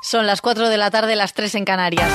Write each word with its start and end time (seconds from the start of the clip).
Son 0.00 0.26
las 0.26 0.40
4 0.40 0.68
de 0.68 0.76
la 0.76 0.90
tarde, 0.90 1.16
las 1.16 1.34
3 1.34 1.56
en 1.56 1.64
Canarias. 1.64 2.10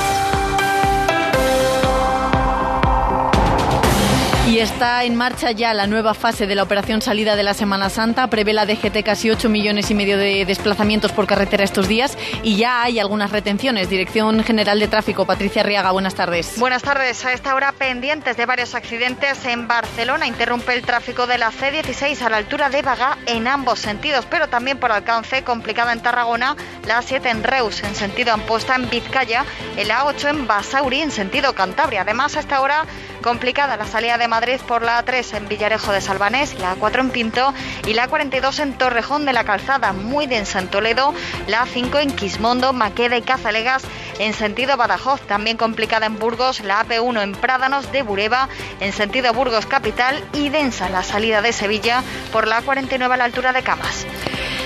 Y 4.52 4.58
está 4.58 5.02
en 5.04 5.16
marcha 5.16 5.50
ya 5.52 5.72
la 5.72 5.86
nueva 5.86 6.12
fase 6.12 6.46
de 6.46 6.54
la 6.54 6.62
operación 6.62 7.00
salida 7.00 7.36
de 7.36 7.42
la 7.42 7.54
Semana 7.54 7.88
Santa. 7.88 8.26
Prevé 8.26 8.52
la 8.52 8.66
DGT 8.66 9.02
casi 9.02 9.30
8 9.30 9.48
millones 9.48 9.90
y 9.90 9.94
medio 9.94 10.18
de 10.18 10.44
desplazamientos 10.44 11.10
por 11.10 11.26
carretera 11.26 11.64
estos 11.64 11.88
días 11.88 12.18
y 12.42 12.56
ya 12.56 12.82
hay 12.82 12.98
algunas 12.98 13.30
retenciones. 13.32 13.88
Dirección 13.88 14.44
General 14.44 14.78
de 14.78 14.88
Tráfico, 14.88 15.24
Patricia 15.24 15.62
Riaga, 15.62 15.90
buenas 15.92 16.16
tardes. 16.16 16.58
Buenas 16.58 16.82
tardes. 16.82 17.24
A 17.24 17.32
esta 17.32 17.54
hora 17.54 17.72
pendientes 17.72 18.36
de 18.36 18.44
varios 18.44 18.74
accidentes 18.74 19.42
en 19.46 19.68
Barcelona. 19.68 20.26
Interrumpe 20.26 20.74
el 20.74 20.82
tráfico 20.82 21.26
de 21.26 21.38
la 21.38 21.50
C16 21.50 22.20
a 22.20 22.28
la 22.28 22.36
altura 22.36 22.68
de 22.68 22.82
Bagá 22.82 23.16
en 23.24 23.48
ambos 23.48 23.78
sentidos, 23.78 24.26
pero 24.28 24.48
también 24.48 24.76
por 24.76 24.92
alcance 24.92 25.44
complicada 25.44 25.94
en 25.94 26.02
Tarragona, 26.02 26.58
la 26.86 27.00
A7 27.00 27.24
en 27.30 27.42
Reus 27.42 27.82
en 27.84 27.94
sentido 27.94 28.34
Amposta 28.34 28.74
en 28.74 28.90
Vizcaya, 28.90 29.46
el 29.78 29.88
A8 29.88 30.28
en 30.28 30.46
Basauri 30.46 31.00
en 31.00 31.10
sentido 31.10 31.54
Cantabria. 31.54 32.02
Además, 32.02 32.36
a 32.36 32.40
esta 32.40 32.60
hora 32.60 32.84
complicada 33.22 33.76
la 33.76 33.86
salida 33.86 34.18
de 34.18 34.28
Madrid 34.28 34.60
por 34.66 34.82
la 34.82 35.04
A3 35.04 35.36
en 35.36 35.48
Villarejo 35.48 35.92
de 35.92 36.00
Salvanés, 36.00 36.58
la 36.58 36.76
A4 36.76 37.00
en 37.00 37.10
Pinto 37.10 37.54
y 37.86 37.94
la 37.94 38.08
A42 38.08 38.60
en 38.60 38.76
Torrejón 38.76 39.24
de 39.24 39.32
la 39.32 39.44
Calzada, 39.44 39.92
muy 39.92 40.26
densa 40.26 40.58
en 40.58 40.68
Toledo, 40.68 41.14
la 41.46 41.64
A5 41.64 42.02
en 42.02 42.10
Quismondo, 42.14 42.72
Maqueda 42.72 43.16
y 43.16 43.22
Cazalegas 43.22 43.82
en 44.18 44.34
sentido 44.34 44.76
Badajoz, 44.76 45.20
también 45.22 45.56
complicada 45.56 46.06
en 46.06 46.18
Burgos, 46.18 46.60
la 46.60 46.84
AP1 46.84 47.22
en 47.22 47.32
Prádanos 47.32 47.90
de 47.92 48.02
Bureba 48.02 48.48
en 48.80 48.92
sentido 48.92 49.32
Burgos 49.32 49.66
Capital 49.66 50.22
y 50.32 50.48
densa 50.48 50.88
la 50.88 51.02
salida 51.02 51.40
de 51.42 51.52
Sevilla 51.52 52.02
por 52.32 52.46
la 52.46 52.62
A49 52.62 53.12
a 53.12 53.16
la 53.16 53.24
altura 53.24 53.52
de 53.52 53.62
Camas. 53.62 54.06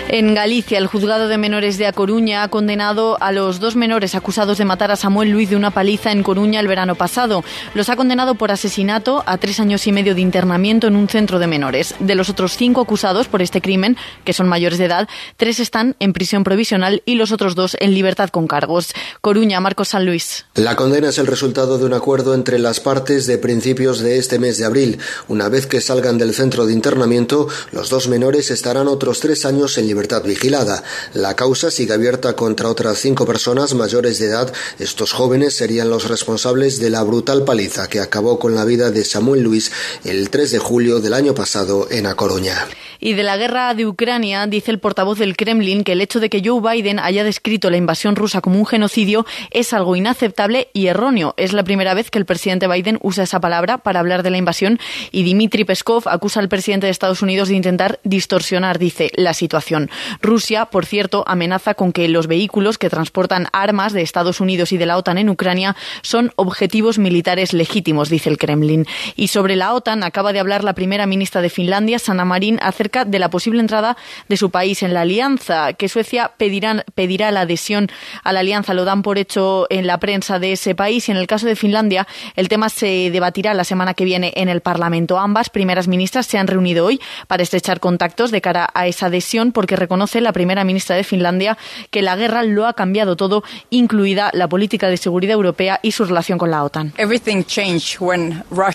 En 0.09 0.34
Galicia, 0.34 0.78
el 0.78 0.87
juzgado 0.87 1.27
de 1.27 1.37
menores 1.37 1.78
de 1.78 1.87
A 1.88 1.92
Coruña 1.92 2.45
ha 2.45 2.48
condenado 2.48 3.19
a 3.20 3.33
los 3.33 3.59
dos 3.59 3.74
menores 3.74 4.15
acusados 4.15 4.56
de 4.56 4.65
matar 4.65 4.92
a 4.92 4.96
Samuel 4.96 5.30
Luis 5.30 5.51
de 5.51 5.56
una 5.56 5.73
paliza 5.73 6.13
en 6.13 6.23
Coruña 6.23 6.60
el 6.60 6.68
verano 6.68 6.95
pasado. 6.95 7.43
Los 7.74 7.88
ha 7.88 7.96
condenado 7.96 8.37
por 8.37 8.52
asesinato 8.52 9.24
a 9.26 9.37
tres 9.38 9.59
años 9.59 9.85
y 9.88 9.90
medio 9.90 10.15
de 10.15 10.21
internamiento 10.21 10.87
en 10.87 10.95
un 10.95 11.09
centro 11.09 11.40
de 11.40 11.48
menores. 11.48 11.96
De 11.98 12.15
los 12.15 12.30
otros 12.30 12.57
cinco 12.57 12.82
acusados 12.82 13.26
por 13.26 13.43
este 13.43 13.60
crimen, 13.60 13.96
que 14.23 14.32
son 14.32 14.48
mayores 14.48 14.79
de 14.79 14.85
edad, 14.85 15.09
tres 15.37 15.59
están 15.59 15.96
en 15.98 16.13
prisión 16.13 16.45
provisional 16.45 17.02
y 17.04 17.16
los 17.16 17.32
otros 17.32 17.57
dos 17.57 17.76
en 17.80 17.93
libertad 17.93 18.29
con 18.29 18.46
cargos. 18.46 18.93
Coruña, 19.20 19.59
Marcos 19.59 19.88
San 19.88 20.07
Luis. 20.07 20.46
La 20.54 20.76
condena 20.76 21.09
es 21.09 21.18
el 21.18 21.26
resultado 21.26 21.79
de 21.79 21.85
un 21.85 21.95
acuerdo 21.95 22.32
entre 22.35 22.60
las 22.60 22.79
partes 22.79 23.26
de 23.26 23.38
principios 23.38 23.98
de 23.98 24.18
este 24.18 24.38
mes 24.38 24.57
de 24.59 24.66
abril. 24.66 24.98
Una 25.26 25.48
vez 25.48 25.66
que 25.66 25.80
salgan 25.80 26.16
del 26.16 26.32
centro 26.32 26.65
de 26.65 26.73
internamiento, 26.73 27.48
los 27.73 27.91
dos 27.91 28.07
menores 28.07 28.52
estarán 28.52 28.87
otros 28.87 29.18
tres 29.18 29.45
años 29.45 29.76
en 29.76 29.88
libertad 29.88 29.95
libertad 29.96 30.22
vigilada. 30.24 30.82
La 31.14 31.34
causa 31.36 31.70
sigue 31.70 31.94
abierta 31.94 32.36
contra 32.36 32.68
otras 32.68 32.98
cinco 32.98 33.24
personas 33.24 33.72
mayores 33.72 34.18
de 34.18 34.26
edad. 34.26 34.52
Estos 34.78 35.12
jóvenes 35.12 35.54
serían 35.54 35.88
los 35.88 36.06
responsables 36.06 36.78
de 36.80 36.90
la 36.90 37.02
brutal 37.02 37.44
paliza 37.44 37.88
que 37.88 38.00
acabó 38.00 38.38
con 38.38 38.54
la 38.54 38.66
vida 38.66 38.90
de 38.90 39.06
Samuel 39.06 39.42
Luis 39.42 39.72
el 40.04 40.28
3 40.28 40.50
de 40.50 40.58
julio 40.58 41.00
del 41.00 41.14
año 41.14 41.34
pasado 41.34 41.88
en 41.90 42.06
A 42.06 42.14
Coruña. 42.14 42.66
Y 43.00 43.14
de 43.14 43.22
la 43.22 43.36
guerra 43.36 43.74
de 43.74 43.86
Ucrania, 43.86 44.46
dice 44.46 44.70
el 44.70 44.78
portavoz 44.78 45.18
del 45.18 45.36
Kremlin 45.36 45.84
que 45.84 45.92
el 45.92 46.00
hecho 46.00 46.20
de 46.20 46.30
que 46.30 46.42
Joe 46.44 46.60
Biden 46.60 46.98
haya 46.98 47.24
descrito 47.24 47.70
la 47.70 47.76
invasión 47.76 48.16
rusa 48.16 48.40
como 48.40 48.58
un 48.58 48.66
genocidio 48.66 49.26
es 49.50 49.72
algo 49.72 49.96
inaceptable 49.96 50.68
y 50.72 50.86
erróneo. 50.86 51.34
Es 51.36 51.52
la 51.52 51.64
primera 51.64 51.94
vez 51.94 52.10
que 52.10 52.18
el 52.18 52.24
presidente 52.24 52.68
Biden 52.68 52.98
usa 53.02 53.24
esa 53.24 53.40
palabra 53.40 53.78
para 53.78 54.00
hablar 54.00 54.22
de 54.22 54.30
la 54.30 54.38
invasión 54.38 54.78
y 55.10 55.24
Dmitry 55.24 55.64
Peskov 55.64 56.08
acusa 56.08 56.40
al 56.40 56.48
presidente 56.48 56.86
de 56.86 56.92
Estados 56.92 57.22
Unidos 57.22 57.48
de 57.48 57.56
intentar 57.56 58.00
distorsionar, 58.02 58.78
dice, 58.78 59.10
la 59.14 59.34
situación. 59.34 59.85
Rusia, 60.20 60.66
por 60.66 60.87
cierto, 60.87 61.24
amenaza 61.26 61.74
con 61.74 61.92
que 61.92 62.09
los 62.09 62.26
vehículos 62.26 62.79
que 62.79 62.90
transportan 62.90 63.48
armas 63.52 63.92
de 63.92 64.03
Estados 64.03 64.41
Unidos 64.41 64.72
y 64.72 64.78
de 64.78 64.87
la 64.87 64.97
OTAN 64.97 65.19
en 65.19 65.31
Ucrania 65.31 65.76
son 66.03 66.32
objetivos 66.37 66.98
militares 66.98 67.53
legítimos, 67.53 68.09
dice 68.09 68.31
el 68.31 68.38
Kremlin. 68.38 68.87
Y 69.14 69.28
sobre 69.28 69.56
la 69.56 69.75
OTAN 69.75 70.02
acaba 70.02 70.32
de 70.32 70.41
hablar 70.41 70.64
la 70.64 70.74
primera 70.74 71.06
ministra 71.06 71.41
de 71.41 71.50
Finlandia, 71.50 71.98
Sanna 71.98 72.24
Marin, 72.24 72.58
acerca 72.62 73.04
de 73.04 73.19
la 73.19 73.30
posible 73.30 73.60
entrada 73.60 73.97
de 74.28 74.36
su 74.36 74.50
país 74.50 74.82
en 74.82 74.94
la 74.94 75.02
alianza, 75.02 75.72
que 75.74 75.88
Suecia 75.88 76.32
pedirá, 76.36 76.84
pedirá 76.94 77.30
la 77.30 77.42
adhesión 77.42 77.88
a 78.22 78.32
la 78.32 78.41
alianza. 78.41 78.74
Lo 78.74 78.84
dan 78.84 79.03
por 79.03 79.18
hecho 79.18 79.66
en 79.70 79.86
la 79.86 79.98
prensa 79.98 80.38
de 80.38 80.53
ese 80.53 80.74
país 80.74 81.08
y 81.08 81.12
en 81.12 81.18
el 81.18 81.26
caso 81.26 81.47
de 81.47 81.56
Finlandia 81.56 82.06
el 82.34 82.48
tema 82.48 82.68
se 82.68 83.10
debatirá 83.10 83.54
la 83.54 83.64
semana 83.64 83.94
que 83.94 84.04
viene 84.04 84.32
en 84.36 84.48
el 84.48 84.60
Parlamento. 84.60 85.18
Ambas 85.18 85.50
primeras 85.50 85.88
ministras 85.88 86.26
se 86.26 86.38
han 86.38 86.47
reunido 86.47 86.86
hoy 86.86 87.00
para 87.26 87.42
estrechar 87.42 87.80
contactos 87.80 88.30
de 88.30 88.41
cara 88.41 88.68
a 88.74 88.86
esa 88.86 89.06
adhesión 89.06 89.53
porque 89.53 89.75
reconoce 89.76 90.20
la 90.20 90.32
primera 90.32 90.64
ministra 90.64 90.97
de 90.97 91.04
Finlandia 91.04 91.56
que 91.91 92.03
la 92.03 92.16
guerra 92.16 92.42
lo 92.42 92.66
ha 92.66 92.72
cambiado 92.72 93.16
todo, 93.16 93.44
incluida 93.70 94.31
la 94.32 94.48
política 94.48 94.88
de 94.88 94.97
seguridad 94.97 95.34
europea 95.34 95.81
y 95.82 95.92
su 95.92 96.04
relación 96.04 96.38
con 96.38 96.50
la 96.50 96.64
OTAN. 96.64 96.92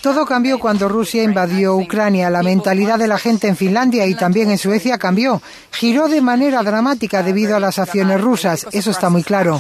Todo 0.02 0.26
cambió 0.26 0.60
cuando 0.60 0.88
Rusia 0.90 1.24
invadió 1.24 1.76
Ucrania. 1.76 2.30
La 2.30 2.44
mentalidad 2.44 2.98
de 2.98 3.08
la 3.08 3.18
gente 3.18 3.48
en 3.48 3.56
Finlandia 3.56 4.06
y 4.06 4.16
también 4.16 4.50
en 4.50 4.58
Suecia 4.58 4.98
cambió. 4.98 5.42
Giró 5.72 6.08
de 6.08 6.22
manera 6.22 6.64
dramática 6.64 7.24
debido 7.24 7.56
a 7.56 7.60
las 7.60 7.80
acciones 7.80 8.20
rusas. 8.20 8.68
Eso 8.72 8.92
está 8.92 9.10
muy 9.10 9.24
claro. 9.24 9.60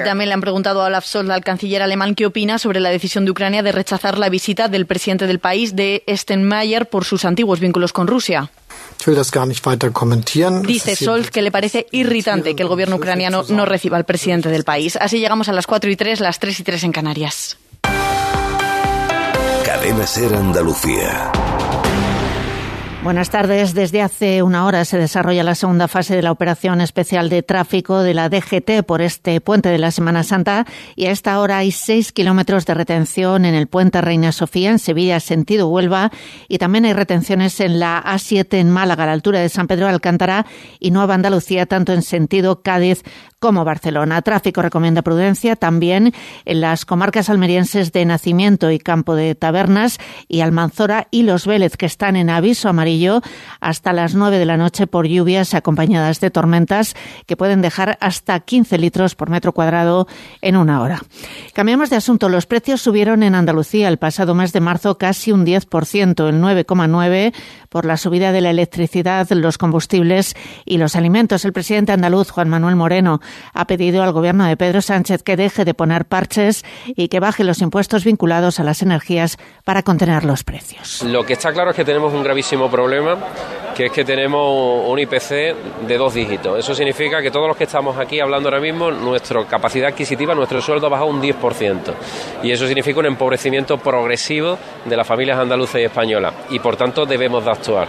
Y 0.00 0.04
también 0.04 0.28
le 0.28 0.34
han 0.34 0.40
preguntado 0.40 0.82
a 0.82 0.86
Olaf 0.86 1.06
Scholz, 1.06 1.30
al 1.30 1.44
canciller 1.44 1.82
alemán, 1.82 2.14
qué 2.14 2.26
opina 2.26 2.58
sobre 2.58 2.80
la 2.80 2.90
decisión 2.90 3.24
de 3.24 3.30
Ucrania 3.30 3.62
de 3.62 3.72
rechazar 3.72 4.18
la 4.18 4.28
visita 4.28 4.68
del 4.68 4.86
presidente 4.86 5.26
del 5.26 5.38
país, 5.38 5.76
de 5.76 6.02
Steinmeier, 6.08 6.88
por 6.88 7.04
sus 7.04 7.24
antiguos 7.24 7.60
vínculos 7.60 7.92
con 7.92 8.06
Rusia. 8.06 8.50
Dice 10.62 10.94
Scholz 10.94 11.30
que 11.30 11.40
le 11.40 11.50
parece 11.50 11.86
irritante 11.90 12.54
que 12.54 12.62
el 12.62 12.68
gobierno 12.68 12.96
ucraniano 12.96 13.44
no 13.48 13.64
reciba 13.64 13.96
al 13.96 14.04
presidente 14.04 14.50
del 14.50 14.64
país. 14.64 14.96
Así 14.96 15.18
llegamos 15.18 15.48
a 15.48 15.52
las 15.52 15.66
4 15.66 15.90
y 15.90 15.96
3, 15.96 16.20
las 16.20 16.38
3 16.38 16.60
y 16.60 16.62
3 16.62 16.84
en 16.84 16.92
Canarias. 16.92 17.56
Cadena 19.64 20.06
Ser 20.06 20.34
Andalucía. 20.34 21.32
Buenas 23.02 23.30
tardes. 23.30 23.72
Desde 23.72 24.02
hace 24.02 24.42
una 24.42 24.66
hora 24.66 24.84
se 24.84 24.98
desarrolla 24.98 25.42
la 25.42 25.54
segunda 25.54 25.88
fase 25.88 26.14
de 26.14 26.20
la 26.20 26.32
operación 26.32 26.82
especial 26.82 27.30
de 27.30 27.42
tráfico 27.42 28.02
de 28.02 28.12
la 28.12 28.28
DGT 28.28 28.82
por 28.86 29.00
este 29.00 29.40
puente 29.40 29.70
de 29.70 29.78
la 29.78 29.90
Semana 29.90 30.22
Santa 30.22 30.66
y 30.96 31.06
a 31.06 31.10
esta 31.10 31.40
hora 31.40 31.56
hay 31.56 31.72
seis 31.72 32.12
kilómetros 32.12 32.66
de 32.66 32.74
retención 32.74 33.46
en 33.46 33.54
el 33.54 33.68
puente 33.68 34.02
Reina 34.02 34.32
Sofía 34.32 34.68
en 34.68 34.78
Sevilla, 34.78 35.18
sentido 35.18 35.68
Huelva, 35.68 36.12
y 36.46 36.58
también 36.58 36.84
hay 36.84 36.92
retenciones 36.92 37.58
en 37.60 37.80
la 37.80 38.04
A7 38.04 38.58
en 38.58 38.68
Málaga, 38.68 39.04
a 39.04 39.06
la 39.06 39.12
altura 39.14 39.40
de 39.40 39.48
San 39.48 39.66
Pedro 39.66 39.86
de 39.86 39.92
Alcántara 39.92 40.44
y 40.78 40.90
Nueva 40.90 41.14
Andalucía, 41.14 41.64
tanto 41.64 41.94
en 41.94 42.02
sentido 42.02 42.60
Cádiz 42.60 43.02
como 43.38 43.64
Barcelona. 43.64 44.20
Tráfico 44.20 44.60
recomienda 44.60 45.00
prudencia 45.00 45.56
también 45.56 46.12
en 46.44 46.60
las 46.60 46.84
comarcas 46.84 47.30
almerienses 47.30 47.92
de 47.92 48.04
Nacimiento 48.04 48.70
y 48.70 48.78
Campo 48.78 49.14
de 49.14 49.34
Tabernas 49.34 49.98
y 50.28 50.42
Almanzora 50.42 51.08
y 51.10 51.22
Los 51.22 51.46
Vélez, 51.46 51.78
que 51.78 51.86
están 51.86 52.16
en 52.16 52.28
aviso 52.28 52.68
amarillo 52.68 52.89
hasta 53.60 53.92
las 53.92 54.14
9 54.14 54.38
de 54.38 54.46
la 54.46 54.56
noche 54.56 54.86
por 54.86 55.06
lluvias 55.06 55.54
acompañadas 55.54 56.20
de 56.20 56.30
tormentas 56.30 56.94
que 57.26 57.36
pueden 57.36 57.62
dejar 57.62 57.98
hasta 58.00 58.40
15 58.40 58.78
litros 58.78 59.14
por 59.14 59.30
metro 59.30 59.52
cuadrado 59.52 60.06
en 60.40 60.56
una 60.56 60.80
hora. 60.82 61.00
Cambiamos 61.52 61.90
de 61.90 61.96
asunto. 61.96 62.28
Los 62.28 62.46
precios 62.46 62.80
subieron 62.80 63.22
en 63.22 63.34
Andalucía 63.34 63.88
el 63.88 63.98
pasado 63.98 64.34
mes 64.34 64.52
de 64.52 64.60
marzo 64.60 64.98
casi 64.98 65.32
un 65.32 65.46
10%, 65.46 66.28
el 66.28 66.40
9,9% 66.40 67.32
por 67.68 67.84
la 67.84 67.96
subida 67.96 68.32
de 68.32 68.40
la 68.40 68.50
electricidad, 68.50 69.28
los 69.30 69.56
combustibles 69.56 70.34
y 70.64 70.78
los 70.78 70.96
alimentos. 70.96 71.44
El 71.44 71.52
presidente 71.52 71.92
andaluz, 71.92 72.30
Juan 72.30 72.48
Manuel 72.48 72.76
Moreno, 72.76 73.20
ha 73.54 73.66
pedido 73.66 74.02
al 74.02 74.12
gobierno 74.12 74.44
de 74.44 74.56
Pedro 74.56 74.82
Sánchez 74.82 75.22
que 75.22 75.36
deje 75.36 75.64
de 75.64 75.74
poner 75.74 76.04
parches 76.04 76.64
y 76.86 77.08
que 77.08 77.20
baje 77.20 77.44
los 77.44 77.60
impuestos 77.60 78.04
vinculados 78.04 78.58
a 78.58 78.64
las 78.64 78.82
energías 78.82 79.38
para 79.64 79.82
contener 79.82 80.24
los 80.24 80.42
precios. 80.42 81.02
Lo 81.04 81.24
que 81.24 81.34
está 81.34 81.52
claro 81.52 81.70
es 81.70 81.76
que 81.76 81.84
tenemos 81.84 82.12
un 82.12 82.24
gravísimo 82.24 82.68
problema 82.68 82.79
que 83.74 83.86
es 83.86 83.92
que 83.92 84.04
tenemos 84.04 84.84
un 84.86 84.98
IPC 84.98 85.86
de 85.86 85.96
dos 85.96 86.12
dígitos. 86.12 86.58
Eso 86.58 86.74
significa 86.74 87.22
que 87.22 87.30
todos 87.30 87.48
los 87.48 87.56
que 87.56 87.64
estamos 87.64 87.96
aquí 87.98 88.20
hablando 88.20 88.48
ahora 88.48 88.60
mismo, 88.60 88.90
nuestra 88.90 89.44
capacidad 89.46 89.88
adquisitiva, 89.88 90.34
nuestro 90.34 90.60
sueldo 90.60 90.86
ha 90.86 90.90
bajado 90.90 91.08
un 91.08 91.22
10%. 91.22 91.94
Y 92.42 92.50
eso 92.50 92.66
significa 92.66 93.00
un 93.00 93.06
empobrecimiento 93.06 93.78
progresivo 93.78 94.58
de 94.84 94.96
las 94.96 95.06
familias 95.06 95.38
andaluzas 95.38 95.80
y 95.80 95.84
españolas. 95.84 96.34
Y 96.50 96.58
por 96.58 96.76
tanto 96.76 97.06
debemos 97.06 97.44
de 97.44 97.50
actuar. 97.50 97.88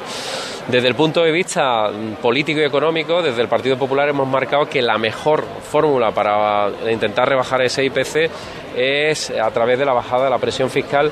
Desde 0.67 0.87
el 0.87 0.95
punto 0.95 1.23
de 1.23 1.31
vista 1.31 1.89
político 2.21 2.61
y 2.61 2.63
económico, 2.63 3.21
desde 3.21 3.41
el 3.41 3.47
Partido 3.47 3.77
Popular 3.77 4.07
hemos 4.09 4.27
marcado 4.27 4.67
que 4.67 4.81
la 4.81 4.97
mejor 4.97 5.43
fórmula 5.69 6.11
para 6.11 6.69
intentar 6.89 7.27
rebajar 7.27 7.63
ese 7.63 7.83
IPC 7.83 8.29
es 8.77 9.31
a 9.31 9.49
través 9.51 9.77
de 9.79 9.85
la 9.85 9.93
bajada 9.93 10.25
de 10.25 10.29
la 10.29 10.37
presión 10.37 10.69
fiscal. 10.69 11.11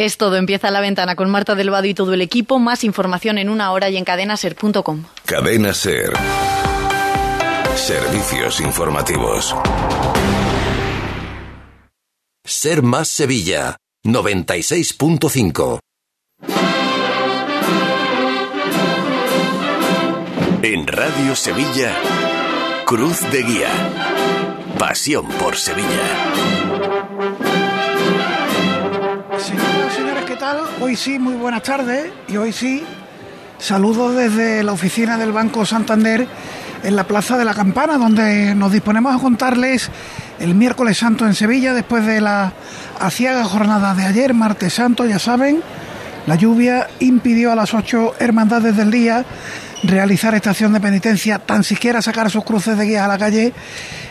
Es 0.00 0.16
todo, 0.16 0.36
empieza 0.36 0.70
la 0.70 0.80
ventana 0.80 1.14
con 1.14 1.28
Marta 1.28 1.54
del 1.54 1.68
Vado 1.68 1.84
y 1.84 1.92
todo 1.92 2.14
el 2.14 2.22
equipo. 2.22 2.58
Más 2.58 2.84
información 2.84 3.36
en 3.36 3.50
una 3.50 3.70
hora 3.70 3.90
y 3.90 3.98
en 3.98 4.04
cadenaser.com. 4.04 5.04
Cadena 5.26 5.74
Ser. 5.74 6.14
Servicios 7.76 8.62
informativos. 8.62 9.54
Ser 12.46 12.82
más 12.82 13.08
Sevilla. 13.08 13.76
96.5. 14.02 15.80
En 20.62 20.86
Radio 20.86 21.36
Sevilla, 21.36 21.94
Cruz 22.86 23.20
de 23.30 23.42
Guía. 23.42 23.68
Pasión 24.78 25.26
por 25.28 25.58
Sevilla. 25.58 26.69
Hoy 30.80 30.96
sí, 30.96 31.18
muy 31.18 31.34
buenas 31.34 31.62
tardes. 31.62 32.10
Y 32.26 32.36
hoy 32.36 32.52
sí, 32.52 32.82
saludo 33.58 34.12
desde 34.12 34.64
la 34.64 34.72
oficina 34.72 35.16
del 35.16 35.30
Banco 35.30 35.64
Santander 35.64 36.26
en 36.82 36.96
la 36.96 37.04
Plaza 37.04 37.38
de 37.38 37.44
la 37.44 37.54
Campana, 37.54 37.98
donde 37.98 38.54
nos 38.56 38.72
disponemos 38.72 39.14
a 39.14 39.20
contarles 39.20 39.90
el 40.40 40.56
miércoles 40.56 40.98
santo 40.98 41.24
en 41.24 41.34
Sevilla, 41.34 41.72
después 41.72 42.04
de 42.04 42.20
la 42.20 42.52
aciaga 42.98 43.44
jornada 43.44 43.94
de 43.94 44.04
ayer, 44.04 44.34
martes 44.34 44.74
santo, 44.74 45.06
ya 45.06 45.20
saben, 45.20 45.62
la 46.26 46.34
lluvia 46.34 46.88
impidió 46.98 47.52
a 47.52 47.54
las 47.54 47.72
ocho 47.72 48.14
hermandades 48.18 48.76
del 48.76 48.90
día 48.90 49.24
realizar 49.84 50.34
estación 50.34 50.72
de 50.72 50.80
penitencia, 50.80 51.38
tan 51.38 51.62
siquiera 51.62 52.02
sacar 52.02 52.28
sus 52.28 52.44
cruces 52.44 52.76
de 52.76 52.86
guía 52.86 53.04
a 53.04 53.08
la 53.08 53.18
calle 53.18 53.52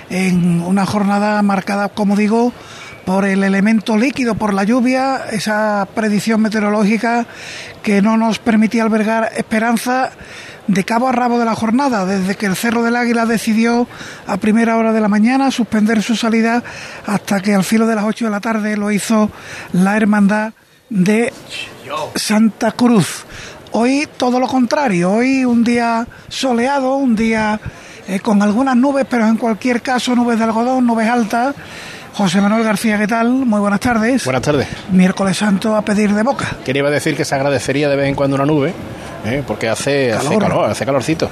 en 0.09 0.61
una 0.61 0.85
jornada 0.85 1.41
marcada, 1.41 1.89
como 1.89 2.15
digo, 2.15 2.53
por 3.05 3.25
el 3.25 3.43
elemento 3.43 3.97
líquido, 3.97 4.35
por 4.35 4.53
la 4.53 4.63
lluvia, 4.63 5.25
esa 5.31 5.87
predicción 5.93 6.41
meteorológica 6.41 7.25
que 7.83 8.01
no 8.01 8.17
nos 8.17 8.39
permitía 8.39 8.83
albergar 8.83 9.31
esperanza 9.35 10.11
de 10.67 10.83
cabo 10.83 11.07
a 11.07 11.11
rabo 11.11 11.39
de 11.39 11.45
la 11.45 11.55
jornada, 11.55 12.05
desde 12.05 12.35
que 12.35 12.45
el 12.45 12.55
Cerro 12.55 12.83
del 12.83 12.95
Águila 12.95 13.25
decidió 13.25 13.87
a 14.27 14.37
primera 14.37 14.77
hora 14.77 14.93
de 14.93 15.01
la 15.01 15.07
mañana 15.07 15.49
suspender 15.49 16.03
su 16.03 16.15
salida 16.15 16.63
hasta 17.07 17.41
que 17.41 17.55
al 17.55 17.63
filo 17.63 17.87
de 17.87 17.95
las 17.95 18.05
8 18.05 18.25
de 18.25 18.31
la 18.31 18.39
tarde 18.39 18.77
lo 18.77 18.91
hizo 18.91 19.31
la 19.73 19.97
Hermandad 19.97 20.53
de 20.89 21.33
Santa 22.15 22.71
Cruz. 22.73 23.25
Hoy 23.71 24.07
todo 24.17 24.39
lo 24.39 24.47
contrario, 24.47 25.11
hoy 25.11 25.43
un 25.45 25.63
día 25.63 26.07
soleado, 26.27 26.95
un 26.95 27.15
día 27.15 27.59
eh, 28.07 28.19
con 28.19 28.41
algunas 28.41 28.75
nubes, 28.75 29.05
pero 29.09 29.27
en 29.27 29.37
cualquier 29.37 29.81
caso 29.81 30.15
nubes 30.15 30.37
de 30.37 30.43
algodón, 30.43 30.85
nubes 30.85 31.07
altas. 31.07 31.55
José 32.19 32.41
Manuel 32.41 32.65
García, 32.65 32.97
¿qué 32.97 33.07
tal? 33.07 33.29
Muy 33.29 33.61
buenas 33.61 33.79
tardes. 33.79 34.25
Buenas 34.25 34.41
tardes. 34.41 34.67
Miércoles 34.91 35.37
Santo 35.37 35.73
a 35.73 35.81
pedir 35.83 36.13
de 36.13 36.21
boca. 36.21 36.47
Quería 36.65 36.83
decir 36.83 37.15
que 37.15 37.23
se 37.23 37.33
agradecería 37.33 37.87
de 37.87 37.95
vez 37.95 38.09
en 38.09 38.15
cuando 38.15 38.35
una 38.35 38.45
nube, 38.45 38.73
¿eh? 39.23 39.41
porque 39.47 39.69
hace, 39.69 40.11
hace 40.11 40.37
calor, 40.37 40.69
hace 40.69 40.85
calorcito. 40.85 41.29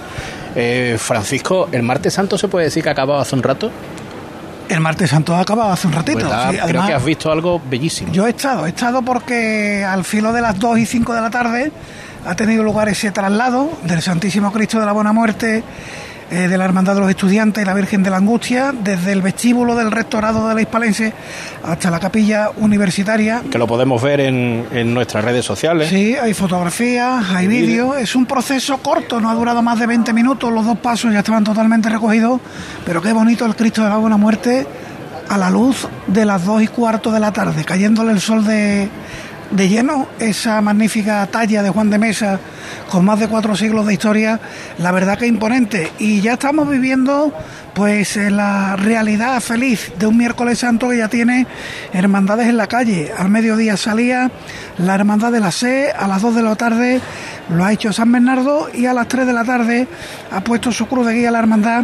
Eh, 0.56 0.96
Francisco, 0.98 1.68
¿el 1.74 1.84
martes 1.84 2.14
santo 2.14 2.38
se 2.38 2.48
puede 2.48 2.68
decir 2.68 2.84
que 2.84 2.88
ha 2.88 2.94
acabado 2.94 3.20
hace 3.20 3.36
un 3.36 3.44
rato? 3.44 3.70
El 4.70 4.80
martes 4.80 5.10
santo 5.10 5.36
ha 5.36 5.42
acabado 5.42 5.74
hace 5.74 5.88
un 5.88 5.94
ratito. 5.94 6.20
Pues 6.20 6.30
da- 6.32 6.44
sí, 6.52 6.56
creo 6.56 6.64
además, 6.64 6.88
que 6.88 6.94
has 6.94 7.04
visto 7.04 7.32
algo 7.34 7.62
bellísimo. 7.70 8.14
Yo 8.14 8.26
he 8.26 8.30
estado, 8.30 8.66
he 8.66 8.70
estado 8.70 9.02
porque 9.02 9.84
al 9.84 10.06
filo 10.06 10.32
de 10.32 10.40
las 10.40 10.58
2 10.58 10.80
y 10.80 10.86
5 10.86 11.14
de 11.14 11.20
la 11.20 11.30
tarde 11.30 11.70
ha 12.26 12.34
tenido 12.36 12.64
lugar 12.64 12.88
ese 12.88 13.12
traslado 13.12 13.74
del 13.84 14.02
Santísimo 14.02 14.54
Cristo 14.54 14.80
de 14.80 14.86
la 14.86 14.94
Buena 14.94 15.12
Muerte 15.12 15.66
eh, 16.30 16.48
de 16.48 16.58
la 16.58 16.66
Hermandad 16.66 16.96
de 16.96 17.00
los 17.00 17.10
Estudiantes 17.10 17.64
y 17.64 17.66
la 17.66 17.74
Virgen 17.74 18.04
de 18.04 18.10
la 18.10 18.18
Angustia, 18.18 18.74
desde 18.74 19.14
el 19.14 19.22
vestíbulo 19.22 19.76
del 19.76 19.92
rectorado 19.92 20.48
de 20.48 20.56
la 20.56 20.62
Hispalense 20.62 21.14
hasta 21.64 21.90
la 21.90 22.00
capilla 22.00 22.50
universitaria. 22.58 23.44
Que 23.50 23.58
lo 23.58 23.66
podemos 23.66 24.02
ver 24.02 24.20
en, 24.20 24.66
en 24.72 24.94
nuestras 24.94 25.24
redes 25.24 25.46
sociales. 25.46 25.90
Sí, 25.90 26.16
hay 26.16 26.34
fotografías, 26.34 27.30
hay 27.30 27.48
vídeos. 27.48 27.98
Es 27.98 28.16
un 28.16 28.26
proceso 28.26 28.78
corto, 28.80 29.22
no 29.22 29.30
ha 29.30 29.36
durado 29.36 29.62
más 29.62 29.80
de 29.80 29.88
20 29.88 30.12
minutos. 30.12 30.52
Los 30.52 30.66
dos 30.66 30.78
pasos 30.80 31.14
ya 31.14 31.20
estaban 31.20 31.44
totalmente 31.44 31.90
recogidos. 31.90 32.42
Pero 32.86 33.02
qué 33.02 33.14
bonito 33.14 33.46
el 33.46 33.56
Cristo 33.56 33.84
de 33.84 33.90
la 33.90 33.98
Buena 33.98 34.18
Muerte 34.18 34.68
a 35.30 35.38
la 35.38 35.50
luz 35.50 35.88
de 36.08 36.26
las 36.26 36.46
2 36.46 36.64
y 36.64 36.68
cuarto 36.68 37.12
de 37.12 37.20
la 37.20 37.32
tarde, 37.32 37.64
cayéndole 37.64 38.12
el 38.12 38.22
sol 38.22 38.46
de, 38.46 38.90
de 39.52 39.70
lleno. 39.70 40.08
Esa 40.20 40.62
magnífica 40.62 41.26
talla 41.28 41.64
de 41.64 41.70
Juan 41.70 41.90
de 41.90 41.98
Mesa 41.98 42.40
con 42.90 43.06
más 43.06 43.20
de 43.20 43.28
cuatro 43.28 43.56
siglos 43.56 43.86
de 43.86 43.94
historia, 43.94 44.40
la 44.78 44.92
verdad 44.92 45.18
que 45.18 45.28
imponente. 45.28 45.92
Y 46.00 46.22
ya 46.22 46.34
estamos 46.34 46.70
viviendo 46.70 47.34
pues 47.74 48.18
eh, 48.18 48.32
la 48.32 48.76
realidad 48.76 49.40
feliz 49.40 49.92
de 50.00 50.08
un 50.08 50.18
miércoles 50.18 50.60
santo 50.60 50.90
que 50.90 50.98
ya 50.98 51.10
tiene 51.10 51.46
hermandades 51.94 52.48
en 52.48 52.58
la 52.58 52.68
calle. 52.68 53.12
Al 53.16 53.30
mediodía 53.30 53.78
salía 53.78 54.32
la 54.78 54.96
hermandad 54.96 55.32
de 55.32 55.40
la 55.40 55.52
C, 55.52 55.92
a 55.92 56.08
las 56.08 56.22
2 56.22 56.36
de 56.36 56.42
la 56.42 56.56
tarde 56.56 57.02
lo 57.50 57.64
ha 57.64 57.72
hecho 57.72 57.94
San 57.94 58.12
Bernardo 58.12 58.70
y 58.74 58.86
a 58.86 58.94
las 58.94 59.08
3 59.08 59.26
de 59.26 59.34
la 59.34 59.44
tarde 59.44 59.88
ha 60.32 60.42
puesto 60.42 60.72
su 60.72 60.88
cruz 60.88 61.08
de 61.08 61.14
guía 61.14 61.32
la 61.32 61.40
hermandad 61.40 61.84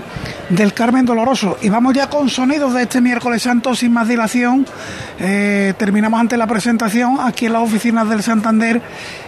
del 0.49 0.73
Carmen 0.73 1.05
Doloroso. 1.05 1.57
Y 1.61 1.69
vamos 1.69 1.93
ya 1.93 2.09
con 2.09 2.29
sonidos 2.29 2.73
de 2.73 2.83
este 2.83 2.99
miércoles 2.99 3.43
santo 3.43 3.75
sin 3.75 3.93
más 3.93 4.07
dilación. 4.07 4.65
Eh, 5.19 5.73
terminamos 5.77 6.19
ante 6.19 6.37
la 6.37 6.47
presentación 6.47 7.17
aquí 7.21 7.45
en 7.45 7.53
las 7.53 7.61
oficinas 7.61 8.09
del 8.09 8.23
Santander, 8.23 8.81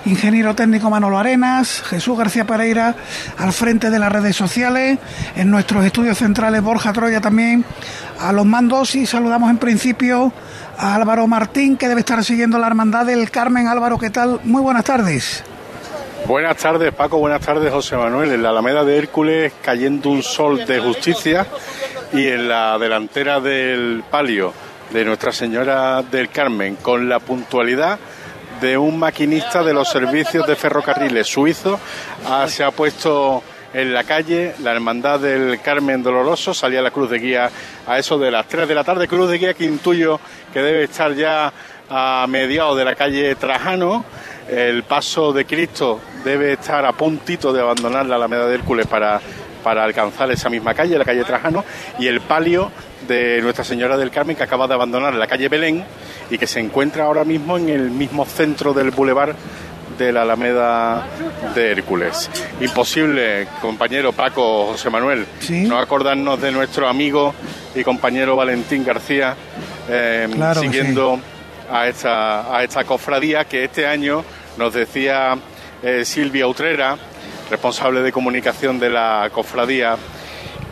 ingeniero 0.05 0.55
técnico 0.55 0.89
Manolo 0.89 1.17
Jesús 1.53 2.17
García 2.17 2.45
Pereira 2.45 2.95
al 3.37 3.53
frente 3.53 3.89
de 3.89 3.99
las 3.99 4.11
redes 4.11 4.35
sociales, 4.35 4.97
en 5.35 5.51
nuestros 5.51 5.85
estudios 5.85 6.17
centrales 6.17 6.61
Borja 6.61 6.93
Troya 6.93 7.21
también 7.21 7.63
a 8.19 8.31
los 8.31 8.45
mandos 8.45 8.95
y 8.95 9.05
saludamos 9.05 9.49
en 9.49 9.57
principio 9.57 10.33
a 10.77 10.95
Álvaro 10.95 11.27
Martín 11.27 11.77
que 11.77 11.87
debe 11.87 12.01
estar 12.01 12.23
siguiendo 12.23 12.57
la 12.57 12.67
hermandad 12.67 13.05
del 13.05 13.29
Carmen. 13.29 13.67
Álvaro, 13.67 13.97
¿qué 13.97 14.09
tal? 14.09 14.39
Muy 14.43 14.61
buenas 14.61 14.83
tardes. 14.83 15.43
Buenas 16.27 16.57
tardes 16.57 16.91
Paco, 16.93 17.19
buenas 17.19 17.41
tardes 17.41 17.71
José 17.71 17.95
Manuel. 17.95 18.31
En 18.31 18.41
la 18.41 18.49
Alameda 18.49 18.83
de 18.83 18.97
Hércules 18.97 19.53
cayendo 19.61 20.09
un 20.09 20.23
sol 20.23 20.65
de 20.65 20.79
justicia 20.79 21.45
y 22.11 22.27
en 22.27 22.49
la 22.49 22.77
delantera 22.79 23.39
del 23.39 24.03
palio 24.09 24.51
de 24.91 25.05
Nuestra 25.05 25.31
Señora 25.31 26.01
del 26.01 26.29
Carmen 26.29 26.77
con 26.77 27.07
la 27.07 27.19
puntualidad 27.19 27.99
de 28.61 28.77
un 28.77 28.97
maquinista 28.97 29.63
de 29.63 29.73
los 29.73 29.89
servicios 29.89 30.45
de 30.47 30.55
ferrocarriles 30.55 31.27
suizo. 31.27 31.79
Ah, 32.27 32.45
se 32.47 32.63
ha 32.63 32.71
puesto 32.71 33.43
en 33.73 33.93
la 33.93 34.03
calle 34.03 34.55
la 34.63 34.71
hermandad 34.71 35.19
del 35.19 35.59
Carmen 35.61 36.01
Doloroso. 36.01 36.53
Salía 36.53 36.81
la 36.81 36.91
cruz 36.91 37.09
de 37.09 37.19
guía 37.19 37.49
a 37.85 37.97
eso 37.99 38.17
de 38.17 38.31
las 38.31 38.47
3 38.47 38.67
de 38.67 38.75
la 38.75 38.83
tarde. 38.83 39.07
Cruz 39.07 39.29
de 39.29 39.37
guía 39.37 39.53
que 39.53 39.65
intuyo 39.65 40.19
que 40.53 40.61
debe 40.61 40.83
estar 40.83 41.13
ya 41.13 41.51
a 41.89 42.25
mediados 42.29 42.77
de 42.77 42.85
la 42.85 42.95
calle 42.95 43.35
Trajano. 43.35 44.05
El 44.49 44.83
paso 44.83 45.33
de 45.33 45.45
Cristo 45.45 45.99
debe 46.23 46.53
estar 46.53 46.85
a 46.85 46.93
puntito 46.93 47.51
de 47.51 47.61
abandonar 47.61 48.05
la 48.05 48.15
Alameda 48.15 48.47
de 48.47 48.55
Hércules 48.55 48.87
para, 48.87 49.19
para 49.63 49.83
alcanzar 49.83 50.31
esa 50.31 50.49
misma 50.49 50.73
calle, 50.73 50.97
la 50.97 51.05
calle 51.05 51.23
Trajano, 51.23 51.65
y 51.97 52.07
el 52.07 52.21
palio 52.21 52.71
de 53.07 53.41
Nuestra 53.41 53.63
Señora 53.63 53.97
del 53.97 54.11
Carmen 54.11 54.35
que 54.35 54.43
acaba 54.43 54.67
de 54.67 54.73
abandonar 54.73 55.13
la 55.13 55.27
calle 55.27 55.49
Belén 55.49 55.83
y 56.29 56.37
que 56.37 56.47
se 56.47 56.59
encuentra 56.59 57.05
ahora 57.05 57.23
mismo 57.23 57.57
en 57.57 57.69
el 57.69 57.91
mismo 57.91 58.25
centro 58.25 58.73
del 58.73 58.91
bulevar 58.91 59.35
de 59.97 60.11
la 60.11 60.23
Alameda 60.23 61.07
de 61.53 61.71
Hércules. 61.71 62.29
Imposible, 62.59 63.47
compañero 63.61 64.11
Paco 64.11 64.67
José 64.67 64.89
Manuel, 64.89 65.25
no 65.49 65.77
acordarnos 65.79 66.41
de 66.41 66.51
nuestro 66.51 66.87
amigo 66.87 67.33
y 67.73 67.83
compañero 67.83 68.35
Valentín 68.35 68.83
García 68.83 69.35
eh, 69.87 70.27
Claro 70.33 70.61
que 70.61 70.67
siguiendo 70.67 71.19
a 71.71 71.87
esta, 71.87 72.55
a 72.55 72.63
esta 72.63 72.83
cofradía 72.83 73.45
que 73.45 73.63
este 73.63 73.87
año 73.87 74.23
nos 74.57 74.73
decía 74.73 75.37
eh, 75.83 76.03
Silvia 76.05 76.47
Utrera, 76.47 76.97
responsable 77.49 78.01
de 78.01 78.11
comunicación 78.11 78.79
de 78.79 78.89
la 78.89 79.29
cofradía, 79.31 79.97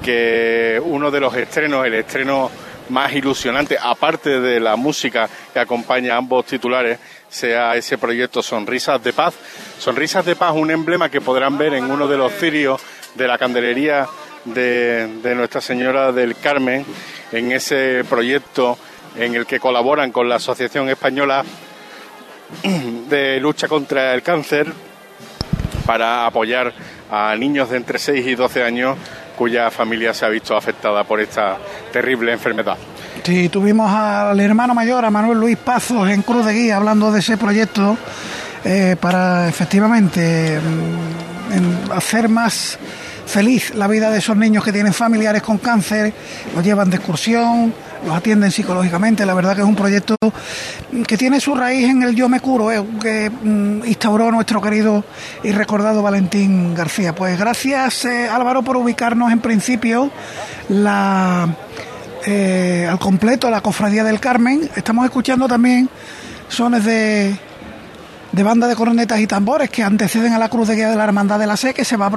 que 0.03 0.79
uno 0.83 1.10
de 1.10 1.19
los 1.19 1.36
estrenos, 1.36 1.86
el 1.86 1.95
estreno 1.95 2.51
más 2.89 3.13
ilusionante, 3.13 3.77
aparte 3.81 4.41
de 4.41 4.60
la 4.60 4.75
música 4.75 5.29
que 5.51 5.60
acompaña 5.60 6.13
a 6.13 6.17
ambos 6.17 6.45
titulares, 6.45 7.00
sea 7.29 7.75
ese 7.75 7.98
proyecto 7.98 8.43
Sonrisas 8.43 9.01
de 9.03 9.13
Paz. 9.13 9.33
Sonrisas 9.79 10.25
de 10.25 10.36
Paz, 10.36 10.53
un 10.55 10.69
emblema 10.69 11.10
que 11.10 11.22
podrán 11.22 11.57
ver 11.57 11.74
en 11.74 11.89
uno 11.89 12.07
de 12.07 12.17
los 12.17 12.33
cirios 12.33 12.81
de 13.15 13.27
la 13.27 13.38
candelería 13.38 14.07
de, 14.45 15.07
de 15.24 15.36
Nuestra 15.36 15.62
Señora 15.62 16.12
del 16.12 16.36
Carmen, 16.36 16.86
en 17.31 17.51
ese 17.51 18.03
proyecto 18.07 18.77
en 19.15 19.36
el 19.36 19.45
que 19.45 19.60
colaboran 19.60 20.12
con 20.12 20.27
la 20.27 20.36
Asociación 20.36 20.89
Española 20.89 21.43
de 23.10 23.39
Lucha 23.39 23.67
contra 23.67 24.13
el 24.13 24.22
Cáncer 24.22 24.67
para 25.86 26.25
apoyar 26.25 26.74
a 27.10 27.36
niños 27.36 27.69
de 27.69 27.77
entre 27.77 28.00
6 28.00 28.27
y 28.27 28.36
12 28.36 28.63
años 28.63 28.98
cuya 29.35 29.69
familia 29.71 30.13
se 30.13 30.25
ha 30.25 30.29
visto 30.29 30.55
afectada 30.55 31.03
por 31.03 31.19
esta 31.19 31.57
terrible 31.91 32.31
enfermedad. 32.31 32.77
Sí, 33.23 33.49
tuvimos 33.49 33.91
al 33.91 34.39
hermano 34.39 34.73
mayor, 34.73 35.05
a 35.05 35.09
Manuel 35.09 35.39
Luis 35.39 35.57
Pazos, 35.57 36.09
en 36.09 36.21
Cruz 36.23 36.45
de 36.45 36.53
Guía, 36.53 36.77
hablando 36.77 37.11
de 37.11 37.19
ese 37.19 37.37
proyecto 37.37 37.97
eh, 38.65 38.95
para 38.99 39.47
efectivamente 39.47 40.59
mm, 40.59 41.91
hacer 41.91 42.29
más 42.29 42.77
feliz 43.25 43.73
la 43.75 43.87
vida 43.87 44.09
de 44.09 44.19
esos 44.19 44.35
niños 44.35 44.63
que 44.63 44.71
tienen 44.71 44.93
familiares 44.93 45.41
con 45.41 45.57
cáncer, 45.57 46.13
los 46.53 46.63
llevan 46.63 46.89
de 46.89 46.97
excursión, 46.97 47.73
los 48.05 48.15
atienden 48.15 48.51
psicológicamente. 48.51 49.25
La 49.25 49.33
verdad 49.33 49.55
que 49.55 49.62
es 49.62 49.67
un 49.67 49.75
proyecto 49.75 50.15
que 51.07 51.17
tiene 51.17 51.39
su 51.39 51.55
raíz 51.55 51.89
en 51.89 52.03
el 52.03 52.15
Yo 52.15 52.29
me 52.29 52.39
curo, 52.39 52.72
eh, 52.72 52.83
que 53.01 53.29
mm, 53.29 53.86
instauró 53.86 54.31
nuestro 54.31 54.62
querido 54.62 55.03
y 55.43 55.51
recordado 55.51 56.01
Valentín 56.01 56.74
García. 56.74 57.13
Pues 57.15 57.38
gracias 57.38 58.05
eh, 58.05 58.29
Álvaro 58.29 58.62
por 58.63 58.77
ubicarnos 58.77 59.31
en 59.31 59.39
principio 59.39 60.12
la, 60.69 61.48
eh, 62.25 62.88
al 62.89 63.00
completo 63.00 63.50
la 63.50 63.62
Cofradía 63.62 64.03
del 64.03 64.19
Carmen. 64.19 64.69
Estamos 64.75 65.05
escuchando 65.05 65.48
también 65.48 65.89
sones 66.50 66.83
de 66.86 67.36
de 68.33 68.41
banda 68.41 68.67
de 68.67 68.75
cornetas 68.75 69.19
y 69.19 69.27
tambores 69.27 69.69
que 69.69 69.83
anteceden 69.83 70.33
a 70.33 70.39
la 70.39 70.50
cruz 70.50 70.67
de 70.67 70.75
guía 70.75 70.89
de 70.89 70.95
la 70.95 71.03
Hermandad 71.03 71.38
de 71.38 71.45
la 71.45 71.55
Sé, 71.55 71.74
que 71.74 71.86
se 71.86 71.98
va 71.98 72.07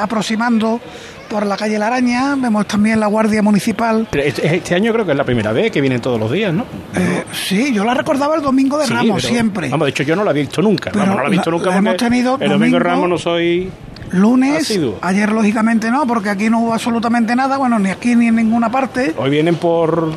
aproximando 0.00 0.80
por 1.28 1.46
la 1.46 1.56
calle 1.56 1.78
La 1.78 1.88
Araña. 1.88 2.34
Vemos 2.36 2.66
también 2.66 3.00
la 3.00 3.06
Guardia 3.06 3.42
Municipal. 3.42 4.08
Este, 4.12 4.56
este, 4.56 4.74
año 4.74 4.92
creo 4.92 5.04
que 5.04 5.12
es 5.12 5.18
la 5.18 5.24
primera 5.24 5.52
vez 5.52 5.70
que 5.70 5.80
vienen 5.80 6.00
todos 6.00 6.18
los 6.18 6.30
días, 6.30 6.52
¿no? 6.52 6.64
Eh, 6.94 7.24
sí, 7.32 7.72
yo 7.72 7.84
la 7.84 7.94
recordaba 7.94 8.36
el 8.36 8.42
domingo 8.42 8.78
de 8.78 8.86
Ramos, 8.86 9.22
siempre. 9.22 9.68
Vamos, 9.68 9.86
de 9.86 9.90
hecho 9.90 10.02
yo 10.02 10.16
no 10.16 10.24
la 10.24 10.30
he 10.30 10.34
visto 10.34 10.62
nunca. 10.62 10.90
no 10.92 11.20
la 11.20 11.26
he 11.26 11.30
visto 11.30 11.50
nunca 11.50 11.76
hemos 11.76 11.96
tenido 11.96 12.38
el 12.40 12.50
domingo 12.50 12.78
de 12.78 12.84
Ramos 12.84 13.08
no 13.08 13.18
soy... 13.18 13.70
Lunes, 14.12 14.78
ayer 15.02 15.32
lógicamente 15.32 15.90
no, 15.90 16.06
porque 16.06 16.30
aquí 16.30 16.48
no 16.48 16.60
hubo 16.60 16.72
absolutamente 16.72 17.34
nada, 17.34 17.56
bueno, 17.56 17.80
ni 17.80 17.90
aquí 17.90 18.14
ni 18.14 18.28
en 18.28 18.36
ninguna 18.36 18.70
parte. 18.70 19.12
Hoy 19.18 19.30
vienen 19.30 19.56
por... 19.56 20.12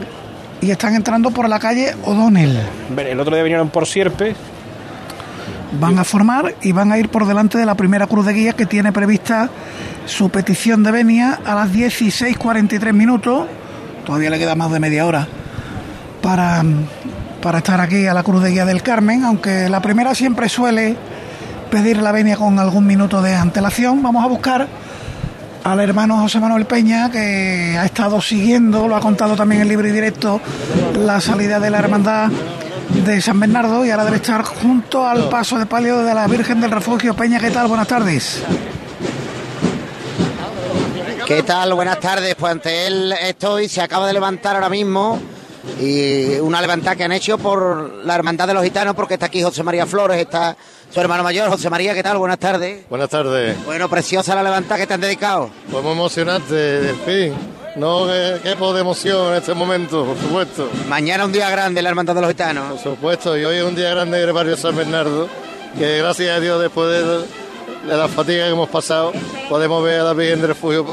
Y 0.61 0.69
están 0.69 0.93
entrando 0.93 1.31
por 1.31 1.49
la 1.49 1.57
calle 1.57 1.95
O'Donnell. 2.05 2.59
El 2.97 3.19
otro 3.19 3.33
día 3.33 3.43
vinieron 3.43 3.69
por 3.69 3.87
Sierpe, 3.87 4.35
van 5.79 5.99
a 5.99 6.03
formar 6.03 6.55
y 6.61 6.71
van 6.71 6.91
a 6.91 6.97
ir 6.97 7.09
por 7.09 7.27
delante 7.27 7.57
de 7.57 7.65
la 7.65 7.75
primera 7.75 8.07
cruz 8.07 8.25
de 8.25 8.33
guía 8.33 8.53
que 8.53 8.65
tiene 8.65 8.91
prevista 8.91 9.49
su 10.05 10.29
petición 10.29 10.83
de 10.83 10.91
venia 10.91 11.39
a 11.45 11.55
las 11.55 11.71
16.43 11.71 12.93
minutos. 12.93 13.47
Todavía 14.05 14.29
le 14.29 14.39
queda 14.39 14.55
más 14.55 14.71
de 14.71 14.79
media 14.79 15.05
hora 15.05 15.27
para, 16.21 16.63
para 17.41 17.59
estar 17.59 17.79
aquí 17.79 18.07
a 18.07 18.13
la 18.13 18.23
cruz 18.23 18.43
de 18.43 18.51
guía 18.51 18.65
del 18.65 18.81
Carmen, 18.81 19.23
aunque 19.23 19.69
la 19.69 19.81
primera 19.81 20.15
siempre 20.15 20.49
suele 20.49 20.97
pedir 21.69 21.97
la 21.97 22.11
venia 22.11 22.35
con 22.35 22.57
algún 22.57 22.87
minuto 22.87 23.21
de 23.21 23.35
antelación. 23.35 24.01
Vamos 24.01 24.23
a 24.25 24.27
buscar 24.27 24.67
al 25.63 25.79
hermano 25.79 26.17
José 26.17 26.39
Manuel 26.39 26.65
Peña, 26.65 27.11
que 27.11 27.77
ha 27.77 27.85
estado 27.85 28.19
siguiendo, 28.21 28.87
lo 28.87 28.95
ha 28.95 28.99
contado 28.99 29.35
también 29.35 29.61
en 29.61 29.67
libre 29.67 29.89
y 29.89 29.91
directo, 29.91 30.41
la 30.97 31.21
salida 31.21 31.59
de 31.59 31.69
la 31.69 31.79
hermandad 31.79 32.31
de 32.89 33.21
San 33.21 33.39
Bernardo 33.39 33.85
y 33.85 33.91
ahora 33.91 34.05
debe 34.05 34.17
estar 34.17 34.43
junto 34.43 35.05
al 35.07 35.29
paso 35.29 35.57
de 35.57 35.65
palio 35.65 35.99
de 35.99 36.13
la 36.13 36.27
Virgen 36.27 36.59
del 36.59 36.71
Refugio. 36.71 37.15
Peña, 37.15 37.39
¿qué 37.39 37.51
tal? 37.51 37.67
Buenas 37.67 37.87
tardes. 37.87 38.43
¿Qué 41.25 41.43
tal? 41.43 41.73
Buenas 41.73 41.99
tardes. 41.99 42.35
Pues 42.35 42.51
ante 42.51 42.87
él 42.87 43.13
estoy, 43.21 43.69
se 43.69 43.81
acaba 43.81 44.07
de 44.07 44.13
levantar 44.13 44.55
ahora 44.55 44.69
mismo 44.69 45.19
y 45.79 46.37
una 46.39 46.61
levantada 46.61 46.95
que 46.95 47.03
han 47.03 47.11
hecho 47.11 47.37
por 47.37 48.03
la 48.03 48.15
Hermandad 48.15 48.47
de 48.47 48.53
los 48.55 48.63
Gitanos 48.63 48.95
porque 48.95 49.13
está 49.15 49.27
aquí 49.27 49.43
José 49.43 49.61
María 49.61 49.85
Flores, 49.85 50.17
está 50.17 50.57
su 50.89 50.99
hermano 50.99 51.23
mayor, 51.23 51.49
José 51.49 51.69
María, 51.69 51.93
¿qué 51.93 52.01
tal? 52.01 52.17
Buenas 52.17 52.39
tardes. 52.39 52.89
Buenas 52.89 53.09
tardes. 53.09 53.63
Bueno, 53.65 53.87
preciosa 53.89 54.33
la 54.33 54.41
levantada 54.41 54.79
que 54.79 54.87
te 54.87 54.93
han 54.95 55.01
dedicado. 55.01 55.51
Pues 55.71 55.83
muy 55.83 55.93
emocionante, 55.93 56.55
del 56.55 56.95
fin. 56.97 57.58
No, 57.75 58.07
qué, 58.07 58.55
de 58.55 58.79
emoción 58.79 59.31
en 59.31 59.35
este 59.35 59.53
momento, 59.53 60.05
por 60.05 60.17
supuesto. 60.17 60.69
Mañana 60.87 61.25
un 61.25 61.31
día 61.31 61.49
grande 61.49 61.81
la 61.81 61.89
Hermandad 61.89 62.15
de 62.15 62.21
los 62.21 62.29
Gitanos. 62.29 62.81
Por 62.81 62.93
supuesto, 62.93 63.37
y 63.37 63.45
hoy 63.45 63.57
es 63.57 63.63
un 63.63 63.75
día 63.75 63.91
grande 63.91 64.21
en 64.21 64.27
el 64.27 64.33
barrio 64.33 64.57
San 64.57 64.75
Bernardo, 64.75 65.29
que 65.77 65.99
gracias 65.99 66.35
a 66.35 66.39
Dios 66.39 66.61
después 66.61 66.89
de, 66.89 67.25
la 67.95 68.07
fatiga 68.07 68.45
que 68.45 68.51
hemos 68.51 68.69
pasado, 68.69 69.13
podemos 69.47 69.83
ver 69.83 70.01
a 70.01 70.03
la 70.03 70.13
Virgen 70.13 70.41
de 70.41 70.47
Refugio 70.47 70.85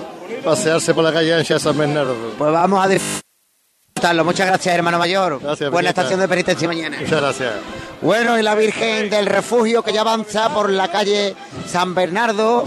pasearse 0.44 0.94
por 0.94 1.02
la 1.02 1.12
calle 1.12 1.34
ancha 1.34 1.54
de 1.54 1.60
San 1.60 1.76
Bernardo. 1.76 2.14
Pues 2.38 2.52
vamos 2.52 2.84
a 2.84 2.88
disfrutarlo. 2.88 4.24
Muchas 4.24 4.46
gracias, 4.46 4.74
hermano 4.74 4.98
mayor. 4.98 5.40
Gracias, 5.42 5.70
Buena 5.70 5.88
estación 5.88 6.20
de 6.20 6.28
penitencia 6.28 6.68
mañana. 6.68 6.98
Muchas 7.00 7.20
gracias. 7.20 7.52
Bueno, 8.02 8.38
y 8.38 8.42
la 8.42 8.54
Virgen 8.54 9.10
del 9.10 9.26
Refugio 9.26 9.82
que 9.82 9.92
ya 9.92 10.02
avanza 10.02 10.50
por 10.50 10.70
la 10.70 10.88
calle 10.88 11.34
San 11.66 11.94
Bernardo 11.94 12.64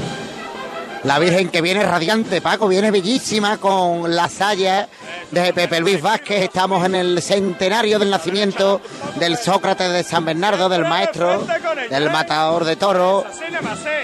la 1.04 1.20
Virgen 1.20 1.50
que 1.50 1.62
viene 1.62 1.84
radiante, 1.84 2.42
Paco, 2.42 2.68
viene 2.68 2.92
bellísima 2.92 3.58
con 3.58 4.14
la 4.16 4.28
saya 4.28 4.88
de 5.32 5.54
Pepe 5.54 5.80
Luis 5.80 6.02
Vázquez. 6.02 6.44
Estamos 6.44 6.86
en 6.86 6.96
el 6.96 7.22
centenario 7.22 8.00
del 8.00 8.10
nacimiento 8.10 8.82
del 9.16 9.38
Sócrates 9.38 9.92
de 9.92 10.04
San 10.04 10.26
Bernardo, 10.26 10.68
del 10.68 10.86
maestro, 10.86 11.46
del 11.90 12.10
matador 12.10 12.66
de 12.66 12.76
toro. 12.76 13.26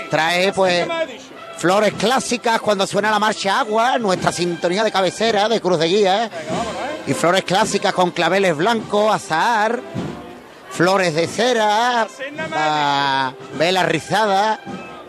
Trae 0.09 0.53
pues 0.53 0.87
flores 1.57 1.93
clásicas 1.93 2.61
cuando 2.61 2.87
suena 2.87 3.11
la 3.11 3.19
marcha 3.19 3.59
agua, 3.59 3.97
nuestra 3.97 4.31
sintonía 4.31 4.83
de 4.83 4.91
cabecera 4.91 5.49
de 5.49 5.59
Cruz 5.59 5.79
de 5.79 5.87
Guía. 5.87 6.29
Y 7.07 7.13
flores 7.13 7.43
clásicas 7.43 7.93
con 7.93 8.11
claveles 8.11 8.55
blancos, 8.55 9.13
azahar, 9.13 9.79
flores 10.71 11.13
de 11.13 11.27
cera, 11.27 12.07
vela 13.57 13.83
rizada 13.83 14.59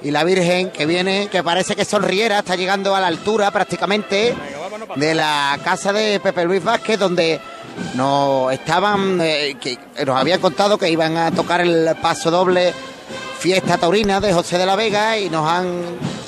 y 0.07 0.13
la 0.13 0.23
Virgen 0.23 0.71
que 0.71 0.87
viene, 0.87 1.27
que 1.27 1.43
parece 1.43 1.75
que 1.75 1.85
sonriera, 1.85 2.39
está 2.39 2.55
llegando 2.55 2.95
a 2.95 3.01
la 3.01 3.09
altura 3.09 3.51
prácticamente 3.51 4.37
de 4.95 5.15
la 5.17 5.59
casa 5.65 5.93
de 5.93 6.21
Pepe 6.21 6.45
Luis 6.45 6.63
Vázquez, 6.63 6.97
donde 6.97 7.41
nos 7.95 8.53
estaban, 8.53 9.21
eh, 9.21 9.57
que 9.61 9.77
nos 10.07 10.17
habían 10.17 10.41
contado 10.41 10.79
que 10.79 10.89
iban 10.89 11.17
a 11.17 11.33
tocar 11.33 11.61
el 11.61 11.97
paso 12.01 12.31
doble 12.31 12.73
fiesta 13.41 13.79
taurina 13.79 14.21
de 14.21 14.33
José 14.33 14.59
de 14.59 14.67
la 14.67 14.77
Vega 14.77 15.19
y 15.19 15.29
nos 15.29 15.51
han 15.51 15.83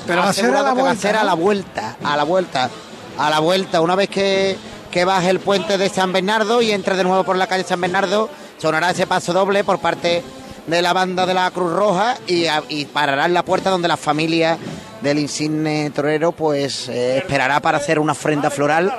Pero 0.05 0.23
va 0.23 0.29
a 0.29 0.33
ser 0.33 0.53
a 0.53 0.61
la 0.61 0.73
vuelta, 0.73 1.07
a, 1.07 1.21
a 1.21 1.23
la 1.23 1.33
vuelta, 1.35 1.95
a 2.03 2.17
la 2.17 2.23
vuelta, 2.25 2.69
a 3.17 3.29
la 3.29 3.39
vuelta, 3.39 3.79
una 3.79 3.95
vez 3.95 4.09
que, 4.09 4.57
que 4.91 5.05
baje 5.05 5.29
el 5.29 5.39
puente 5.39 5.77
de 5.77 5.87
San 5.87 6.11
Bernardo 6.11 6.61
y 6.61 6.71
entre 6.71 6.97
de 6.97 7.05
nuevo 7.05 7.23
por 7.23 7.37
la 7.37 7.47
calle 7.47 7.63
San 7.63 7.79
Bernardo, 7.79 8.29
sonará 8.57 8.89
ese 8.89 9.07
paso 9.07 9.31
doble 9.31 9.63
por 9.63 9.79
parte 9.79 10.21
de 10.69 10.81
la 10.81 10.93
banda 10.93 11.25
de 11.25 11.33
la 11.33 11.49
Cruz 11.51 11.73
Roja 11.73 12.15
y, 12.27 12.85
parará 12.85 13.25
en 13.25 13.33
la 13.33 13.43
puerta 13.43 13.69
donde 13.69 13.87
la 13.87 13.97
familia 13.97 14.57
del 15.01 15.17
insigne 15.17 15.89
torero 15.89 16.31
pues 16.31 16.87
eh, 16.89 17.17
esperará 17.17 17.59
para 17.59 17.79
hacer 17.79 17.99
una 17.99 18.11
ofrenda 18.11 18.49
floral. 18.49 18.93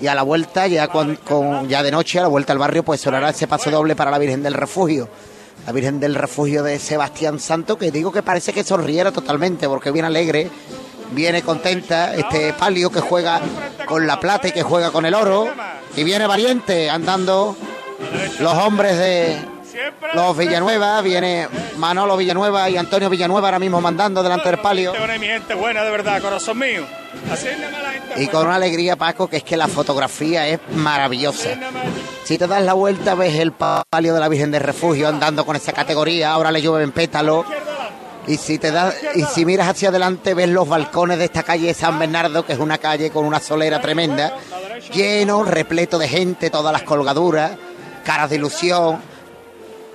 Y 0.00 0.06
a 0.06 0.14
la 0.14 0.22
vuelta 0.22 0.66
ya 0.66 0.88
con, 0.88 1.18
ya 1.68 1.82
de 1.82 1.90
noche 1.90 2.18
a 2.18 2.22
la 2.22 2.28
vuelta 2.28 2.52
al 2.52 2.58
barrio 2.58 2.84
pues 2.84 3.00
sonará 3.00 3.30
ese 3.30 3.48
paso 3.48 3.70
doble 3.70 3.96
para 3.96 4.10
la 4.10 4.18
Virgen 4.18 4.42
del 4.42 4.54
Refugio. 4.54 5.08
La 5.66 5.72
Virgen 5.72 5.98
del 5.98 6.14
Refugio 6.14 6.62
de 6.62 6.78
Sebastián 6.78 7.40
Santo 7.40 7.78
que 7.78 7.90
digo 7.90 8.12
que 8.12 8.22
parece 8.22 8.52
que 8.52 8.62
sonriera 8.62 9.10
totalmente 9.10 9.66
porque 9.66 9.90
viene 9.90 10.08
alegre 10.08 10.50
viene 11.12 11.42
contenta 11.42 12.14
este 12.14 12.52
palio 12.52 12.90
que 12.90 13.00
juega 13.00 13.40
con 13.86 14.06
la 14.06 14.20
plata 14.20 14.48
y 14.48 14.52
que 14.52 14.62
juega 14.62 14.90
con 14.90 15.06
el 15.06 15.14
oro 15.14 15.48
y 15.96 16.04
viene 16.04 16.26
valiente 16.26 16.90
andando 16.90 17.56
los 18.40 18.54
hombres 18.54 18.98
de 18.98 19.57
los 20.14 20.36
Villanueva, 20.36 21.00
viene 21.02 21.48
Manolo 21.76 22.16
Villanueva 22.16 22.68
y 22.70 22.76
Antonio 22.76 23.10
Villanueva 23.10 23.48
ahora 23.48 23.58
mismo 23.58 23.80
mandando 23.80 24.22
delante 24.22 24.50
del 24.50 24.58
palio. 24.58 24.92
mi 25.20 25.26
gente 25.26 25.54
buena, 25.54 25.82
de 25.84 25.90
verdad, 25.90 26.20
corazón 26.20 26.58
mío. 26.58 26.86
Y 28.16 28.26
con 28.28 28.46
una 28.46 28.56
alegría, 28.56 28.96
Paco, 28.96 29.28
que 29.28 29.38
es 29.38 29.44
que 29.44 29.56
la 29.56 29.68
fotografía 29.68 30.46
es 30.48 30.60
maravillosa. 30.74 31.50
Si 32.24 32.38
te 32.38 32.46
das 32.46 32.62
la 32.62 32.74
vuelta, 32.74 33.14
ves 33.14 33.34
el 33.36 33.52
palio 33.52 34.14
de 34.14 34.20
la 34.20 34.28
Virgen 34.28 34.50
de 34.50 34.58
Refugio 34.58 35.08
andando 35.08 35.46
con 35.46 35.56
esa 35.56 35.72
categoría, 35.72 36.32
ahora 36.32 36.50
le 36.50 36.60
llueven 36.60 36.92
pétalos. 36.92 37.46
Y 38.26 38.36
si 38.36 38.58
te 38.58 38.70
das, 38.70 38.94
y 39.14 39.22
si 39.22 39.46
miras 39.46 39.68
hacia 39.68 39.88
adelante, 39.88 40.34
ves 40.34 40.50
los 40.50 40.68
balcones 40.68 41.18
de 41.18 41.24
esta 41.24 41.42
calle 41.42 41.72
San 41.72 41.98
Bernardo, 41.98 42.44
que 42.44 42.52
es 42.52 42.58
una 42.58 42.76
calle 42.76 43.10
con 43.10 43.24
una 43.24 43.40
solera 43.40 43.80
tremenda, 43.80 44.36
lleno, 44.92 45.44
repleto 45.44 45.98
de 45.98 46.08
gente, 46.08 46.50
todas 46.50 46.72
las 46.72 46.82
colgaduras, 46.82 47.52
caras 48.04 48.28
de 48.28 48.36
ilusión 48.36 49.00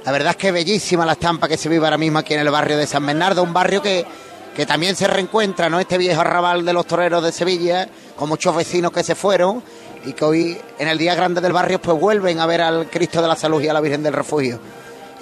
la 0.06 0.12
verdad 0.12 0.32
es 0.32 0.38
que 0.38 0.52
bellísima 0.52 1.06
la 1.06 1.14
estampa 1.14 1.48
que 1.48 1.58
se 1.58 1.70
vive 1.70 1.86
ahora 1.86 1.98
mismo 1.98 2.20
aquí 2.20 2.34
en 2.34 2.42
el 2.42 2.50
barrio 2.50 2.78
de 2.78 2.86
San 2.86 3.06
Bernardo, 3.06 3.42
un 3.42 3.54
barrio 3.54 3.82
que, 3.82 4.06
que 4.54 4.66
también 4.66 4.96
se 4.96 5.08
reencuentra, 5.08 5.70
¿no? 5.70 5.80
Este 5.80 5.98
viejo 5.98 6.20
arrabal 6.20 6.66
de 6.66 6.74
los 6.74 6.86
toreros 6.86 7.24
de 7.24 7.32
Sevilla, 7.32 7.88
con 8.18 8.28
muchos 8.28 8.54
vecinos 8.56 8.92
que 8.92 9.04
se 9.04 9.16
fueron 9.16 9.64
y 10.06 10.12
que 10.12 10.26
hoy 10.26 10.58
en 10.78 10.90
el 10.90 10.98
día 10.98 11.16
grande 11.16 11.40
del 11.40 11.54
barrio 11.54 11.82
pues 11.82 11.98
vuelven 11.98 12.40
a 12.42 12.46
ver 12.46 12.62
al 12.62 12.90
Cristo 12.90 13.22
de 13.22 13.30
la 13.30 13.38
Salud 13.38 13.62
y 13.62 13.70
a 13.70 13.74
la 13.74 13.80
Virgen 13.80 14.04
del 14.04 14.14
Refugio. 14.14 14.60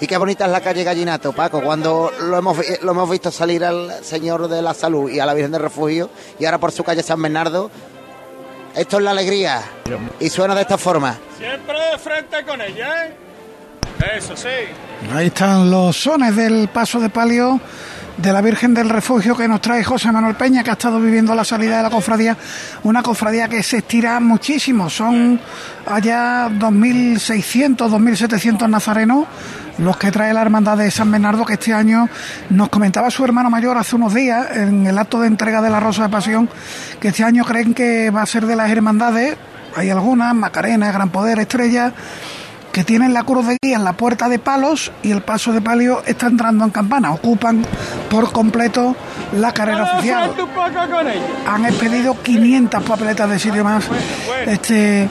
Y 0.00 0.08
qué 0.08 0.16
bonita 0.16 0.46
es 0.46 0.50
la 0.50 0.60
calle 0.60 0.82
Gallinato, 0.82 1.32
Paco, 1.32 1.62
cuando 1.62 2.10
lo 2.22 2.36
hemos, 2.36 2.58
lo 2.82 2.90
hemos 2.90 3.08
visto 3.08 3.30
salir 3.30 3.64
al 3.64 4.04
Señor 4.04 4.48
de 4.48 4.60
la 4.60 4.74
Salud 4.74 5.08
y 5.08 5.20
a 5.20 5.26
la 5.26 5.32
Virgen 5.32 5.52
del 5.52 5.62
Refugio 5.62 6.10
y 6.40 6.44
ahora 6.44 6.58
por 6.58 6.72
su 6.72 6.82
calle 6.82 7.04
San 7.04 7.22
Bernardo. 7.22 7.70
Esto 8.74 8.96
es 8.96 9.02
la 9.04 9.12
alegría 9.12 9.62
y 10.18 10.28
suena 10.28 10.56
de 10.56 10.62
esta 10.62 10.76
forma. 10.76 11.18
Siempre 11.38 11.78
de 11.92 11.98
frente 11.98 12.44
con 12.44 12.60
ella, 12.60 13.06
¿eh? 13.06 13.31
Eso 14.16 14.36
sí. 14.36 14.48
Ahí 15.14 15.26
están 15.26 15.70
los 15.70 15.96
sones 15.96 16.34
del 16.36 16.68
paso 16.68 17.00
de 17.00 17.08
palio 17.08 17.60
de 18.16 18.32
la 18.32 18.40
Virgen 18.40 18.74
del 18.74 18.88
Refugio 18.88 19.36
que 19.36 19.48
nos 19.48 19.60
trae 19.60 19.82
José 19.82 20.12
Manuel 20.12 20.34
Peña, 20.34 20.62
que 20.62 20.70
ha 20.70 20.74
estado 20.74 21.00
viviendo 21.00 21.34
la 21.34 21.44
salida 21.44 21.78
de 21.78 21.82
la 21.82 21.90
cofradía, 21.90 22.36
una 22.84 23.02
cofradía 23.02 23.48
que 23.48 23.62
se 23.62 23.78
estira 23.78 24.20
muchísimo, 24.20 24.90
son 24.90 25.40
allá 25.86 26.48
2.600, 26.48 27.76
2.700 27.76 28.68
nazarenos 28.68 29.26
los 29.78 29.96
que 29.96 30.10
trae 30.10 30.34
la 30.34 30.42
Hermandad 30.42 30.76
de 30.76 30.90
San 30.90 31.10
Bernardo, 31.10 31.44
que 31.44 31.54
este 31.54 31.72
año 31.72 32.08
nos 32.50 32.68
comentaba 32.68 33.10
su 33.10 33.24
hermano 33.24 33.48
mayor 33.48 33.78
hace 33.78 33.96
unos 33.96 34.12
días 34.14 34.54
en 34.54 34.86
el 34.86 34.98
acto 34.98 35.20
de 35.20 35.26
entrega 35.26 35.62
de 35.62 35.70
la 35.70 35.80
Rosa 35.80 36.04
de 36.04 36.08
Pasión, 36.10 36.48
que 37.00 37.08
este 37.08 37.24
año 37.24 37.44
creen 37.44 37.72
que 37.72 38.10
va 38.10 38.22
a 38.22 38.26
ser 38.26 38.46
de 38.46 38.54
las 38.54 38.70
hermandades, 38.70 39.36
hay 39.74 39.88
algunas, 39.88 40.34
Macarena, 40.34 40.92
Gran 40.92 41.08
Poder, 41.08 41.38
Estrella, 41.38 41.92
que 42.72 42.84
tienen 42.84 43.12
la 43.12 43.22
cruz 43.22 43.46
de 43.46 43.58
guía 43.62 43.76
en 43.76 43.84
la 43.84 43.92
puerta 43.92 44.28
de 44.28 44.38
palos 44.38 44.90
y 45.02 45.10
el 45.10 45.22
paso 45.22 45.52
de 45.52 45.60
palio 45.60 46.02
está 46.06 46.26
entrando 46.26 46.64
en 46.64 46.70
campana. 46.70 47.12
Ocupan 47.12 47.64
por 48.10 48.32
completo 48.32 48.96
la 49.32 49.52
carrera 49.52 49.84
oficial. 49.84 50.32
Han 51.46 51.66
expedido 51.66 52.20
500 52.22 52.82
papeletas 52.82 53.28
de 53.28 53.38
sitio 53.38 53.62
más 53.62 53.84
este 54.46 55.08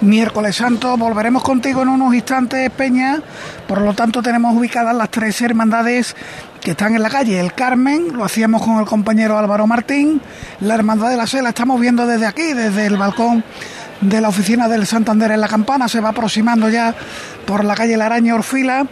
miércoles 0.00 0.56
santo. 0.56 0.96
Volveremos 0.96 1.42
contigo 1.42 1.82
en 1.82 1.88
unos 1.88 2.14
instantes, 2.14 2.68
Peña. 2.70 3.20
Por 3.68 3.80
lo 3.80 3.94
tanto, 3.94 4.20
tenemos 4.20 4.56
ubicadas 4.56 4.94
las 4.94 5.10
tres 5.10 5.40
hermandades 5.40 6.16
que 6.60 6.72
están 6.72 6.96
en 6.96 7.02
la 7.02 7.10
calle. 7.10 7.38
El 7.38 7.54
Carmen, 7.54 8.08
lo 8.12 8.24
hacíamos 8.24 8.62
con 8.62 8.78
el 8.78 8.86
compañero 8.86 9.38
Álvaro 9.38 9.66
Martín. 9.66 10.20
La 10.60 10.74
Hermandad 10.74 11.10
de 11.10 11.16
la 11.16 11.26
Sela, 11.26 11.50
estamos 11.50 11.80
viendo 11.80 12.06
desde 12.06 12.26
aquí, 12.26 12.52
desde 12.54 12.86
el 12.86 12.96
balcón 12.96 13.44
de 14.00 14.20
la 14.20 14.28
oficina 14.28 14.68
del 14.68 14.86
Santander 14.86 15.30
en 15.32 15.40
la 15.40 15.48
Campana, 15.48 15.88
se 15.88 16.00
va 16.00 16.10
aproximando 16.10 16.68
ya 16.68 16.94
por 17.46 17.64
la 17.64 17.74
calle 17.74 17.96
La 17.96 18.06
Araña 18.06 18.34
Orfila 18.34 18.86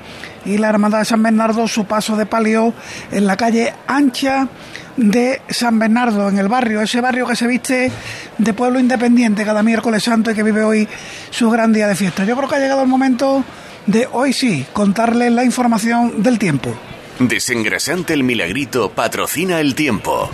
y 0.44 0.58
la 0.58 0.68
Hermandad 0.68 1.00
de 1.00 1.04
San 1.04 1.22
Bernardo 1.22 1.68
su 1.68 1.84
paso 1.84 2.16
de 2.16 2.26
palio 2.26 2.74
en 3.10 3.26
la 3.26 3.36
calle 3.36 3.72
ancha 3.86 4.48
de 4.96 5.40
San 5.48 5.78
Bernardo, 5.78 6.28
en 6.28 6.38
el 6.38 6.48
barrio, 6.48 6.82
ese 6.82 7.00
barrio 7.00 7.26
que 7.26 7.36
se 7.36 7.46
viste 7.46 7.90
de 8.38 8.54
pueblo 8.54 8.78
independiente 8.78 9.44
cada 9.44 9.62
miércoles 9.62 10.02
santo 10.02 10.30
y 10.30 10.34
que 10.34 10.42
vive 10.42 10.62
hoy 10.62 10.88
su 11.30 11.50
gran 11.50 11.72
día 11.72 11.86
de 11.88 11.94
fiesta. 11.94 12.24
Yo 12.24 12.36
creo 12.36 12.48
que 12.48 12.56
ha 12.56 12.60
llegado 12.60 12.82
el 12.82 12.88
momento 12.88 13.44
de 13.86 14.08
hoy 14.12 14.32
sí 14.32 14.66
contarles 14.72 15.32
la 15.32 15.44
información 15.44 16.22
del 16.22 16.38
tiempo. 16.38 16.74
Desengrasante 17.18 18.14
el 18.14 18.24
milagrito 18.24 18.90
patrocina 18.90 19.60
el 19.60 19.74
tiempo. 19.74 20.30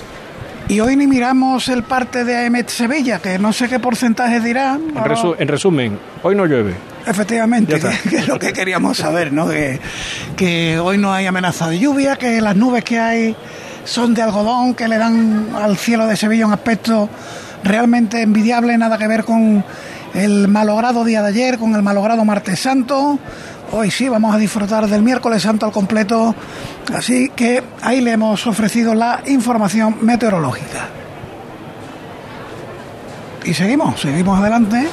Y 0.69 0.81
hoy 0.81 0.97
ni 0.97 1.07
miramos 1.07 1.69
el 1.69 1.83
parte 1.83 2.25
de 2.25 2.37
AEMET 2.37 2.69
Sevilla, 2.69 3.21
que 3.21 3.39
no 3.39 3.55
sé 3.55 3.71
qué 3.71 3.79
porcentaje 3.79 4.39
dirá. 4.39 4.79
En, 5.39 5.49
resumen, 5.49 5.99
hoy 6.23 6.35
no 6.35 6.45
llueve. 6.45 6.75
Efectivamente, 7.07 7.81
que, 8.11 8.17
es 8.17 8.29
lo 8.29 8.39
que 8.39 8.53
queríamos 8.53 8.99
saber, 8.99 9.33
¿no? 9.33 9.49
Que, 9.49 9.81
que 10.37 10.79
hoy 10.79 10.99
no 10.99 11.11
hay 11.11 11.25
amenaza 11.25 11.71
de 11.71 11.79
lluvia, 11.79 12.17
que 12.17 12.43
las 12.43 12.55
nubes 12.55 12.85
que 12.85 12.99
hay 12.99 13.35
son 13.85 14.13
de 14.13 14.21
algodón, 14.21 14.75
que 14.75 14.89
le 14.89 14.99
dan 14.99 15.49
al 15.55 15.79
cielo 15.79 16.07
de 16.07 16.19
Sevilla 16.19 16.47
un 16.47 16.53
aspecto 16.53 17.09
realmente 17.65 18.21
envidiable, 18.21 18.77
nada 18.77 18.99
que 18.99 19.09
ver 19.09 19.25
con 19.25 19.65
el 20.13 20.49
malogrado 20.49 21.03
día 21.03 21.23
de 21.23 21.29
ayer, 21.29 21.59
con 21.59 21.75
el 21.77 21.83
malogrado 21.83 22.27
martes 22.27 22.61
santo. 22.61 23.19
Hoy 23.71 23.91
sí 23.91 24.09
vamos 24.09 24.35
a 24.35 24.39
disfrutar 24.39 24.87
del 24.87 25.03
miércoles 25.03 25.43
santo 25.43 25.67
al 25.67 25.73
completo, 25.73 26.35
así 26.95 27.31
que 27.37 27.63
ahí 27.83 28.01
le 28.01 28.13
hemos 28.13 28.47
ofrecido 28.47 28.95
la 28.95 29.21
información 29.27 29.99
meteorológica. 30.01 30.89
Y 33.45 33.53
seguimos, 33.53 34.01
seguimos 34.01 34.41
adelante 34.41 34.87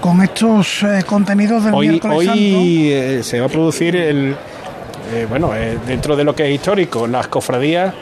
con 0.00 0.22
estos 0.22 0.82
eh, 0.84 1.02
contenidos 1.06 1.64
del 1.64 1.74
miércoles 1.74 2.16
hoy, 2.16 2.26
santo. 2.26 2.40
Hoy 2.40 2.92
eh, 2.92 3.22
se 3.22 3.40
va 3.40 3.46
a 3.46 3.48
producir 3.50 3.94
el, 3.94 4.34
eh, 5.12 5.26
bueno, 5.28 5.50
dentro 5.86 6.16
de 6.16 6.24
lo 6.24 6.34
que 6.34 6.48
es 6.48 6.54
histórico, 6.54 7.06
las 7.06 7.28
cofradías 7.28 7.92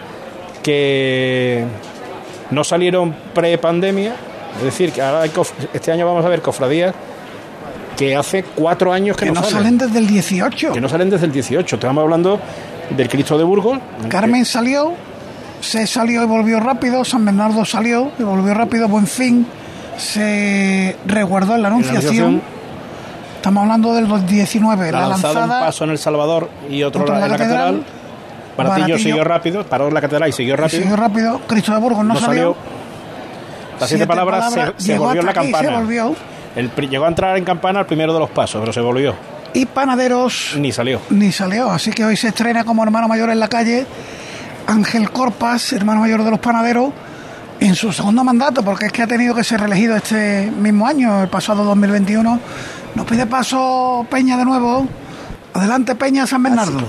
que 0.63 1.65
no 2.51 2.63
salieron 2.63 3.13
pre-pandemia, 3.35 4.15
es 4.59 4.65
decir, 4.65 4.93
que 4.93 5.03
ahora 5.03 5.29
este 5.73 5.91
año 5.91 6.07
vamos 6.07 6.25
a 6.25 6.29
ver 6.29 6.43
cofradías 6.43 6.95
que 7.97 8.17
hace 8.17 8.43
cuatro 8.43 8.93
años 8.93 9.17
que, 9.17 9.31
no, 9.31 9.43
salen. 9.43 9.79
desde 9.79 9.99
el 9.99 10.07
18. 10.07 10.73
Que 10.73 10.81
no 10.81 10.89
salen 10.89 11.11
desde 11.11 11.27
el 11.27 11.33
18. 11.33 11.77
Estamos 11.77 12.03
hablando 12.03 12.41
del 12.91 13.09
Cristo 13.09 13.39
de 13.39 13.45
Burgos. 13.45 13.79
Carmen 14.09 14.45
salió, 14.45 14.93
se 15.61 15.87
salió 15.87 16.23
y 16.23 16.27
volvió 16.27 16.61
rápido, 16.61 17.05
San 17.05 17.25
Bernardo 17.25 17.65
salió 17.65 18.11
y 18.19 18.23
volvió 18.23 18.55
rápido, 18.55 18.89
buen 18.89 19.07
fin, 19.07 19.47
se 19.97 20.97
resguardó 21.07 21.55
en 21.55 21.63
la 21.63 21.69
Anunciación. 21.69 22.43
Estamos 23.37 23.63
hablando 23.63 23.95
del 23.95 24.27
19, 24.27 24.91
la, 24.91 25.09
lanzada, 25.09 25.45
un 25.45 25.51
paso 25.51 25.85
en 25.85 25.91
El 25.91 25.99
Salvador 25.99 26.49
y 26.71 26.83
otro, 26.83 27.07
en 27.07 27.21
la, 27.21 27.29
catedral. 27.29 27.85
Baratillo, 28.57 28.99
siguió 28.99 29.25
rápido, 29.25 29.65
paró 29.65 29.89
en 29.89 29.95
la 29.95 30.01
catedral 30.01 30.31
y 30.31 30.33
siguió 30.33 30.57
rápido. 30.57 30.83
siguió 30.83 30.97
rápido, 30.97 31.41
Cristo 31.47 31.73
de 31.73 31.79
Burgos 31.79 32.05
no, 32.05 32.17
salió. 32.17 32.57
Las 33.79 33.89
siete, 33.89 34.07
palabras, 34.07 34.55
se, 34.79 34.97
volvió 34.97 35.21
en 35.21 35.27
la 35.27 35.35
campana. 35.35 35.69
Se 35.69 35.75
volvió. 35.75 36.15
El, 36.57 36.71
llegó 36.89 37.05
a 37.05 37.09
entrar 37.09 37.37
en 37.37 37.45
campana 37.45 37.81
el 37.81 37.87
primero 37.87 38.13
de 38.13 38.21
los 38.21 38.31
pasos, 38.31 38.61
pero 38.61 38.73
se 38.73 38.81
volvió. 38.81 39.15
Y 39.53 39.67
Panaderos. 39.67 40.55
Ni 40.57 40.73
salió. 40.73 41.01
Ni 41.11 41.33
salió. 41.33 41.71
Así 41.71 41.91
que 41.91 42.05
hoy 42.05 42.17
se 42.17 42.29
estrena 42.29 42.65
como 42.65 42.83
hermano 42.83 43.09
mayor 43.09 43.31
en 43.31 43.41
la 43.41 43.49
calle 43.49 43.87
Ángel 44.67 45.11
Corpas, 45.11 45.73
hermano 45.73 46.01
mayor 46.01 46.25
de 46.25 46.31
los 46.31 46.41
Panaderos, 46.41 46.93
en 47.61 47.75
su 47.75 47.93
segundo 47.93 48.25
mandato, 48.25 48.63
porque 48.65 48.87
es 48.87 48.93
que 48.93 49.03
ha 49.03 49.07
tenido 49.07 49.35
que 49.35 49.45
ser 49.45 49.61
reelegido 49.61 49.97
este 49.97 50.51
mismo 50.51 50.87
año, 50.87 51.23
el 51.23 51.29
pasado 51.29 51.65
2021. 51.65 52.41
Nos 52.95 53.07
pide 53.07 53.27
paso 53.27 54.07
Peña 54.11 54.37
de 54.37 54.45
nuevo. 54.45 54.87
Adelante 55.53 55.95
Peña 55.95 56.27
San 56.27 56.43
Bernardo. 56.43 56.81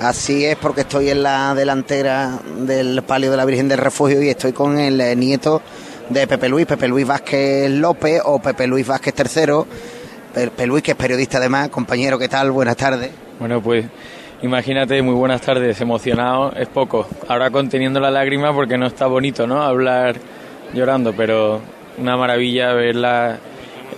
Así 0.00 0.44
es, 0.44 0.56
porque 0.56 0.82
estoy 0.82 1.10
en 1.10 1.22
la 1.22 1.54
delantera 1.54 2.38
del 2.58 3.02
palio 3.02 3.30
de 3.30 3.36
la 3.36 3.44
Virgen 3.44 3.68
del 3.68 3.78
Refugio 3.78 4.22
y 4.22 4.28
estoy 4.28 4.52
con 4.52 4.78
el 4.78 5.00
eh, 5.00 5.16
nieto 5.16 5.60
de 6.08 6.26
Pepe 6.26 6.48
Luis, 6.48 6.66
Pepe 6.66 6.88
Luis 6.88 7.06
Vázquez 7.06 7.70
López 7.70 8.22
o 8.24 8.38
Pepe 8.40 8.66
Luis 8.66 8.86
Vázquez 8.86 9.14
III. 9.16 9.54
Pepe 10.32 10.66
Luis, 10.66 10.82
que 10.82 10.92
es 10.92 10.96
periodista 10.96 11.38
además, 11.38 11.68
compañero, 11.68 12.18
¿qué 12.18 12.28
tal? 12.28 12.50
Buenas 12.50 12.76
tardes. 12.76 13.10
Bueno, 13.38 13.60
pues 13.60 13.86
imagínate, 14.42 15.00
muy 15.02 15.14
buenas 15.14 15.40
tardes, 15.40 15.80
emocionado 15.80 16.52
es 16.52 16.68
poco. 16.68 17.06
Ahora 17.28 17.50
conteniendo 17.50 18.00
la 18.00 18.10
lágrima 18.10 18.52
porque 18.52 18.78
no 18.78 18.86
está 18.86 19.06
bonito, 19.06 19.46
¿no? 19.46 19.62
Hablar 19.62 20.16
llorando, 20.72 21.12
pero 21.14 21.60
una 21.98 22.16
maravilla 22.16 22.72
verla 22.72 23.38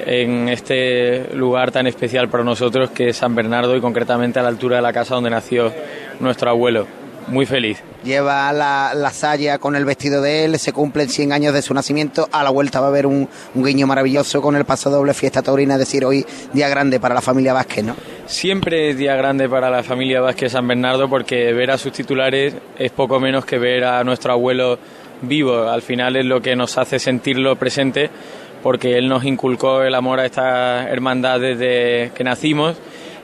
en 0.05 0.49
este 0.49 1.35
lugar 1.35 1.71
tan 1.71 1.87
especial 1.87 2.29
para 2.29 2.43
nosotros 2.43 2.91
que 2.91 3.11
es 3.11 3.17
San 3.17 3.35
Bernardo 3.35 3.77
y 3.77 3.81
concretamente 3.81 4.39
a 4.39 4.43
la 4.43 4.49
altura 4.49 4.77
de 4.77 4.83
la 4.83 4.93
casa 4.93 5.15
donde 5.15 5.31
nació 5.31 5.73
nuestro 6.21 6.51
abuelo 6.51 7.00
muy 7.31 7.47
feliz. 7.47 7.83
Lleva 8.05 8.53
la, 8.53 8.93
la 8.95 9.11
saya 9.11 9.59
con 9.59 9.77
el 9.77 9.85
vestido 9.85 10.21
de 10.21 10.45
él, 10.45 10.59
se 10.59 10.73
cumplen 10.73 11.09
100 11.09 11.33
años 11.33 11.55
de 11.55 11.63
su 11.63 11.73
nacimiento, 11.73 12.29
a 12.33 12.43
la 12.43 12.51
vuelta 12.51 12.81
va 12.81 12.87
a 12.87 12.89
haber 12.91 13.07
un, 13.07 13.29
guiño 13.55 13.87
maravilloso 13.87 14.43
con 14.43 14.57
el 14.57 14.65
paso 14.65 14.91
doble 14.91 15.15
fiesta 15.15 15.43
taurina, 15.43 15.75
es 15.75 15.81
decir, 15.81 16.05
hoy 16.05 16.25
día 16.53 16.69
grande 16.69 17.01
para 17.01 17.15
la 17.15 17.21
familia 17.21 17.53
Vázquez, 17.53 17.85
¿no? 17.85 17.97
Siempre 18.27 18.91
es 18.91 18.97
día 18.97 19.17
grande 19.17 19.49
para 19.49 19.71
la 19.71 19.83
familia 19.83 20.21
Vázquez 20.21 20.53
San 20.53 20.67
Bernardo 20.67 21.09
porque 21.09 21.53
ver 21.53 21.71
a 21.71 21.79
sus 21.79 21.93
titulares 21.93 22.55
es 22.79 22.91
poco 22.93 23.21
menos 23.21 23.45
que 23.45 23.59
ver 23.59 23.85
a 23.85 24.03
nuestro 24.05 24.33
abuelo 24.33 24.79
vivo, 25.23 25.69
al 25.69 25.83
final 25.83 26.17
es 26.17 26.25
lo 26.25 26.41
que 26.41 26.57
nos 26.57 26.79
hace 26.79 26.99
sentirlo 26.99 27.57
presente 27.57 28.11
porque 28.63 28.99
él 28.99 29.09
nos 29.09 29.25
inculcó 29.25 29.83
el 29.83 29.95
amor 29.95 30.21
a 30.21 30.27
esta 30.27 30.89
hermandad 30.89 31.41
desde 31.41 32.13
que 32.15 32.25
nacimos 32.25 32.77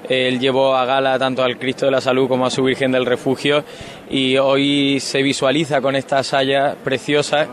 él 0.08 0.38
llevó 0.38 0.76
a 0.76 0.84
gala 0.84 1.18
tanto 1.18 1.42
al 1.42 1.58
Cristo 1.58 1.86
de 1.86 1.92
la 1.92 2.00
Salud 2.00 2.28
como 2.28 2.46
a 2.46 2.50
su 2.50 2.62
Virgen 2.62 2.92
del 2.92 3.06
Refugio 3.06 3.64
y 4.10 4.36
hoy 4.36 5.00
se 5.00 5.22
visualiza 5.22 5.80
con 5.80 5.96
esta 5.96 6.22
saya 6.22 6.76
preciosa 6.82 7.48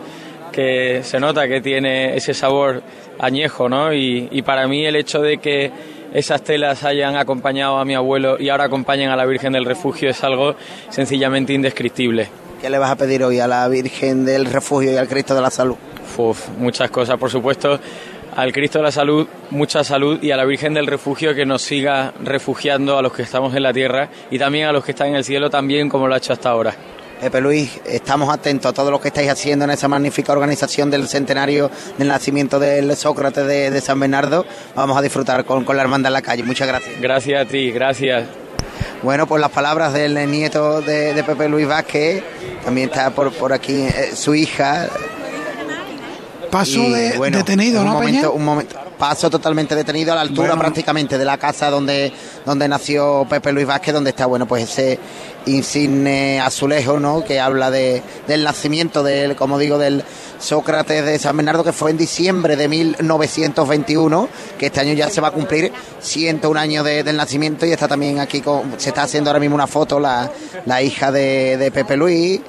que 0.51 1.01
se 1.03 1.19
nota 1.19 1.47
que 1.47 1.62
tiene 1.62 2.15
ese 2.15 2.34
sabor 2.34 2.84
añejo, 3.19 3.67
¿no? 3.67 3.93
Y, 3.93 4.41
para 4.45 4.67
mí 4.67 4.86
el 4.86 4.95
hecho 4.95 5.19
de 5.21 5.38
que 5.39 5.71
esas 6.13 6.43
telas 6.43 6.84
hayan 6.84 7.15
acompañado 7.15 7.77
a 7.77 7.86
mi 7.86 7.95
abuelo 7.95 8.39
y 8.39 8.49
ahora 8.49 8.65
acompañen 8.65 9.10
a 9.10 9.15
la 9.15 9.25
Virgen 9.25 9.53
del 9.53 9.65
Refugio 9.65 10.10
es 10.10 10.23
algo 10.23 10.56
sencillamente 10.89 11.53
indescriptible. 11.53 12.29
¿Qué 12.62 12.69
le 12.69 12.77
vas 12.77 12.91
a 12.91 12.95
pedir 12.95 13.23
hoy 13.23 13.39
a 13.39 13.47
la 13.47 13.67
Virgen 13.67 14.25
del 14.25 14.45
Refugio 14.45 14.91
y 14.93 14.95
al 14.95 15.08
Cristo 15.08 15.34
de 15.34 15.41
la 15.41 15.49
Salud? 15.49 15.75
Uf, 16.15 16.49
muchas 16.60 16.91
cosas, 16.91 17.17
por 17.17 17.32
supuesto 17.32 17.79
al 18.36 18.52
Cristo 18.52 18.80
de 18.80 18.84
la 18.84 18.91
Salud 18.91 19.28
mucha 19.52 19.84
salud 19.84 20.22
y 20.22 20.32
a 20.32 20.38
la 20.38 20.46
Virgen 20.46 20.74
del 20.74 20.88
Refugio 20.88 21.36
que 21.36 21.46
nos 21.46 21.62
siga 21.62 22.13
refugiando 22.24 22.98
a 22.98 23.02
los 23.02 23.13
que 23.13 23.22
estamos 23.22 23.56
en 23.56 23.63
la 23.63 23.74
tierra 23.74 24.10
y 24.32 24.39
también 24.39 24.67
a 24.67 24.72
los 24.72 24.84
que 24.84 24.91
están 24.91 25.10
en 25.10 25.15
el 25.15 25.24
cielo 25.24 25.50
también 25.50 25.89
como 25.89 26.08
lo 26.08 26.15
ha 26.15 26.17
hecho 26.17 26.34
hasta 26.34 26.50
ahora. 26.50 26.76
Pepe 27.22 27.39
Luis, 27.39 27.80
estamos 27.86 28.30
atentos 28.34 28.69
a 28.69 28.74
todo 28.74 28.91
lo 28.91 29.00
que 29.00 29.08
estáis 29.08 29.30
haciendo 29.30 29.63
en 29.63 29.72
esa 29.72 29.88
magnífica 29.88 30.34
organización 30.34 30.91
del 30.91 31.08
centenario 31.08 31.72
del 31.98 32.10
nacimiento 32.10 32.60
del 32.60 32.93
Sócrates 32.98 33.48
de, 33.48 33.80
San 33.80 33.98
Bernardo. 33.98 34.46
Vamos 34.76 34.98
a 34.98 35.02
disfrutar 35.02 35.46
con, 35.46 35.65
la 35.65 35.82
hermandad 35.82 36.10
en 36.10 36.13
la 36.13 36.22
calle. 36.22 36.43
Muchas 36.43 36.67
gracias. 36.67 37.00
Gracias 37.00 37.46
a 37.46 37.48
ti, 37.48 37.72
gracias. 37.72 38.26
Bueno, 39.04 39.26
pues 39.26 39.39
las 39.39 39.52
palabras 39.52 39.93
del 39.93 40.30
nieto 40.30 40.82
de, 40.82 41.24
Pepe 41.26 41.48
Luis 41.48 41.65
Vázquez, 41.65 42.24
también 42.65 42.89
está 42.89 43.12
por, 43.12 43.32
por 43.32 43.54
aquí 43.54 43.84
eh, 43.84 44.12
su 44.13 44.36
hija, 44.36 44.89
Paso 46.53 46.81
de, 46.91 47.17
detenido, 47.31 47.81
un 47.81 47.87
¿no, 47.87 47.93
momento, 47.93 48.31
Un 48.31 48.45
momento, 48.45 48.75
paso 48.99 49.27
totalmente 49.27 49.73
detenido 49.73 50.11
a 50.13 50.15
la 50.15 50.21
altura 50.21 50.55
prácticamente 50.55 51.17
de 51.17 51.25
la 51.25 51.39
casa 51.39 51.71
donde, 51.71 52.13
donde 52.45 52.67
nació 52.67 53.25
Pepe 53.27 53.51
Luis 53.51 53.65
Vázquez, 53.65 53.91
donde 53.91 54.11
está, 54.11 54.27
bueno, 54.27 54.47
pues 54.47 54.69
ese 54.69 54.99
insigne 55.47 56.39
azulejo, 56.39 56.99
¿no? 56.99 57.23
Que 57.23 57.39
habla 57.39 57.71
de, 57.71 58.03
del 58.27 58.43
nacimiento, 58.43 59.01
del, 59.01 59.35
como 59.35 59.57
digo, 59.57 59.79
del 59.79 60.03
Sócrates 60.37 61.03
de 61.03 61.17
San 61.17 61.35
Bernardo, 61.35 61.63
que 61.63 61.73
fue 61.73 61.89
en 61.89 61.97
diciembre 61.97 62.55
de 62.55 62.67
1921, 62.67 64.29
que 64.59 64.67
este 64.67 64.79
año 64.79 64.93
ya 64.93 65.09
se 65.09 65.21
va 65.21 65.29
a 65.29 65.31
cumplir 65.31 65.71
101 66.01 66.59
años 66.59 66.85
del 66.85 67.17
nacimiento 67.17 67.65
y 67.65 67.71
está 67.71 67.87
también 67.87 68.19
aquí, 68.19 68.41
con, 68.41 68.75
se 68.77 68.89
está 68.89 69.01
haciendo 69.01 69.31
ahora 69.31 69.39
mismo 69.39 69.55
una 69.55 69.65
foto 69.65 69.99
la, 69.99 70.31
la 70.67 70.83
hija 70.83 71.11
de, 71.11 71.57
de 71.57 71.71
Pepe 71.71 71.97
Luis, 71.97 72.41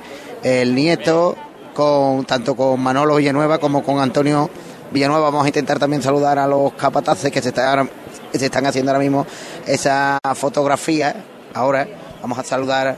el 0.42 0.74
nieto, 0.74 1.38
con 1.74 2.24
tanto 2.24 2.54
con 2.54 2.80
Manolo 2.80 3.16
Villanueva 3.16 3.58
como 3.58 3.82
con 3.82 3.98
Antonio 3.98 4.48
Villanueva. 4.90 5.24
Vamos 5.26 5.44
a 5.44 5.48
intentar 5.48 5.78
también 5.78 6.02
saludar 6.02 6.38
a 6.38 6.46
los 6.46 6.72
capataces 6.74 7.30
que 7.30 7.42
se 7.42 7.48
están, 7.50 7.90
se 8.32 8.46
están 8.46 8.64
haciendo 8.64 8.92
ahora 8.92 9.02
mismo 9.02 9.26
esa 9.66 10.18
fotografía. 10.34 11.14
Ahora 11.52 11.86
vamos 12.22 12.38
a 12.38 12.44
saludar 12.44 12.96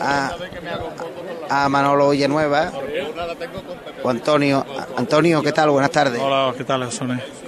a, 0.00 0.30
a 1.48 1.68
Manolo 1.68 2.10
Villanueva 2.10 2.70
o 4.02 4.10
Antonio. 4.10 4.64
Antonio, 4.96 5.42
¿qué 5.42 5.52
tal? 5.52 5.70
Buenas 5.70 5.90
tardes. 5.90 6.20
Hola, 6.20 6.54
¿qué 6.56 6.64
tal? 6.64 6.88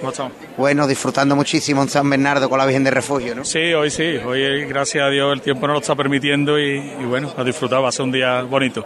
¿Cómo 0.01 0.11
estamos? 0.11 0.33
Bueno, 0.57 0.87
disfrutando 0.87 1.37
muchísimo 1.37 1.83
en 1.83 1.89
San 1.89 2.09
Bernardo 2.09 2.49
con 2.49 2.59
la 2.59 2.67
Virgen 2.67 2.85
de 2.85 2.91
Refugio, 2.91 3.35
¿no? 3.35 3.45
Sí, 3.45 3.73
hoy 3.75 3.91
sí. 3.91 4.17
Hoy, 4.17 4.65
gracias 4.65 5.05
a 5.05 5.09
Dios, 5.09 5.33
el 5.33 5.43
tiempo 5.43 5.67
nos 5.67 5.75
lo 5.75 5.81
está 5.81 5.95
permitiendo 5.95 6.59
y, 6.59 6.79
y 6.79 7.05
bueno, 7.05 7.33
a 7.37 7.45
disfrutar. 7.45 7.83
Va 7.83 7.89
a 7.89 7.93
ser 7.93 8.05
un 8.05 8.13
día 8.13 8.43
bonito 8.43 8.85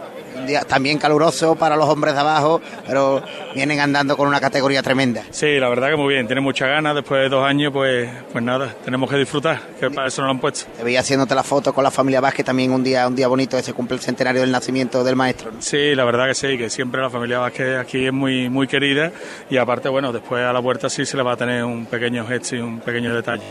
también 0.67 0.97
caluroso 0.97 1.55
para 1.55 1.75
los 1.75 1.87
hombres 1.87 2.13
de 2.13 2.19
abajo, 2.19 2.61
pero 2.85 3.21
vienen 3.53 3.79
andando 3.79 4.15
con 4.17 4.27
una 4.27 4.39
categoría 4.39 4.81
tremenda. 4.83 5.23
Sí, 5.31 5.59
la 5.59 5.69
verdad 5.69 5.89
que 5.89 5.95
muy 5.95 6.13
bien, 6.13 6.27
tienen 6.27 6.43
muchas 6.43 6.69
ganas, 6.69 6.95
después 6.95 7.21
de 7.21 7.29
dos 7.29 7.45
años, 7.45 7.71
pues, 7.73 8.09
pues 8.31 8.43
nada, 8.43 8.75
tenemos 8.83 9.09
que 9.09 9.17
disfrutar, 9.17 9.59
que 9.79 9.89
para 9.89 10.07
eso 10.07 10.21
nos 10.21 10.27
lo 10.27 10.31
han 10.31 10.39
puesto. 10.39 10.69
Te 10.77 10.83
veía 10.83 10.99
haciéndote 10.99 11.35
la 11.35 11.43
foto 11.43 11.73
con 11.73 11.83
la 11.83 11.91
familia 11.91 12.21
Vázquez, 12.21 12.45
también 12.45 12.71
un 12.71 12.83
día, 12.83 13.07
un 13.07 13.15
día 13.15 13.27
bonito, 13.27 13.57
ese 13.57 13.73
cumple 13.73 13.95
el 13.95 14.01
centenario 14.01 14.41
del 14.41 14.51
nacimiento 14.51 15.03
del 15.03 15.15
maestro. 15.15 15.51
Sí, 15.59 15.95
la 15.95 16.05
verdad 16.05 16.27
que 16.27 16.35
sí, 16.35 16.57
que 16.57 16.69
siempre 16.69 17.01
la 17.01 17.09
familia 17.09 17.39
Vázquez 17.39 17.77
aquí 17.77 18.05
es 18.05 18.13
muy, 18.13 18.49
muy 18.49 18.67
querida 18.67 19.11
y 19.49 19.57
aparte, 19.57 19.89
bueno, 19.89 20.11
después 20.11 20.43
a 20.43 20.53
la 20.53 20.61
puerta 20.61 20.89
sí 20.89 21.05
se 21.05 21.17
le 21.17 21.23
va 21.23 21.33
a 21.33 21.37
tener 21.37 21.63
un 21.63 21.85
pequeño 21.85 22.25
gesto 22.25 22.55
y 22.55 22.59
un 22.59 22.79
pequeño 22.79 23.13
detalle. 23.13 23.43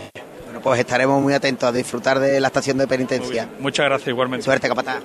Bueno, 0.44 0.60
pues 0.60 0.80
estaremos 0.80 1.22
muy 1.22 1.34
atentos 1.34 1.68
a 1.68 1.72
disfrutar 1.72 2.18
de 2.18 2.40
la 2.40 2.48
estación 2.48 2.78
de 2.78 2.86
penitencia. 2.86 3.48
Muchas 3.58 3.86
gracias, 3.86 4.08
igualmente. 4.08 4.44
Suerte, 4.44 4.68
capataz. 4.68 5.02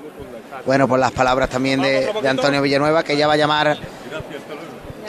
Bueno, 0.66 0.88
pues 0.88 1.00
las 1.00 1.12
palabras 1.12 1.50
también 1.50 1.82
de, 1.82 2.10
Antonio 2.28 2.62
Villanueva, 2.62 3.04
que 3.04 3.18
ya 3.18 3.28
va 3.28 3.34
a 3.34 3.38
llamar 3.38 3.78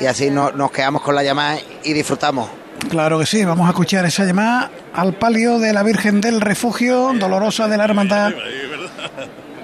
y 0.00 0.06
así 0.06 0.30
nos 0.30 0.70
quedamos 0.70 1.02
con 1.02 1.14
la 1.14 1.22
llamada 1.22 1.58
y 1.84 1.92
disfrutamos. 1.92 2.48
Claro 2.88 3.18
que 3.18 3.26
sí, 3.26 3.44
vamos 3.44 3.66
a 3.66 3.70
escuchar 3.70 4.04
esa 4.04 4.24
llamada 4.24 4.70
al 4.92 5.14
palio 5.14 5.58
de 5.58 5.72
la 5.72 5.82
Virgen 5.82 6.20
del 6.20 6.40
Refugio, 6.40 7.12
dolorosa 7.14 7.68
de 7.68 7.76
la 7.76 7.84
Hermandad 7.84 8.32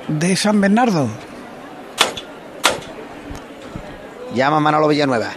de 0.09 0.37
San 0.37 0.61
Bernardo. 0.61 1.09
Llama 4.35 4.61
Manolo 4.61 4.89
Villanueva. 4.89 5.31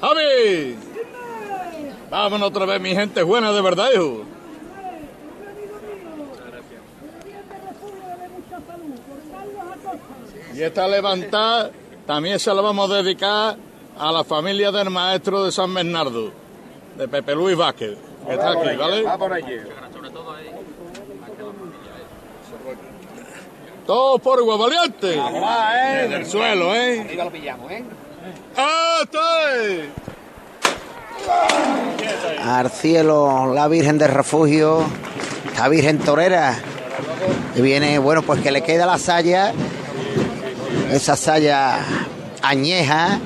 ¡Javi! 0.00 0.76
Vámonos 2.10 2.48
otra 2.48 2.66
vez, 2.66 2.80
mi 2.80 2.94
gente 2.94 3.22
buena 3.22 3.52
de 3.52 3.60
verdad, 3.60 3.88
hijo. 3.94 4.24
Y 10.54 10.62
esta 10.62 10.86
levantada 10.86 11.70
también 12.06 12.38
se 12.38 12.54
la 12.54 12.62
vamos 12.62 12.88
a 12.88 13.02
dedicar 13.02 13.56
a 13.98 14.12
la 14.12 14.22
familia 14.22 14.70
del 14.70 14.88
maestro 14.88 15.44
de 15.44 15.50
San 15.50 15.74
Bernardo, 15.74 16.30
de 16.96 17.08
Pepe 17.08 17.34
Luis 17.34 17.56
Vázquez, 17.56 17.98
que 18.24 18.32
está 18.32 18.52
aquí, 18.52 18.76
¿vale? 18.76 19.02
Va 19.02 19.18
por 19.18 19.32
allí. 19.32 19.56
Todos 23.84 24.20
por 24.20 24.38
igual 24.38 24.58
valiente. 24.60 25.14
¿eh? 25.14 26.04
En 26.04 26.12
el 26.12 26.24
suelo, 26.24 26.72
¿eh? 26.72 27.04
Ahí 27.08 27.16
lo 27.16 27.30
pillamos, 27.30 27.70
¿eh? 27.72 27.84
¡Ah, 28.56 28.98
estoy! 29.02 29.90
Al 32.44 32.70
cielo, 32.70 33.52
la 33.52 33.66
Virgen 33.66 33.98
del 33.98 34.10
Refugio, 34.10 34.84
la 35.58 35.68
Virgen 35.68 35.98
Torera. 35.98 36.56
Y 37.56 37.60
viene, 37.60 37.98
bueno, 37.98 38.22
pues 38.22 38.40
que 38.40 38.52
le 38.52 38.62
queda 38.62 38.86
la 38.86 38.98
saya 38.98 39.52
esa 40.90 41.16
saya 41.16 41.78
añeja 42.42 43.18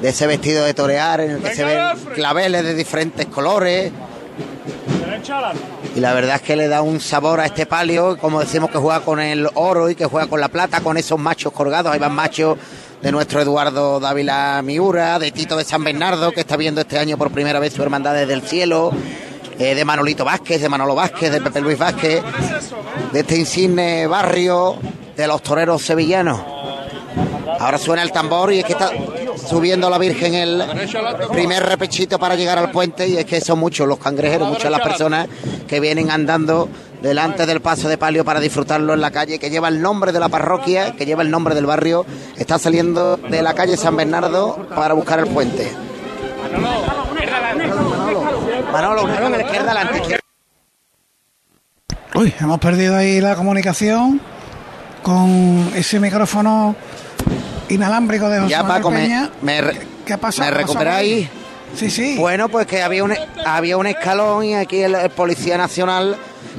de 0.00 0.08
ese 0.08 0.26
vestido 0.26 0.64
de 0.64 0.74
torear 0.74 1.20
en 1.20 1.30
el 1.32 1.42
que 1.42 1.54
se 1.54 1.64
ven 1.64 1.80
claveles 2.14 2.62
de 2.64 2.74
diferentes 2.74 3.26
colores. 3.26 3.92
Y 5.96 6.00
la 6.00 6.12
verdad 6.12 6.36
es 6.36 6.42
que 6.42 6.56
le 6.56 6.68
da 6.68 6.82
un 6.82 7.00
sabor 7.00 7.40
a 7.40 7.46
este 7.46 7.66
palio, 7.66 8.18
como 8.18 8.40
decimos 8.40 8.70
que 8.70 8.78
juega 8.78 9.00
con 9.00 9.20
el 9.20 9.48
oro 9.54 9.88
y 9.88 9.94
que 9.94 10.04
juega 10.04 10.26
con 10.26 10.40
la 10.40 10.48
plata, 10.48 10.80
con 10.80 10.96
esos 10.96 11.18
machos 11.18 11.52
colgados. 11.52 11.92
Ahí 11.92 11.98
van 11.98 12.12
machos 12.12 12.58
de 13.00 13.12
nuestro 13.12 13.40
Eduardo 13.40 14.00
Dávila 14.00 14.60
Miura, 14.62 15.18
de 15.18 15.30
Tito 15.30 15.56
de 15.56 15.64
San 15.64 15.84
Bernardo, 15.84 16.32
que 16.32 16.40
está 16.40 16.56
viendo 16.56 16.80
este 16.80 16.98
año 16.98 17.16
por 17.16 17.30
primera 17.30 17.60
vez 17.60 17.72
su 17.72 17.82
hermandad 17.82 18.14
desde 18.14 18.34
el 18.34 18.42
cielo, 18.42 18.92
eh, 19.58 19.74
de 19.74 19.84
Manolito 19.84 20.24
Vázquez, 20.24 20.60
de 20.60 20.68
Manolo 20.68 20.94
Vázquez, 20.94 21.30
de 21.30 21.40
Pepe 21.40 21.60
Luis 21.60 21.78
Vázquez, 21.78 22.22
de 23.12 23.20
este 23.20 23.38
insigne 23.38 24.06
barrio 24.06 24.76
de 25.16 25.26
los 25.26 25.42
toreros 25.42 25.82
sevillanos. 25.82 26.63
Ahora 27.58 27.78
suena 27.78 28.02
el 28.02 28.12
tambor 28.12 28.52
y 28.52 28.60
es 28.60 28.64
que 28.64 28.72
está 28.72 28.90
subiendo 29.36 29.88
la 29.90 29.98
Virgen 29.98 30.34
el 30.34 30.62
primer 31.32 31.62
repechito 31.62 32.18
para 32.18 32.34
llegar 32.34 32.58
al 32.58 32.70
puente 32.70 33.06
y 33.08 33.16
es 33.16 33.24
que 33.24 33.40
son 33.40 33.58
muchos 33.58 33.86
los 33.86 33.98
cangrejeros, 33.98 34.48
muchas 34.48 34.70
las 34.70 34.80
personas 34.80 35.28
que 35.66 35.80
vienen 35.80 36.10
andando 36.10 36.68
delante 37.02 37.46
del 37.46 37.60
paso 37.60 37.88
de 37.88 37.98
palio 37.98 38.24
para 38.24 38.40
disfrutarlo 38.40 38.94
en 38.94 39.00
la 39.00 39.10
calle, 39.10 39.38
que 39.38 39.50
lleva 39.50 39.68
el 39.68 39.82
nombre 39.82 40.12
de 40.12 40.20
la 40.20 40.28
parroquia, 40.28 40.92
que 40.92 41.04
lleva 41.04 41.22
el 41.22 41.30
nombre 41.30 41.54
del 41.54 41.66
barrio, 41.66 42.06
está 42.36 42.58
saliendo 42.58 43.16
de 43.16 43.42
la 43.42 43.54
calle 43.54 43.76
San 43.76 43.96
Bernardo 43.96 44.66
para 44.74 44.94
buscar 44.94 45.18
el 45.18 45.26
puente. 45.26 45.70
Manolo, 48.72 49.08
en 49.08 49.32
la 49.32 49.40
izquierda, 49.42 49.72
adelante. 49.72 50.20
Uy, 52.14 52.32
hemos 52.40 52.58
perdido 52.58 52.96
ahí 52.96 53.20
la 53.20 53.34
comunicación 53.34 54.20
con 55.02 55.70
ese 55.74 56.00
micrófono 56.00 56.74
inalámbrico 57.68 58.28
de 58.28 58.40
José 58.40 58.50
ya, 58.50 58.66
Paco, 58.66 58.90
Peña. 58.90 59.30
Me, 59.42 59.60
¿Qué 60.04 60.18
pasa? 60.18 60.44
¿Me 60.44 60.50
recuperáis? 60.50 61.28
Sí, 61.74 61.90
sí. 61.90 62.16
Bueno, 62.18 62.48
pues 62.48 62.66
que 62.66 62.82
había 62.82 63.02
un, 63.02 63.14
había 63.44 63.76
un 63.76 63.86
escalón 63.86 64.44
y 64.44 64.54
aquí 64.54 64.80
el, 64.80 64.96
Policía 65.10 65.58
Nacional 65.58 66.16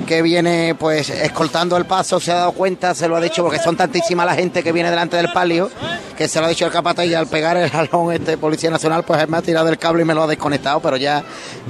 que 0.08 0.22
viene 0.22 0.76
pues 0.78 1.10
escoltando 1.10 1.78
el 1.78 1.86
paso 1.86 2.20
se 2.20 2.32
ha 2.32 2.36
dado 2.36 2.52
cuenta, 2.52 2.94
se 2.94 3.08
lo 3.08 3.16
ha 3.16 3.22
dicho 3.22 3.44
porque 3.44 3.60
son 3.60 3.78
tantísima 3.78 4.26
la 4.26 4.36
gente 4.36 4.62
que 4.62 4.72
viene 4.72 4.90
delante 4.90 5.18
del 5.18 5.32
palio 5.32 5.70
que 6.18 6.28
se 6.28 6.40
lo 6.40 6.46
ha 6.46 6.50
dicho 6.50 6.66
el 6.66 6.72
capataz 6.72 7.06
y 7.06 7.14
al 7.14 7.28
pegar 7.28 7.58
el 7.58 7.70
jalón 7.70 8.14
este 8.14 8.38
Policía 8.38 8.70
Nacional 8.70 9.04
pues 9.04 9.28
me 9.28 9.38
ha 9.38 9.42
tirado 9.42 9.70
el 9.70 9.78
cable 9.78 10.04
y 10.04 10.06
me 10.06 10.14
lo 10.14 10.24
ha 10.24 10.28
desconectado 10.28 10.80
pero 10.80 10.98
ya, 10.98 11.24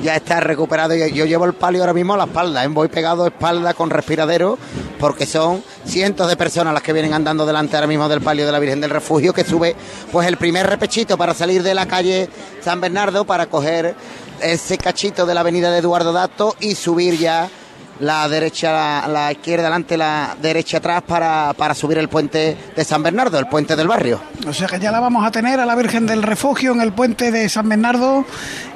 ya 0.03 0.15
está 0.15 0.39
recuperado 0.39 0.95
yo 0.95 1.25
llevo 1.25 1.45
el 1.45 1.53
palio 1.53 1.81
ahora 1.81 1.93
mismo 1.93 2.13
a 2.13 2.17
la 2.17 2.25
espalda, 2.25 2.63
¿eh? 2.63 2.67
voy 2.67 2.87
pegado 2.87 3.27
espalda 3.27 3.73
con 3.73 3.89
respiradero 3.89 4.57
porque 4.99 5.25
son 5.25 5.63
cientos 5.85 6.27
de 6.27 6.35
personas 6.35 6.73
las 6.73 6.83
que 6.83 6.93
vienen 6.93 7.13
andando 7.13 7.45
delante 7.45 7.75
ahora 7.77 7.87
mismo 7.87 8.09
del 8.09 8.21
palio 8.21 8.45
de 8.45 8.51
la 8.51 8.59
Virgen 8.59 8.81
del 8.81 8.89
Refugio 8.89 9.33
que 9.33 9.43
sube 9.43 9.75
pues 10.11 10.27
el 10.27 10.37
primer 10.37 10.67
repechito 10.67 11.17
para 11.17 11.33
salir 11.33 11.63
de 11.63 11.73
la 11.73 11.85
calle 11.85 12.29
San 12.61 12.81
Bernardo 12.81 13.25
para 13.25 13.45
coger 13.45 13.95
ese 14.41 14.77
cachito 14.77 15.25
de 15.25 15.33
la 15.33 15.41
avenida 15.41 15.71
de 15.71 15.79
Eduardo 15.79 16.11
Dato 16.11 16.55
y 16.59 16.75
subir 16.75 17.17
ya 17.17 17.49
la 17.99 18.27
derecha, 18.27 19.07
la, 19.07 19.31
izquierda 19.31 19.65
delante, 19.65 19.97
la 19.97 20.35
derecha 20.41 20.77
atrás 20.77 21.03
para, 21.03 21.53
para 21.53 21.73
subir 21.73 21.97
el 21.97 22.09
puente 22.09 22.57
de 22.75 22.83
San 22.83 23.03
Bernardo, 23.03 23.39
el 23.39 23.47
puente 23.47 23.75
del 23.75 23.87
barrio. 23.87 24.19
O 24.47 24.53
sea 24.53 24.67
que 24.67 24.79
ya 24.79 24.91
la 24.91 24.99
vamos 24.99 25.25
a 25.25 25.31
tener 25.31 25.59
a 25.59 25.65
la 25.65 25.75
Virgen 25.75 26.05
del 26.05 26.23
Refugio 26.23 26.73
en 26.73 26.81
el 26.81 26.93
puente 26.93 27.31
de 27.31 27.47
San 27.49 27.69
Bernardo 27.69 28.25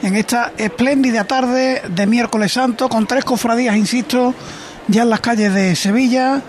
en 0.01 0.15
esta 0.15 0.53
espléndida 0.57 1.25
tarde 1.25 1.81
de 1.87 2.05
miércoles 2.07 2.53
santo 2.53 2.89
con 2.89 3.07
tres 3.07 3.25
cofradías, 3.25 3.75
insisto, 3.75 4.33
ya 4.87 5.03
en 5.03 5.09
las 5.09 5.19
calles 5.19 5.53
de 5.53 5.75
Sevilla 5.75 6.41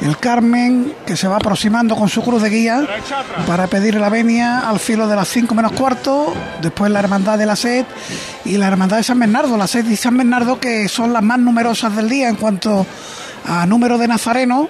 el 0.00 0.16
Carmen, 0.18 0.94
que 1.06 1.16
se 1.16 1.28
va 1.28 1.36
aproximando 1.36 1.94
con 1.96 2.08
su 2.08 2.22
cruz 2.22 2.42
de 2.42 2.50
guía 2.50 2.86
para 3.46 3.66
pedir 3.66 3.96
la 3.96 4.08
venia 4.08 4.60
al 4.60 4.78
filo 4.78 5.06
de 5.06 5.16
las 5.16 5.28
5 5.28 5.54
menos 5.54 5.72
cuarto, 5.72 6.32
después 6.62 6.90
la 6.90 7.00
Hermandad 7.00 7.38
de 7.38 7.46
la 7.46 7.56
Sed 7.56 7.84
y 8.44 8.56
la 8.56 8.68
Hermandad 8.68 8.96
de 8.96 9.02
San 9.02 9.18
Bernardo, 9.18 9.56
la 9.56 9.66
Sed 9.66 9.86
y 9.88 9.96
San 9.96 10.16
Bernardo, 10.16 10.58
que 10.58 10.88
son 10.88 11.12
las 11.12 11.22
más 11.22 11.38
numerosas 11.38 11.94
del 11.94 12.08
día 12.08 12.28
en 12.28 12.36
cuanto 12.36 12.86
a 13.46 13.66
número 13.66 13.98
de 13.98 14.08
nazarenos, 14.08 14.68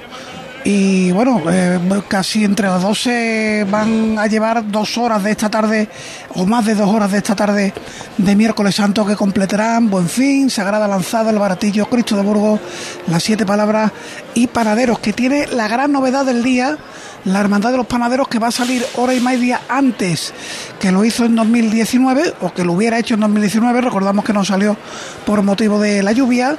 y 0.64 1.10
bueno, 1.12 1.42
eh, 1.50 1.78
casi 2.06 2.44
entre 2.44 2.68
dos 2.68 3.02
se 3.02 3.66
van 3.70 4.18
a 4.18 4.26
llevar 4.26 4.70
dos 4.70 4.98
horas 4.98 5.22
de 5.22 5.30
esta 5.30 5.48
tarde 5.48 5.88
o 6.34 6.44
más 6.44 6.66
de 6.66 6.74
dos 6.74 6.88
horas 6.88 7.10
de 7.12 7.18
esta 7.18 7.34
tarde 7.34 7.72
de 8.18 8.36
miércoles 8.36 8.74
santo 8.74 9.06
que 9.06 9.16
completarán. 9.16 9.88
Buen 9.88 10.08
Fin, 10.08 10.50
Sagrada 10.50 10.86
Lanzada, 10.86 11.30
El 11.30 11.38
Baratillo, 11.38 11.86
Cristo 11.86 12.16
de 12.16 12.22
Burgos, 12.22 12.60
las 13.06 13.22
siete 13.22 13.46
palabras 13.46 13.90
y 14.34 14.48
Panaderos, 14.48 14.98
que 14.98 15.12
tiene 15.12 15.46
la 15.46 15.66
gran 15.66 15.92
novedad 15.92 16.26
del 16.26 16.42
día, 16.42 16.76
la 17.24 17.40
Hermandad 17.40 17.70
de 17.70 17.78
los 17.78 17.86
Panaderos 17.86 18.28
que 18.28 18.38
va 18.38 18.48
a 18.48 18.52
salir 18.52 18.84
hora 18.96 19.14
y 19.14 19.20
media 19.20 19.62
antes 19.68 20.34
que 20.78 20.92
lo 20.92 21.04
hizo 21.04 21.24
en 21.24 21.36
2019 21.36 22.34
o 22.40 22.52
que 22.52 22.64
lo 22.64 22.74
hubiera 22.74 22.98
hecho 22.98 23.14
en 23.14 23.20
2019, 23.20 23.80
recordamos 23.80 24.24
que 24.24 24.32
no 24.32 24.44
salió 24.44 24.76
por 25.24 25.42
motivo 25.42 25.80
de 25.80 26.02
la 26.02 26.12
lluvia, 26.12 26.58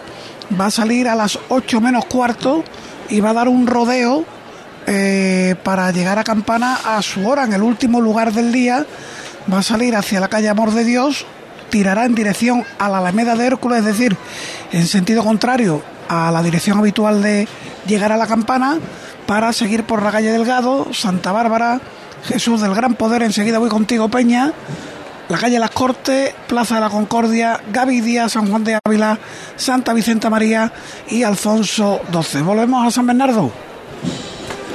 va 0.60 0.66
a 0.66 0.72
salir 0.72 1.08
a 1.08 1.16
las 1.16 1.38
8 1.50 1.82
menos 1.82 2.06
cuarto 2.06 2.64
va 3.20 3.32
a 3.32 3.34
dar 3.34 3.48
un 3.48 3.68
rodeo 3.68 4.26
eh, 4.88 5.56
para 5.64 5.92
llegar 5.92 6.18
a 6.20 6.24
Campana 6.24 6.80
a 6.86 7.02
su 7.02 7.28
hora, 7.28 7.44
en 7.44 7.54
el 7.54 7.62
último 7.62 8.02
lugar 8.02 8.32
del 8.34 8.52
día. 8.52 8.86
Va 9.52 9.60
a 9.60 9.64
salir 9.64 9.96
hacia 9.96 10.20
la 10.20 10.30
calle 10.30 10.50
Amor 10.50 10.72
de 10.72 10.84
Dios, 10.84 11.26
tirará 11.70 12.06
en 12.06 12.16
dirección 12.16 12.64
a 12.80 12.90
la 12.90 13.00
Alameda 13.00 13.36
de 13.36 13.48
Hércules, 13.48 13.80
es 13.80 13.86
decir, 13.86 14.16
en 14.72 14.88
sentido 14.88 15.24
contrario 15.24 15.82
a 16.10 16.32
la 16.32 16.44
dirección 16.44 16.78
habitual 16.78 17.22
de 17.22 17.48
llegar 17.88 18.12
a 18.12 18.18
la 18.18 18.28
Campana, 18.28 18.80
para 19.26 19.54
seguir 19.54 19.84
por 19.84 20.04
la 20.04 20.12
calle 20.12 20.32
Delgado, 20.32 20.88
Santa 20.94 21.32
Bárbara, 21.32 21.80
Jesús 22.26 22.62
del 22.62 22.76
Gran 22.76 22.96
Poder, 22.96 23.24
enseguida 23.24 23.60
voy 23.60 23.70
contigo, 23.70 24.10
Peña, 24.10 24.54
la 25.32 25.38
calle 25.38 25.60
Las 25.60 25.72
Cortes, 25.72 26.34
Plaza 26.46 26.76
de 26.76 26.82
la 26.82 26.90
Concordia, 26.90 27.62
Gavidia, 27.72 28.28
San 28.28 28.50
Juan 28.50 28.66
de 28.66 28.78
Ávila, 28.84 29.18
Santa 29.56 29.94
Vicenta 29.94 30.30
María 30.30 30.74
y 31.10 31.24
Alfonso 31.24 32.02
XII. 32.12 32.42
Volvemos 32.42 32.86
a 32.86 32.92
San 32.92 33.08
Bernardo. 33.08 33.50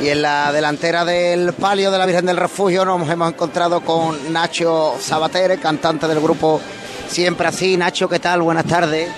Y 0.00 0.08
en 0.08 0.22
la 0.22 0.52
delantera 0.52 1.04
del 1.04 1.52
palio 1.52 1.90
de 1.90 1.98
la 1.98 2.06
Virgen 2.06 2.24
del 2.24 2.38
Refugio 2.38 2.86
nos 2.86 3.06
hemos 3.10 3.28
encontrado 3.28 3.82
con 3.82 4.32
Nacho 4.32 4.94
Sabater, 4.98 5.58
cantante 5.60 6.08
del 6.08 6.20
grupo 6.20 6.60
Siempre 7.08 7.48
Así. 7.48 7.76
Nacho, 7.76 8.08
¿qué 8.08 8.18
tal? 8.18 8.40
Buenas 8.40 8.64
tardes. 8.64 9.10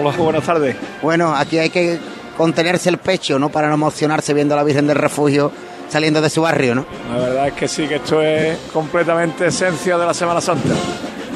Hola, 0.00 0.16
buenas 0.16 0.44
tardes. 0.44 0.76
Bueno, 1.02 1.34
aquí 1.34 1.58
hay 1.58 1.70
que 1.70 1.98
contenerse 2.36 2.88
el 2.88 2.98
pecho, 2.98 3.40
¿no? 3.40 3.48
Para 3.48 3.66
no 3.66 3.74
emocionarse 3.74 4.32
viendo 4.32 4.54
a 4.54 4.58
la 4.58 4.64
Virgen 4.64 4.86
del 4.86 4.96
Refugio 4.96 5.50
saliendo 5.94 6.20
de 6.20 6.28
su 6.28 6.42
barrio, 6.42 6.74
¿no? 6.74 6.84
La 7.08 7.18
verdad 7.18 7.46
es 7.46 7.52
que 7.52 7.68
sí, 7.68 7.86
que 7.86 7.94
esto 7.94 8.20
es 8.20 8.58
completamente 8.72 9.46
esencia 9.46 9.96
de 9.96 10.04
la 10.04 10.12
Semana 10.12 10.40
Santa. 10.40 10.74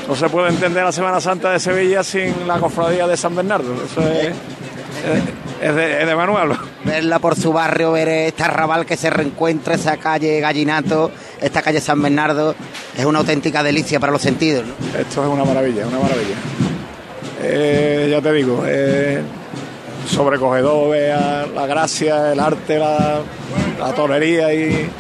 No 0.08 0.16
se 0.16 0.28
puede 0.28 0.48
entender 0.48 0.82
la 0.82 0.90
Semana 0.90 1.20
Santa 1.20 1.52
de 1.52 1.60
Sevilla 1.60 2.02
sin 2.02 2.34
la 2.44 2.58
cofradía 2.58 3.06
de 3.06 3.16
San 3.16 3.36
Bernardo. 3.36 3.72
Eso 3.84 4.00
es, 4.00 4.34
es, 5.62 5.74
de, 5.76 6.00
es 6.00 6.06
de, 6.08 6.16
manual. 6.16 6.58
Verla 6.82 7.20
por 7.20 7.36
su 7.36 7.52
barrio, 7.52 7.92
ver 7.92 8.08
este 8.08 8.42
arrabal 8.42 8.84
que 8.84 8.96
se 8.96 9.10
reencuentra, 9.10 9.76
esa 9.76 9.96
calle 9.96 10.40
Gallinato, 10.40 11.12
esta 11.40 11.62
calle 11.62 11.80
San 11.80 12.02
Bernardo, 12.02 12.56
es 12.96 13.04
una 13.04 13.20
auténtica 13.20 13.62
delicia 13.62 14.00
para 14.00 14.10
los 14.10 14.22
sentidos. 14.22 14.64
¿no? 14.66 14.98
Esto 14.98 15.22
es 15.22 15.28
una 15.28 15.44
maravilla, 15.44 15.86
una 15.86 16.00
maravilla. 16.00 16.34
Eh, 17.44 18.08
ya 18.10 18.20
te 18.20 18.32
digo, 18.32 18.64
eh, 18.66 19.22
sobrecogedor, 20.08 20.90
vea 20.90 21.46
la 21.54 21.66
gracia, 21.66 22.32
el 22.32 22.40
arte, 22.40 22.78
la, 22.78 23.20
la 23.78 23.92
torería 23.94 24.52
y, 24.52 24.90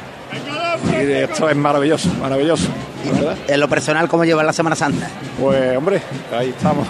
y, 0.92 1.12
esto 1.12 1.48
es 1.48 1.56
maravilloso, 1.56 2.08
maravilloso. 2.20 2.68
¿verdad? 3.12 3.36
En 3.46 3.60
lo 3.60 3.68
personal, 3.68 4.08
¿cómo 4.08 4.24
lleva 4.24 4.42
la 4.42 4.52
Semana 4.52 4.76
Santa? 4.76 5.08
Pues 5.40 5.76
hombre, 5.76 6.02
ahí 6.36 6.50
estamos. 6.50 6.86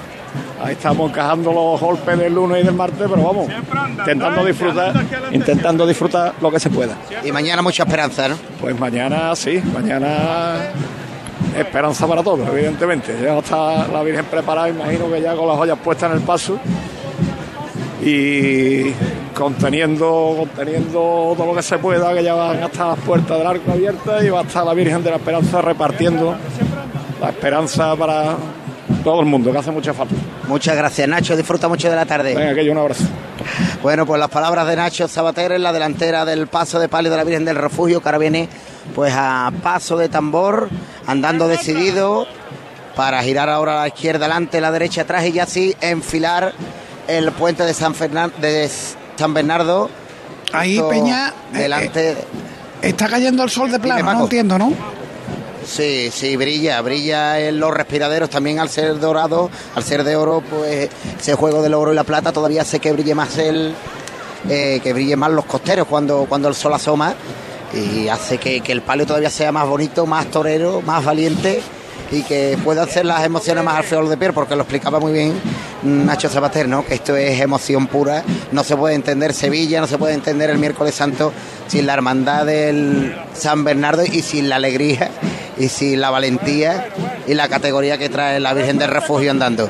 Ahí 0.62 0.72
estamos 0.72 1.10
encajando 1.10 1.52
los 1.52 1.80
golpes 1.80 2.18
del 2.18 2.34
lunes 2.34 2.62
y 2.62 2.66
del 2.66 2.74
martes, 2.74 3.06
pero 3.08 3.22
vamos, 3.22 3.48
intentando 3.96 4.44
disfrutar, 4.44 4.92
intentando 5.30 5.86
disfrutar 5.86 6.34
lo 6.40 6.50
que 6.50 6.58
se 6.58 6.68
pueda. 6.68 6.96
Y 7.24 7.30
mañana 7.30 7.62
mucha 7.62 7.84
esperanza, 7.84 8.28
¿no? 8.28 8.36
Pues 8.60 8.78
mañana 8.78 9.36
sí, 9.36 9.62
mañana 9.72 10.56
esperanza 11.56 12.06
para 12.08 12.24
todos, 12.24 12.48
evidentemente. 12.48 13.16
Ya 13.22 13.38
está 13.38 13.86
la 13.86 14.02
Virgen 14.02 14.24
preparada, 14.24 14.68
imagino 14.68 15.08
que 15.10 15.22
ya 15.22 15.34
con 15.36 15.46
las 15.46 15.56
ollas 15.56 15.78
puestas 15.78 16.10
en 16.10 16.16
el 16.18 16.22
paso 16.24 16.58
y 18.02 18.92
conteniendo, 19.34 20.34
conteniendo 20.38 21.34
todo 21.36 21.46
lo 21.46 21.54
que 21.54 21.62
se 21.62 21.78
pueda, 21.78 22.14
que 22.14 22.22
ya 22.22 22.34
van 22.34 22.62
hasta 22.62 22.88
las 22.88 22.98
puertas 23.00 23.38
del 23.38 23.46
arco 23.46 23.72
abiertas 23.72 24.24
y 24.24 24.28
va 24.28 24.40
a 24.40 24.42
estar 24.42 24.64
la 24.64 24.74
Virgen 24.74 25.02
de 25.02 25.10
la 25.10 25.16
Esperanza 25.16 25.60
repartiendo 25.62 26.36
la 27.20 27.30
esperanza 27.30 27.96
para 27.96 28.36
todo 29.02 29.20
el 29.20 29.26
mundo, 29.26 29.50
que 29.52 29.58
hace 29.58 29.70
mucha 29.70 29.92
falta. 29.92 30.14
Muchas 30.46 30.76
gracias, 30.76 31.08
Nacho. 31.08 31.36
Disfruta 31.36 31.68
mucho 31.68 31.90
de 31.90 31.96
la 31.96 32.06
tarde. 32.06 32.34
Venga, 32.34 32.50
aquello, 32.50 32.72
un 32.72 32.78
abrazo. 32.78 33.04
Bueno, 33.82 34.06
pues 34.06 34.18
las 34.18 34.30
palabras 34.30 34.66
de 34.66 34.76
Nacho 34.76 35.08
Sabater 35.08 35.52
en 35.52 35.62
la 35.62 35.72
delantera 35.72 36.24
del 36.24 36.46
paso 36.46 36.78
de 36.78 36.88
palio 36.88 37.10
de 37.10 37.16
la 37.16 37.24
Virgen 37.24 37.44
del 37.44 37.56
Refugio, 37.56 38.00
que 38.00 38.08
ahora 38.08 38.18
viene 38.18 38.48
pues 38.94 39.12
a 39.16 39.52
paso 39.62 39.96
de 39.96 40.08
tambor, 40.08 40.68
andando 41.06 41.48
decidido 41.48 42.26
para 42.96 43.22
girar 43.22 43.48
ahora 43.48 43.78
a 43.78 43.80
la 43.82 43.88
izquierda 43.88 44.26
adelante, 44.26 44.60
la 44.60 44.72
derecha 44.72 45.02
atrás 45.02 45.24
y 45.26 45.32
ya 45.32 45.44
así 45.44 45.76
enfilar 45.80 46.52
el 47.08 47.32
puente 47.32 47.64
de 47.64 47.74
San, 47.74 47.94
Fernan 47.94 48.32
de 48.40 48.70
San 49.16 49.34
Bernardo. 49.34 49.90
Ahí, 50.52 50.80
Peña. 50.88 51.34
Delante. 51.52 52.12
Eh, 52.12 52.16
está 52.82 53.08
cayendo 53.08 53.42
el 53.42 53.50
sol 53.50 53.72
de 53.72 53.80
plano, 53.80 54.12
no 54.12 54.22
entiendo, 54.22 54.58
¿no? 54.58 54.72
Sí, 55.66 56.10
sí, 56.12 56.36
brilla, 56.36 56.80
brilla 56.80 57.40
en 57.40 57.58
los 57.60 57.74
respiraderos 57.74 58.30
también 58.30 58.58
al 58.58 58.70
ser 58.70 58.98
dorado, 59.00 59.50
al 59.74 59.82
ser 59.82 60.02
de 60.04 60.16
oro, 60.16 60.42
pues 60.48 60.88
ese 61.18 61.34
juego 61.34 61.60
del 61.60 61.74
oro 61.74 61.92
y 61.92 61.94
la 61.94 62.04
plata 62.04 62.32
todavía 62.32 62.62
hace 62.62 62.78
que 62.78 62.90
brille 62.92 63.14
más 63.14 63.36
el, 63.36 63.74
eh, 64.48 64.80
que 64.82 64.92
brille 64.94 65.16
más 65.16 65.30
los 65.30 65.44
costeros 65.44 65.86
cuando, 65.86 66.24
cuando 66.26 66.48
el 66.48 66.54
sol 66.54 66.72
asoma 66.72 67.14
y 67.74 68.08
hace 68.08 68.38
que, 68.38 68.62
que 68.62 68.72
el 68.72 68.80
palio 68.80 69.04
todavía 69.04 69.28
sea 69.28 69.52
más 69.52 69.68
bonito, 69.68 70.06
más 70.06 70.30
torero, 70.30 70.80
más 70.80 71.04
valiente 71.04 71.60
y 72.10 72.22
que 72.22 72.56
pueda 72.64 72.84
hacer 72.84 73.04
las 73.04 73.22
emociones 73.24 73.62
más 73.62 73.76
al 73.76 73.84
feol 73.84 74.08
de 74.08 74.16
piel, 74.16 74.32
porque 74.32 74.56
lo 74.56 74.62
explicaba 74.62 74.98
muy 74.98 75.12
bien 75.12 75.34
Nacho 75.82 76.28
Zapater, 76.28 76.68
¿no? 76.68 76.84
Que 76.84 76.94
esto 76.94 77.16
es 77.16 77.40
emoción 77.40 77.86
pura, 77.86 78.24
no 78.52 78.64
se 78.64 78.76
puede 78.76 78.94
entender 78.94 79.32
Sevilla, 79.32 79.80
no 79.80 79.86
se 79.86 79.98
puede 79.98 80.14
entender 80.14 80.50
el 80.50 80.58
miércoles 80.58 80.94
santo 80.94 81.32
sin 81.66 81.86
la 81.86 81.94
hermandad 81.94 82.46
del 82.46 83.16
San 83.34 83.64
Bernardo 83.64 84.04
y 84.04 84.22
sin 84.22 84.48
la 84.48 84.56
alegría 84.56 85.10
y 85.58 85.68
sin 85.68 86.00
la 86.00 86.10
valentía 86.10 86.88
y 87.26 87.34
la 87.34 87.48
categoría 87.48 87.98
que 87.98 88.08
trae 88.08 88.40
la 88.40 88.54
Virgen 88.54 88.78
del 88.78 88.90
Refugio 88.90 89.30
andando. 89.30 89.68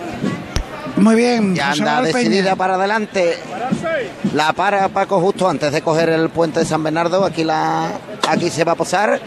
Muy 0.96 1.14
bien, 1.14 1.54
ya 1.54 1.72
anda 1.72 2.02
decidida 2.02 2.56
para 2.56 2.74
adelante. 2.74 3.38
La 4.34 4.52
para 4.52 4.88
Paco 4.88 5.20
justo 5.20 5.48
antes 5.48 5.72
de 5.72 5.82
coger 5.82 6.08
el 6.08 6.28
puente 6.30 6.60
de 6.60 6.66
San 6.66 6.82
Bernardo. 6.82 7.24
Aquí 7.24 7.44
la 7.44 7.92
aquí 8.28 8.50
se 8.50 8.64
va 8.64 8.72
a 8.72 8.74
posar 8.74 9.20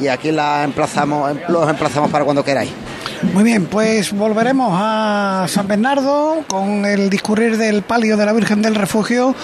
y 0.00 0.08
aquí 0.08 0.30
la 0.30 0.64
emplazamos, 0.64 1.36
los 1.48 1.68
emplazamos 1.68 2.10
para 2.10 2.24
cuando 2.24 2.44
queráis. 2.44 2.70
Muy 3.32 3.44
bien, 3.44 3.66
pues 3.66 4.12
volveremos 4.12 4.70
a 4.74 5.46
San 5.48 5.68
Bernardo 5.68 6.44
con 6.48 6.84
el 6.84 7.10
discurrir 7.10 7.56
del 7.56 7.82
palio 7.82 8.16
de 8.16 8.26
la 8.26 8.32
Virgen 8.32 8.62
del 8.62 8.74
Refugio. 8.74 9.34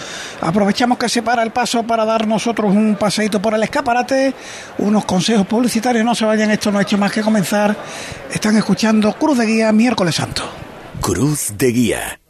Aprovechamos 0.40 0.98
que 0.98 1.08
se 1.08 1.22
para 1.22 1.42
el 1.42 1.50
paso 1.50 1.82
para 1.82 2.04
dar 2.04 2.26
nosotros 2.26 2.74
un 2.74 2.96
paseíto 2.96 3.40
por 3.40 3.54
el 3.54 3.62
escaparate, 3.62 4.34
unos 4.78 5.04
consejos 5.04 5.46
publicitarios. 5.46 6.04
No 6.04 6.14
se 6.14 6.24
vayan, 6.24 6.50
esto 6.50 6.70
no 6.70 6.78
ha 6.78 6.82
hecho 6.82 6.98
más 6.98 7.12
que 7.12 7.22
comenzar. 7.22 7.76
Están 8.32 8.56
escuchando 8.56 9.12
Cruz 9.14 9.38
de 9.38 9.46
Guía 9.46 9.72
miércoles 9.72 10.14
santo. 10.14 10.42
Cruz 11.00 11.52
de 11.56 11.72
Guía. 11.72 12.21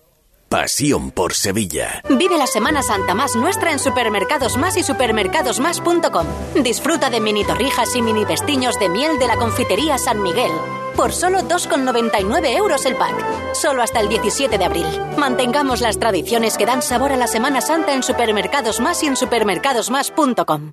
Pasión 0.53 1.13
por 1.13 1.33
Sevilla. 1.33 2.03
Vive 2.11 2.37
la 2.37 2.47
Semana 2.47 2.83
Santa 2.83 3.15
más 3.15 3.35
nuestra 3.37 3.73
en 3.73 3.79
Supermercados 3.79 4.59
Más 4.59 4.77
y 4.77 4.83
supermercadosmás.com. 4.83 6.27
Disfruta 6.63 7.09
de 7.09 7.21
mini 7.21 7.43
torrijas 7.43 7.97
y 7.97 8.03
mini 8.03 8.27
pestiños 8.27 8.79
de 8.79 8.91
miel 8.91 9.19
de 9.19 9.29
la 9.29 9.37
confitería 9.37 9.97
San 9.97 10.23
Miguel. 10.23 10.51
Por 10.95 11.13
solo 11.13 11.39
2,99 11.39 12.55
euros 12.55 12.85
el 12.85 12.97
pack. 12.97 13.55
Solo 13.55 13.83
hasta 13.83 14.01
el 14.01 14.11
17 14.11 14.59
de 14.59 14.65
abril. 14.67 14.85
Mantengamos 15.17 15.81
las 15.81 15.99
tradiciones 15.99 16.59
que 16.59 16.67
dan 16.67 16.83
sabor 16.83 17.13
a 17.13 17.17
la 17.17 17.29
Semana 17.29 17.63
Santa 17.63 17.95
en 17.95 18.03
Supermercados 18.03 18.79
Más 18.79 19.03
y 19.03 19.07
en 19.07 19.17
supermercadosmás.com. 19.17 20.73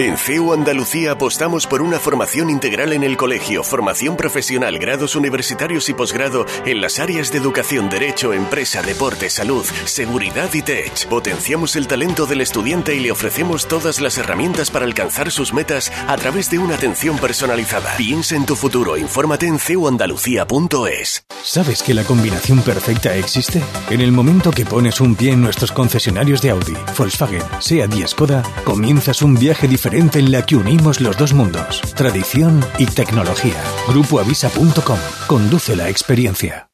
En 0.00 0.16
CEU 0.16 0.54
Andalucía 0.54 1.12
apostamos 1.12 1.66
por 1.66 1.82
una 1.82 1.98
formación 1.98 2.48
integral 2.48 2.94
en 2.94 3.02
el 3.02 3.18
colegio, 3.18 3.62
formación 3.62 4.16
profesional, 4.16 4.78
grados 4.78 5.14
universitarios 5.14 5.90
y 5.90 5.92
posgrado 5.92 6.46
en 6.64 6.80
las 6.80 6.98
áreas 6.98 7.30
de 7.30 7.36
educación, 7.36 7.90
derecho, 7.90 8.32
empresa, 8.32 8.80
deporte, 8.80 9.28
salud, 9.28 9.62
seguridad 9.84 10.48
y 10.54 10.62
tech. 10.62 11.06
Potenciamos 11.06 11.76
el 11.76 11.86
talento 11.86 12.24
del 12.24 12.40
estudiante 12.40 12.94
y 12.94 13.00
le 13.00 13.12
ofrecemos 13.12 13.68
todas 13.68 14.00
las 14.00 14.16
herramientas 14.16 14.70
para 14.70 14.86
alcanzar 14.86 15.30
sus 15.30 15.52
metas 15.52 15.92
a 16.08 16.16
través 16.16 16.48
de 16.48 16.58
una 16.58 16.76
atención 16.76 17.18
personalizada. 17.18 17.94
Piensa 17.98 18.36
en 18.36 18.46
tu 18.46 18.56
futuro, 18.56 18.96
infórmate 18.96 19.48
en 19.48 19.58
ceuandalucía.es. 19.58 21.26
¿Sabes 21.42 21.82
que 21.82 21.92
la 21.92 22.04
combinación 22.04 22.62
perfecta 22.62 23.14
existe? 23.16 23.62
En 23.90 24.00
el 24.00 24.12
momento 24.12 24.50
que 24.50 24.64
pones 24.64 24.98
un 25.02 25.14
pie 25.14 25.32
en 25.32 25.42
nuestros 25.42 25.72
concesionarios 25.72 26.40
de 26.40 26.50
Audi, 26.50 26.76
Volkswagen, 26.96 27.42
SEAT 27.58 27.94
y 27.96 28.06
Skoda, 28.06 28.42
comienzas 28.64 29.20
un 29.20 29.34
viaje 29.34 29.68
diferente 29.68 29.89
en 29.92 30.30
la 30.30 30.46
que 30.46 30.56
unimos 30.56 31.00
los 31.00 31.16
dos 31.16 31.32
mundos, 31.32 31.80
tradición 31.96 32.64
y 32.78 32.86
tecnología. 32.86 33.54
Grupoavisa.com 33.88 34.98
conduce 35.26 35.74
la 35.74 35.88
experiencia. 35.88 36.68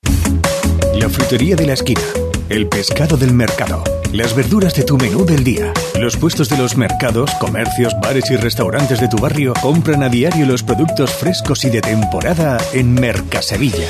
La 0.94 1.08
frutería 1.08 1.56
de 1.56 1.66
la 1.66 1.72
esquina, 1.72 2.02
el 2.48 2.68
pescado 2.68 3.16
del 3.16 3.32
mercado, 3.32 3.82
las 4.12 4.34
verduras 4.34 4.74
de 4.74 4.82
tu 4.82 4.98
menú 4.98 5.24
del 5.24 5.44
día. 5.44 5.72
Los 5.98 6.16
puestos 6.16 6.48
de 6.48 6.58
los 6.58 6.76
mercados, 6.76 7.30
comercios, 7.40 7.94
bares 8.02 8.30
y 8.30 8.36
restaurantes 8.36 9.00
de 9.00 9.08
tu 9.08 9.16
barrio 9.16 9.54
compran 9.62 10.02
a 10.02 10.08
diario 10.08 10.46
los 10.46 10.62
productos 10.62 11.10
frescos 11.12 11.64
y 11.64 11.70
de 11.70 11.80
temporada 11.80 12.58
en 12.72 12.92
Mercasevilla. 12.94 13.88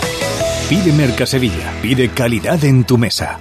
Pide 0.69 0.93
Mercasevilla, 0.93 1.73
pide 1.83 2.09
calidad 2.11 2.65
en 2.65 2.85
tu 2.85 2.99
mesa. 2.99 3.41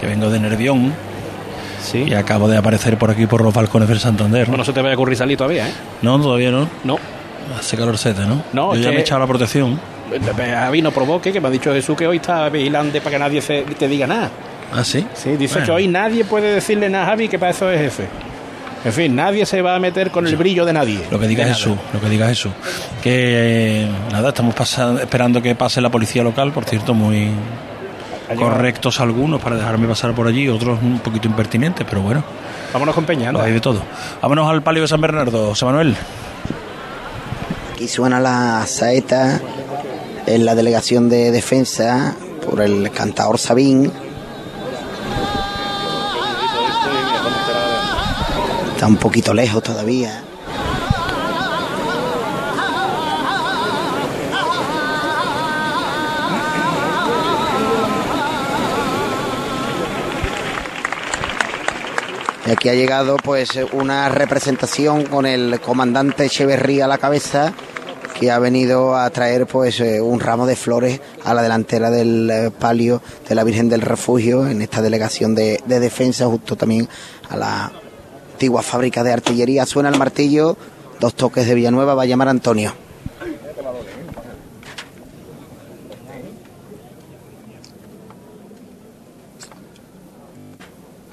Que 0.00 0.06
vengo 0.06 0.30
de 0.30 0.38
Nervión. 0.40 0.92
Sí. 1.82 2.04
Y 2.08 2.14
acabo 2.14 2.48
de 2.48 2.56
aparecer 2.56 2.98
por 2.98 3.10
aquí 3.10 3.26
por 3.26 3.42
los 3.42 3.54
balcones 3.54 3.88
del 3.88 4.00
Santander. 4.00 4.48
No 4.48 4.64
se 4.64 4.72
te 4.72 4.80
vaya 4.82 4.92
a 4.92 4.96
ocurrir 4.96 5.16
salir 5.16 5.36
todavía, 5.38 5.68
¿eh? 5.68 5.72
No, 6.02 6.20
todavía 6.20 6.50
no. 6.50 6.68
No. 6.84 6.98
Hace 7.58 7.76
calorcete, 7.76 8.22
¿no? 8.26 8.42
No, 8.52 8.74
Yo 8.74 8.80
ya 8.82 8.88
que- 8.90 8.94
me 8.94 9.00
he 9.00 9.02
echado 9.02 9.20
la 9.20 9.26
protección. 9.26 9.80
A 10.56 10.70
mí 10.70 10.82
no 10.82 10.90
provoque, 10.90 11.32
que 11.32 11.40
me 11.40 11.48
ha 11.48 11.50
dicho 11.50 11.72
Jesús 11.72 11.96
que 11.96 12.06
hoy 12.06 12.16
está 12.16 12.48
vigilante 12.48 13.00
para 13.00 13.12
que 13.12 13.18
nadie 13.18 13.40
se, 13.40 13.62
te 13.62 13.88
diga 13.88 14.06
nada. 14.06 14.30
¿Ah, 14.74 14.84
sí? 14.84 15.06
Sí, 15.14 15.30
dice 15.36 15.54
Bueno. 15.54 15.66
que 15.66 15.72
hoy 15.72 15.88
nadie 15.88 16.24
puede 16.24 16.52
decirle 16.54 16.90
nada 16.90 17.04
a 17.04 17.08
Javi 17.10 17.28
que 17.28 17.38
para 17.38 17.52
eso 17.52 17.70
es 17.70 17.80
jefe. 17.80 18.08
En 18.84 18.92
fin, 18.92 19.14
nadie 19.16 19.44
se 19.46 19.60
va 19.62 19.74
a 19.74 19.78
meter 19.78 20.10
con 20.10 20.26
el 20.26 20.36
brillo 20.36 20.64
de 20.64 20.72
nadie. 20.72 21.00
Lo 21.10 21.18
que 21.18 21.26
diga 21.26 21.44
Jesús, 21.44 21.76
lo 21.92 22.00
que 22.00 22.08
diga 22.08 22.28
Jesús. 22.28 22.52
Que 23.02 23.82
eh, 23.84 23.88
nada, 24.12 24.28
estamos 24.28 24.54
pasa- 24.54 24.94
esperando 25.00 25.40
que 25.42 25.54
pase 25.54 25.80
la 25.80 25.90
policía 25.90 26.22
local, 26.22 26.52
por 26.52 26.64
cierto, 26.64 26.94
muy 26.94 27.30
correctos 28.36 29.00
algunos 29.00 29.40
para 29.40 29.56
dejarme 29.56 29.86
pasar 29.88 30.14
por 30.14 30.26
allí, 30.26 30.48
otros 30.48 30.78
un 30.82 31.00
poquito 31.00 31.28
impertinentes, 31.28 31.86
pero 31.88 32.02
bueno. 32.02 32.22
Vámonos 32.72 32.94
con 32.94 33.04
Peña. 33.04 33.32
Lo 33.32 33.40
hay 33.40 33.52
de 33.52 33.60
todo. 33.60 33.82
Vámonos 34.20 34.48
al 34.50 34.62
palio 34.62 34.82
de 34.82 34.88
San 34.88 35.00
Bernardo, 35.00 35.48
José 35.48 35.64
Manuel. 35.64 35.96
Aquí 37.72 37.88
suena 37.88 38.20
la 38.20 38.66
saeta 38.66 39.40
en 40.26 40.44
la 40.44 40.54
delegación 40.54 41.08
de 41.08 41.30
defensa 41.30 42.16
por 42.44 42.60
el 42.60 42.90
cantador 42.90 43.38
Sabín. 43.38 43.90
Está 48.74 48.86
un 48.86 48.96
poquito 48.96 49.32
lejos 49.32 49.62
todavía. 49.62 50.22
Y 62.48 62.50
aquí 62.50 62.70
ha 62.70 62.74
llegado 62.74 63.18
pues 63.18 63.58
una 63.72 64.08
representación 64.08 65.04
con 65.04 65.26
el 65.26 65.60
comandante 65.60 66.24
Echeverría 66.24 66.86
a 66.86 66.88
la 66.88 66.96
cabeza 66.96 67.52
que 68.18 68.30
ha 68.30 68.38
venido 68.38 68.96
a 68.96 69.10
traer 69.10 69.46
pues 69.46 69.80
eh, 69.80 70.00
un 70.00 70.18
ramo 70.18 70.46
de 70.46 70.56
flores 70.56 70.98
a 71.24 71.34
la 71.34 71.42
delantera 71.42 71.90
del 71.90 72.30
eh, 72.30 72.50
palio 72.50 73.02
de 73.28 73.34
la 73.34 73.44
Virgen 73.44 73.68
del 73.68 73.82
Refugio 73.82 74.46
en 74.46 74.62
esta 74.62 74.80
delegación 74.80 75.34
de, 75.34 75.60
de 75.66 75.78
defensa 75.78 76.24
justo 76.24 76.56
también 76.56 76.88
a 77.28 77.36
la 77.36 77.70
antigua 78.32 78.62
fábrica 78.62 79.04
de 79.04 79.12
artillería. 79.12 79.66
Suena 79.66 79.90
el 79.90 79.98
martillo, 79.98 80.56
dos 81.00 81.12
toques 81.12 81.46
de 81.46 81.54
Villanueva, 81.54 81.94
va 81.94 82.04
a 82.04 82.06
llamar 82.06 82.28
Antonio. 82.28 82.72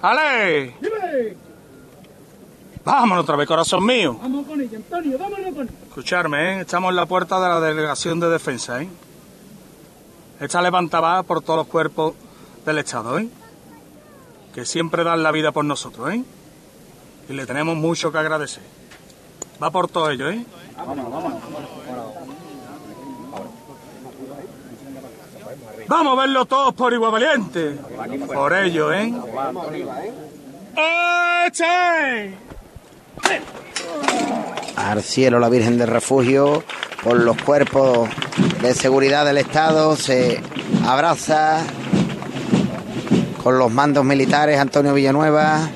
¡Ale! 0.02 0.76
Vámonos 2.86 3.24
otra 3.24 3.36
vez, 3.36 3.48
corazón 3.48 3.84
mío. 3.84 4.20
Vamos 4.22 4.46
con 4.46 4.62
ella, 4.62 4.78
Antonio, 4.78 5.18
vámonos 5.18 5.56
con 5.56 5.68
ella. 5.68 5.78
Escucharme, 5.88 6.54
¿eh? 6.54 6.62
Estamos 6.62 6.92
en 6.92 6.96
la 6.96 7.08
puerta 7.08 7.40
de 7.42 7.50
la 7.50 7.60
delegación 7.60 8.20
de 8.20 8.30
defensa, 8.30 8.80
¿eh? 8.84 8.88
Esta 10.40 10.62
levanta 10.62 11.00
va 11.00 11.24
por 11.24 11.42
todos 11.42 11.58
los 11.58 11.68
cuerpos 11.68 12.14
del 12.64 12.78
Estado, 12.78 13.18
¿eh? 13.18 13.28
Que 14.54 14.66
siempre 14.66 15.04
dan 15.04 15.24
la 15.24 15.32
vida 15.32 15.52
por 15.52 15.66
nosotros, 15.66 16.14
¿eh? 16.14 16.24
Y 17.28 17.34
le 17.34 17.48
tenemos 17.48 17.76
mucho 17.76 18.12
que 18.12 18.20
agradecer. 18.20 18.62
Va 19.62 19.72
por 19.72 19.88
todo 19.88 20.12
ello, 20.12 20.30
¿eh? 20.30 20.46
Vamos 25.88 26.18
a 26.18 26.22
verlo 26.22 26.46
todos 26.46 26.76
por 26.76 26.94
igual 26.94 27.14
valiente. 27.14 27.80
Por 28.32 28.54
ello, 28.54 28.94
¿eh? 28.94 29.12
¡Eche! 31.48 32.46
Al 34.76 35.02
cielo 35.02 35.40
la 35.40 35.50
Virgen 35.50 35.78
del 35.78 35.88
Refugio, 35.88 36.64
por 37.04 37.20
los 37.20 37.38
cuerpos 37.42 38.10
de 38.62 38.74
seguridad 38.74 39.26
del 39.26 39.38
Estado, 39.38 39.96
se 39.96 40.42
abraza 40.86 41.62
con 43.44 43.58
los 43.58 43.72
mandos 43.72 44.04
militares 44.06 44.60
Antonio 44.60 44.94
Villanueva 44.94 45.70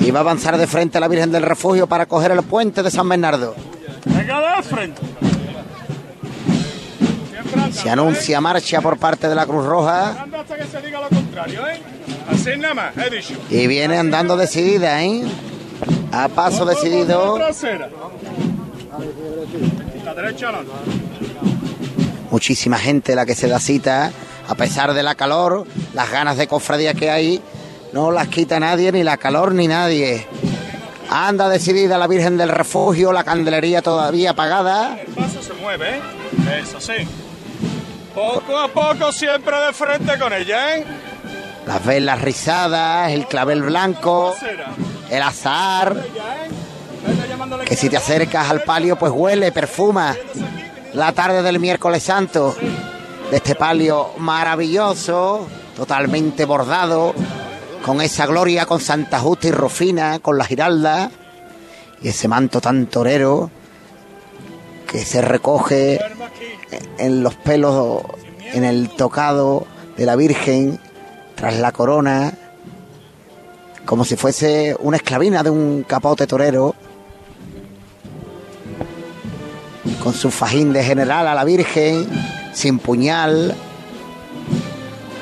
y 0.00 0.10
va 0.10 0.20
a 0.20 0.22
avanzar 0.22 0.58
de 0.58 0.66
frente 0.66 0.98
a 0.98 1.00
la 1.00 1.08
Virgen 1.08 1.32
del 1.32 1.42
Refugio 1.42 1.86
para 1.86 2.06
coger 2.06 2.30
el 2.32 2.42
puente 2.42 2.82
de 2.82 2.90
San 2.90 3.08
Bernardo. 3.08 3.54
Venga 4.04 4.56
de 4.56 4.62
frente. 4.62 5.02
Se 7.72 7.90
anuncia 7.90 8.40
marcha 8.40 8.80
por 8.80 8.98
parte 8.98 9.28
de 9.28 9.34
la 9.34 9.46
Cruz 9.46 9.64
Roja 9.64 10.26
¿eh? 11.68 11.80
Y 13.50 13.66
viene 13.66 13.98
andando 13.98 14.36
decidida, 14.36 15.02
¿eh? 15.02 15.22
A 16.12 16.28
paso 16.28 16.64
decidido. 16.64 17.38
Muchísima 22.30 22.78
gente 22.78 23.14
la 23.14 23.26
que 23.26 23.34
se 23.34 23.48
da 23.48 23.60
cita, 23.60 24.12
a 24.48 24.54
pesar 24.54 24.94
de 24.94 25.02
la 25.02 25.14
calor, 25.14 25.66
las 25.94 26.10
ganas 26.10 26.36
de 26.36 26.46
cofradía 26.46 26.94
que 26.94 27.10
hay, 27.10 27.40
no 27.92 28.10
las 28.10 28.28
quita 28.28 28.60
nadie, 28.60 28.92
ni 28.92 29.02
la 29.02 29.16
calor 29.16 29.54
ni 29.54 29.68
nadie. 29.68 30.26
Anda 31.08 31.48
decidida 31.48 31.98
la 31.98 32.08
Virgen 32.08 32.36
del 32.36 32.48
Refugio, 32.48 33.12
la 33.12 33.24
candelería 33.24 33.80
todavía 33.80 34.30
apagada. 34.30 34.98
El 35.00 35.12
paso 35.12 35.40
se 35.42 35.52
mueve, 35.54 35.96
¿eh? 35.96 36.00
Eso 36.62 36.80
sí. 36.80 36.94
Poco 38.14 38.58
a 38.58 38.68
poco 38.68 39.12
siempre 39.12 39.56
de 39.58 39.72
frente 39.72 40.18
con 40.18 40.32
ella, 40.32 40.76
¿eh? 40.76 40.84
Las 41.66 41.84
velas 41.84 42.20
rizadas, 42.20 43.12
el 43.12 43.26
clavel 43.26 43.62
blanco, 43.62 44.34
el 45.10 45.22
azar, 45.22 46.04
que 47.64 47.76
si 47.76 47.88
te 47.88 47.96
acercas 47.96 48.50
al 48.50 48.62
palio 48.62 48.96
pues 48.96 49.12
huele, 49.12 49.52
perfuma. 49.52 50.16
La 50.92 51.12
tarde 51.12 51.42
del 51.42 51.60
miércoles 51.60 52.02
santo, 52.02 52.56
de 53.30 53.36
este 53.36 53.54
palio 53.54 54.10
maravilloso, 54.18 55.46
totalmente 55.76 56.44
bordado, 56.44 57.14
con 57.84 58.00
esa 58.00 58.26
gloria, 58.26 58.66
con 58.66 58.80
Santa 58.80 59.20
Justa 59.20 59.48
y 59.48 59.50
Rufina, 59.50 60.18
con 60.20 60.38
la 60.38 60.44
giralda, 60.44 61.10
y 62.02 62.08
ese 62.08 62.28
manto 62.28 62.60
tan 62.60 62.86
torero 62.86 63.50
que 64.86 65.04
se 65.04 65.20
recoge 65.20 66.00
en 66.98 67.22
los 67.22 67.34
pelos, 67.34 68.02
en 68.52 68.64
el 68.64 68.88
tocado 68.90 69.66
de 69.96 70.06
la 70.06 70.16
Virgen, 70.16 70.80
tras 71.34 71.56
la 71.58 71.72
corona, 71.72 72.32
como 73.86 74.04
si 74.04 74.16
fuese 74.16 74.76
una 74.80 74.96
esclavina 74.96 75.42
de 75.42 75.50
un 75.50 75.84
capote 75.84 76.26
torero, 76.26 76.74
con 80.02 80.12
su 80.12 80.30
fajín 80.30 80.72
de 80.72 80.82
general 80.82 81.28
a 81.28 81.34
la 81.34 81.44
Virgen, 81.44 82.06
sin 82.52 82.80
puñal, 82.80 83.54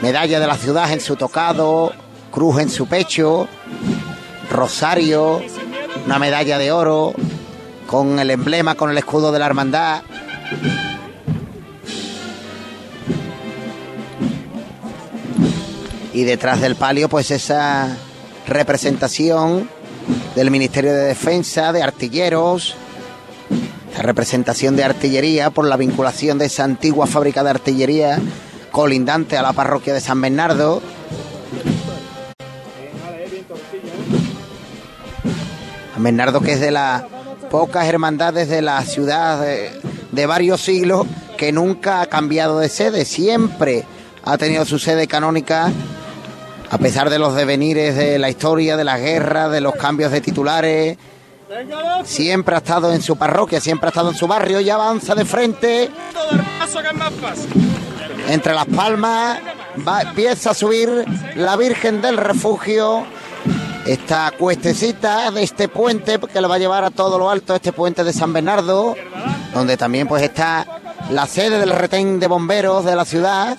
medalla 0.00 0.40
de 0.40 0.46
la 0.46 0.56
ciudad 0.56 0.90
en 0.92 1.00
su 1.00 1.16
tocado, 1.16 1.92
cruz 2.30 2.58
en 2.60 2.70
su 2.70 2.86
pecho, 2.86 3.46
rosario, 4.50 5.42
una 6.06 6.18
medalla 6.18 6.58
de 6.58 6.72
oro, 6.72 7.14
con 7.86 8.18
el 8.18 8.30
emblema, 8.30 8.74
con 8.74 8.90
el 8.90 8.98
escudo 8.98 9.30
de 9.30 9.38
la 9.38 9.46
hermandad. 9.46 10.02
Y 16.14 16.22
detrás 16.22 16.60
del 16.60 16.76
palio, 16.76 17.08
pues 17.08 17.30
esa 17.30 17.96
representación 18.47 19.68
del 20.34 20.51
Ministerio 20.51 20.92
de 20.92 21.05
Defensa, 21.05 21.72
de 21.72 21.82
artilleros, 21.82 22.76
representación 23.99 24.76
de 24.76 24.84
artillería 24.84 25.51
por 25.51 25.66
la 25.66 25.76
vinculación 25.76 26.38
de 26.38 26.47
esa 26.47 26.64
antigua 26.64 27.07
fábrica 27.07 27.42
de 27.42 27.51
artillería 27.51 28.20
colindante 28.70 29.36
a 29.36 29.42
la 29.42 29.53
parroquia 29.53 29.95
de 29.95 30.01
San 30.01 30.20
Bernardo. 30.20 30.82
San 35.95 36.03
Bernardo 36.03 36.40
que 36.40 36.53
es 36.55 36.61
de 36.61 36.72
las 36.72 37.05
pocas 37.51 37.86
hermandades 37.86 38.49
de 38.49 38.62
la 38.62 38.82
ciudad 38.82 39.40
de, 39.40 39.70
de 40.11 40.26
varios 40.26 40.61
siglos 40.61 41.07
que 41.36 41.53
nunca 41.53 42.01
ha 42.01 42.07
cambiado 42.07 42.59
de 42.59 42.68
sede, 42.68 43.05
siempre 43.05 43.84
ha 44.24 44.36
tenido 44.38 44.64
su 44.64 44.78
sede 44.78 45.07
canónica 45.07 45.70
a 46.75 46.79
pesar 46.79 47.09
de 47.09 47.20
los 47.20 47.37
devenires 47.37 47.95
de 47.95 48.18
la 48.18 48.29
historia, 48.29 48.77
de 48.77 48.83
la 48.83 48.99
guerra, 48.99 49.49
de 49.49 49.61
los 49.61 49.77
cambios 49.77 50.11
de 50.11 50.20
titulares, 50.20 50.99
siempre 52.03 52.57
ha 52.57 52.59
estado 52.59 52.93
en 52.93 53.01
su 53.01 53.14
parroquia, 53.14 53.61
siempre 53.61 53.87
ha 53.87 53.91
estado 53.91 54.11
en 54.11 54.16
su 54.16 54.27
barrio 54.27 54.59
y 54.59 54.68
avanza 54.70 55.14
de 55.14 55.25
frente. 55.25 55.89
Entre 58.29 58.53
las 58.53 58.66
palmas 58.66 59.39
empieza 60.03 60.51
a 60.51 60.55
subir 60.55 61.05
la 61.37 61.55
Virgen 61.55 62.03
del 62.03 62.16
Refugio. 62.16 63.07
Esta 63.87 64.33
cuestecita 64.37 65.31
de 65.31 65.45
este 65.45 65.68
puente 65.68 66.18
que 66.18 66.41
le 66.41 66.49
va 66.49 66.57
a 66.57 66.59
llevar 66.59 66.83
a 66.83 66.91
todo 66.91 67.20
lo 67.20 67.31
alto, 67.31 67.55
este 67.55 67.70
puente 67.72 68.03
de 68.03 68.12
San 68.12 68.33
Bernardo, 68.33 68.97
donde 69.55 69.77
también 69.77 70.09
pues 70.09 70.25
está 70.25 70.66
la 71.11 71.27
sede 71.27 71.61
del 71.61 71.70
retén 71.70 72.18
de 72.18 72.27
bomberos 72.27 72.85
de 72.85 72.97
la 72.97 73.05
ciudad, 73.05 73.59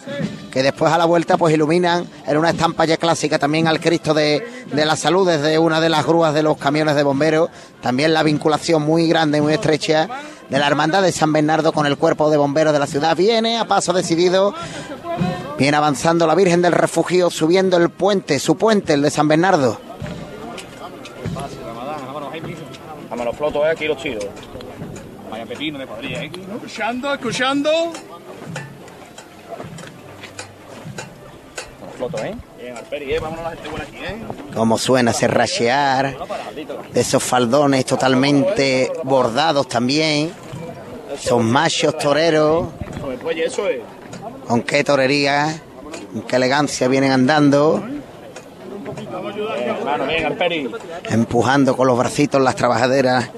que 0.56 0.64
después 0.64 0.90
a 0.90 0.98
la 0.98 1.04
vuelta 1.04 1.36
pues 1.36 1.54
iluminan 1.54 2.08
en 2.26 2.38
una 2.38 2.52
estampa 2.52 2.86
ya 2.86 2.96
clásica 2.96 3.38
también 3.38 3.68
al 3.68 3.82
Cristo 3.82 4.14
de, 4.14 4.42
de 4.72 4.86
la 4.86 4.96
Salud 4.96 5.28
desde 5.28 5.60
una 5.60 5.82
de 5.82 5.90
las 5.90 6.06
grúas 6.06 6.34
de 6.34 6.44
los 6.44 6.56
camiones 6.56 6.96
de 6.96 7.04
bomberos, 7.04 7.50
también 7.82 8.14
la 8.14 8.24
vinculación 8.24 8.82
muy 8.82 9.06
grande, 9.10 9.42
muy 9.42 9.52
estrecha 9.52 10.08
de 10.50 10.58
la 10.58 10.68
Hermandad 10.68 11.02
de 11.02 11.12
San 11.12 11.34
Bernardo 11.34 11.74
con 11.74 11.86
el 11.86 11.98
cuerpo 11.98 12.30
de 12.30 12.38
bomberos 12.38 12.72
de 12.72 12.80
la 12.80 12.88
ciudad. 12.88 13.18
Viene 13.18 13.58
a 13.58 13.66
paso 13.66 13.92
decidido, 13.92 14.56
viene 15.60 15.76
avanzando 15.76 16.26
la 16.26 16.36
Virgen 16.36 16.62
del 16.62 16.72
Refugio, 16.72 17.30
subiendo 17.30 17.76
el 17.76 17.90
puente, 17.90 18.40
su 18.40 18.56
puente, 18.56 18.94
el 18.94 19.02
de 19.02 19.12
San 19.12 19.28
Bernardo. 19.28 19.78
Vámonos, 23.10 23.36
floto, 23.36 23.66
eh, 23.66 23.72
aquí 23.72 23.88
los 23.88 23.98
chidos. 23.98 24.26
Vaya 25.30 25.46
pepino 25.46 25.80
de 25.80 25.86
cuadrilla, 25.86 26.24
eh. 26.24 26.32
Escuchando, 26.34 27.14
escuchando. 27.14 27.70
Floto, 31.98 32.18
eh. 32.24 32.36
Bien, 32.62 32.76
Alperi, 32.78 33.14
eh. 33.14 33.20
Vámonos 33.20 33.44
la 33.44 33.52
gente 33.52 33.70
buena 33.70 33.86
aquí, 33.86 33.98
eh. 33.98 34.24
Como 34.54 34.78
suena 34.78 35.12
ese 35.12 35.28
rachear 35.28 36.16
de 36.94 37.02
esos 37.02 37.24
faldones 37.24 37.86
totalmente 37.86 38.92
bordados 39.04 39.68
también. 39.68 40.32
Son 41.20 41.50
machos 41.50 41.98
toreros. 41.98 42.68
Con 44.48 44.62
qué 44.64 44.84
torería, 44.84 45.62
con 46.14 46.22
qué 46.24 46.36
elegancia 46.36 46.88
vienen 46.88 47.12
andando, 47.12 47.84
empujando 51.10 51.76
con 51.76 51.88
los 51.88 51.98
bracitos 51.98 52.42
las 52.42 52.56
trabajaderas, 52.56 53.30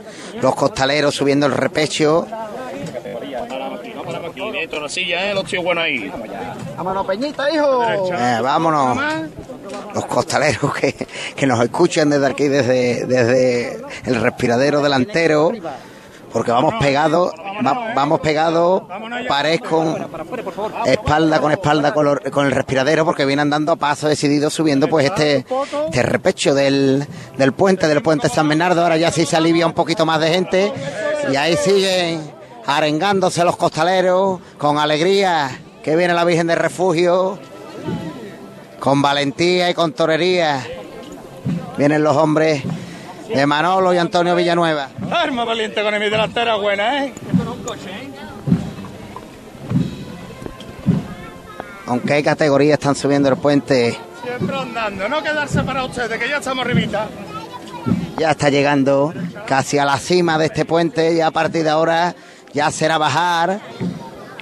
los 0.41 0.55
costaleros 0.55 1.16
subiendo 1.16 1.45
el 1.45 1.53
repecho. 1.53 2.28
Dentro 4.52 4.78
de 4.80 4.84
la 4.84 4.90
silla, 4.90 5.30
eh. 5.30 5.34
Los 5.34 5.46
tíos 5.46 5.64
buenos 5.64 5.84
ahí. 5.84 6.12
Vámonos, 6.78 7.06
Peñita, 7.08 7.52
hijo. 7.52 7.80
vámonos. 8.44 8.98
Los 9.94 10.06
costaleros 10.06 10.74
que, 10.76 10.94
que 11.36 11.48
nos 11.48 11.60
escuchan 11.64 12.10
desde 12.10 12.28
aquí, 12.28 12.48
desde, 12.48 13.06
desde 13.06 13.82
el 14.06 14.16
respiradero 14.22 14.82
delantero. 14.82 15.52
Porque 16.32 16.52
vamos 16.52 16.74
pegados, 16.80 17.32
va- 17.66 17.94
vamos 17.96 18.20
pegados, 18.20 18.84
pared 19.30 19.60
con 19.62 19.96
espalda 20.86 21.40
con 21.40 21.52
espalda 21.54 21.94
con, 21.94 22.06
lo- 22.06 22.20
con 22.32 22.46
el 22.46 22.52
respiradero, 22.52 23.06
porque 23.06 23.26
viene 23.26 23.42
andando 23.42 23.72
a 23.72 23.76
paso 23.78 24.10
decidido 24.10 24.50
subiendo 24.50 24.90
pues 24.90 25.06
este, 25.06 25.46
este 25.86 26.04
repecho 26.04 26.54
del, 26.54 27.08
del 27.38 27.54
puente, 27.54 27.88
del 27.88 28.02
puente 28.04 28.28
San 28.28 28.48
Bernardo. 28.50 28.84
Ahora 28.84 28.98
ya 28.98 29.10
sí 29.10 29.26
se 29.26 29.38
alivia 29.38 29.66
un 29.66 29.74
poquito 29.74 30.06
más 30.06 30.20
de 30.20 30.30
gente. 30.30 30.72
Y 31.32 31.36
ahí 31.38 31.56
siguen 31.56 32.30
arengándose 32.68 33.43
los 33.43 33.57
costaleros 33.57 34.39
con 34.59 34.78
alegría. 34.78 35.59
Que 35.84 35.95
viene 35.95 36.13
la 36.13 36.26
Virgen 36.26 36.47
del 36.47 36.57
Refugio, 36.57 37.39
con 38.80 39.01
valentía 39.01 39.70
y 39.70 39.74
con 39.74 39.93
torería. 39.93 40.61
Vienen 41.78 42.03
los 42.03 42.15
hombres 42.18 42.61
de 43.34 43.45
Manolo 43.45 43.93
y 43.93 43.97
Antonio 43.97 44.36
Villanueva. 44.36 44.89
Arma 45.09 45.45
valiente 45.45 45.82
con 45.82 45.97
mi 45.97 46.09
delantera 46.09 46.55
buena, 46.57 47.05
eh. 47.05 47.13
¿Con 51.86 52.01
qué 52.01 52.22
categoría 52.22 52.74
están 52.74 52.95
subiendo 52.95 53.30
el 53.30 53.38
puente? 53.38 53.97
Siempre 54.22 54.57
andando, 54.57 55.07
no 55.07 55.24
quedarse 55.24 55.63
para 55.63 55.86
ustedes, 55.86 56.20
que 56.20 56.28
ya 56.28 56.39
estamos 56.39 56.65
arribita. 56.65 57.07
Ya 58.18 58.32
está 58.32 58.49
llegando 58.49 59.13
casi 59.45 59.78
a 59.78 59.86
la 59.86 59.97
cima 59.97 60.38
de 60.38 60.47
este 60.47 60.65
puente 60.65 61.13
y 61.13 61.22
a 61.22 61.32
partir 61.32 61.63
de 61.63 61.70
ahora 61.70 62.13
ya 62.54 62.72
será 62.72 62.98
bajar. 62.98 63.60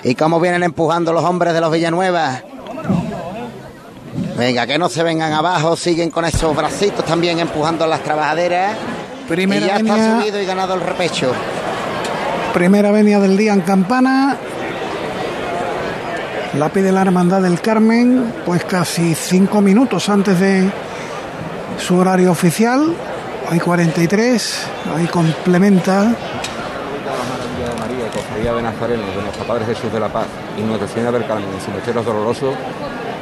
¿Y 0.03 0.15
cómo 0.15 0.39
vienen 0.39 0.63
empujando 0.63 1.11
los 1.13 1.23
hombres 1.23 1.53
de 1.53 1.61
los 1.61 1.71
Villanueva? 1.71 2.41
Venga, 4.37 4.67
que 4.67 4.77
no 4.77 4.89
se 4.89 5.01
vengan 5.01 5.31
abajo, 5.31 5.75
siguen 5.77 6.11
con 6.11 6.25
esos 6.25 6.55
bracitos 6.55 7.05
también 7.05 7.39
empujando 7.39 7.87
las 7.87 8.03
trabajaderas. 8.03 8.75
Primera 9.27 9.65
y 9.65 9.69
ya 9.69 9.77
está 9.77 10.19
subido 10.19 10.41
y 10.41 10.45
ganado 10.45 10.73
el 10.75 10.81
repecho. 10.81 11.31
Primera 12.53 12.91
venia 12.91 13.19
del 13.19 13.37
día 13.37 13.53
en 13.53 13.61
Campana. 13.61 14.37
La 16.57 16.69
pide 16.69 16.91
la 16.91 17.01
Hermandad 17.01 17.41
del 17.41 17.59
Carmen, 17.59 18.33
pues 18.45 18.63
casi 18.63 19.13
cinco 19.15 19.61
minutos 19.61 20.07
antes 20.07 20.39
de 20.39 20.69
su 21.77 21.97
horario 21.97 22.31
oficial. 22.31 22.93
Hay 23.49 23.59
43, 23.59 24.67
ahí 24.95 25.07
complementa. 25.07 26.15
De 28.35 28.61
Nazareno, 28.61 29.01
de 29.07 29.21
nuestro 29.23 29.45
Padre 29.45 29.65
Jesús 29.65 29.91
de 29.91 29.99
la 29.99 30.09
Paz 30.09 30.27
y 30.59 30.61
Nuestra 30.61 30.89
Señora 30.89 31.13
del 31.13 31.25
Carmen 31.25 31.47
en 31.51 31.61
Sinesteros 31.61 32.05
Dolorosos, 32.05 32.53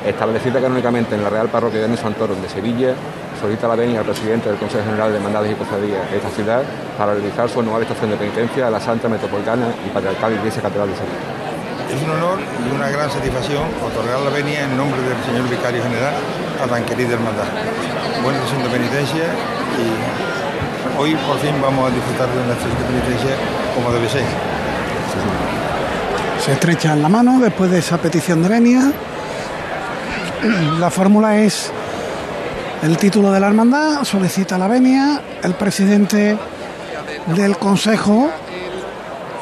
establecida 0.06 0.60
canónicamente 0.60 1.14
en 1.14 1.24
la 1.24 1.30
Real 1.30 1.48
Parroquia 1.50 1.88
de 1.88 1.98
Santoro 1.98 2.34
de 2.36 2.50
Sevilla, 2.50 2.96
solicita 3.40 3.68
la 3.68 3.76
venia 3.76 4.00
al 4.00 4.06
presidente 4.06 4.50
del 4.50 4.58
Consejo 4.58 4.84
General 4.84 5.12
de 5.12 5.18
Hermandades 5.18 5.52
y 5.52 5.56
Cofradías 5.56 6.10
de 6.10 6.18
esta 6.18 6.30
ciudad 6.32 6.64
para 6.98 7.14
realizar 7.14 7.48
su 7.48 7.60
anual 7.60 7.84
estación 7.84 8.10
de 8.10 8.18
penitencia 8.18 8.68
a 8.68 8.72
la 8.72 8.80
Santa 8.82 9.08
Metropolitana 9.08 9.68
y 9.86 9.90
Patriarcal 9.94 10.34
Iglesia 10.34 10.62
Catedral 10.64 10.90
de 10.90 10.96
Sevilla. 10.96 11.94
Es 11.94 12.02
un 12.04 12.10
honor 12.10 12.40
y 12.42 12.76
una 12.76 12.90
gran 12.90 13.10
satisfacción 13.10 13.64
otorgar 13.86 14.20
la 14.20 14.32
venia 14.32 14.66
en 14.66 14.76
nombre 14.76 15.00
del 15.00 15.24
señor 15.24 15.48
vicario 15.48 15.84
general 15.84 16.16
a 16.62 16.68
tan 16.68 16.84
querida 16.84 17.14
hermandad. 17.14 17.48
Buena 18.24 18.42
sesión 18.42 18.64
de 18.64 18.70
penitencia 18.70 19.26
y 19.78 21.00
hoy 21.00 21.16
por 21.28 21.38
fin 21.38 21.54
vamos 21.62 21.92
a 21.92 21.94
disfrutar 21.94 22.28
de 22.28 22.42
una 22.44 22.56
sesión 22.56 22.76
de 22.82 22.86
penitencia 22.92 23.38
como 23.78 23.94
debe 23.94 24.10
ser. 24.10 24.53
Se 26.44 26.54
estrechan 26.54 27.02
la 27.02 27.10
mano 27.10 27.40
después 27.40 27.72
de 27.72 27.80
esa 27.80 27.98
petición 27.98 28.44
de 28.44 28.50
venia. 28.50 28.92
La 30.80 30.90
fórmula 30.90 31.38
es 31.38 31.72
el 32.82 32.98
título 32.98 33.32
de 33.32 33.40
la 33.40 33.48
hermandad, 33.48 34.04
solicita 34.04 34.58
la 34.58 34.68
venia, 34.68 35.22
el 35.42 35.54
presidente 35.54 36.38
del 37.28 37.58
consejo 37.58 38.30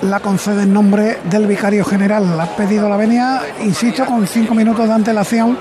la 0.01 0.19
concede 0.19 0.63
en 0.63 0.73
nombre 0.73 1.19
del 1.23 1.47
vicario 1.47 1.85
general. 1.85 2.39
Ha 2.39 2.45
pedido 2.55 2.89
la 2.89 2.97
venia, 2.97 3.41
insisto, 3.63 4.05
con 4.05 4.27
cinco 4.27 4.53
minutos 4.53 4.87
de 4.87 4.93
antelación 4.93 5.57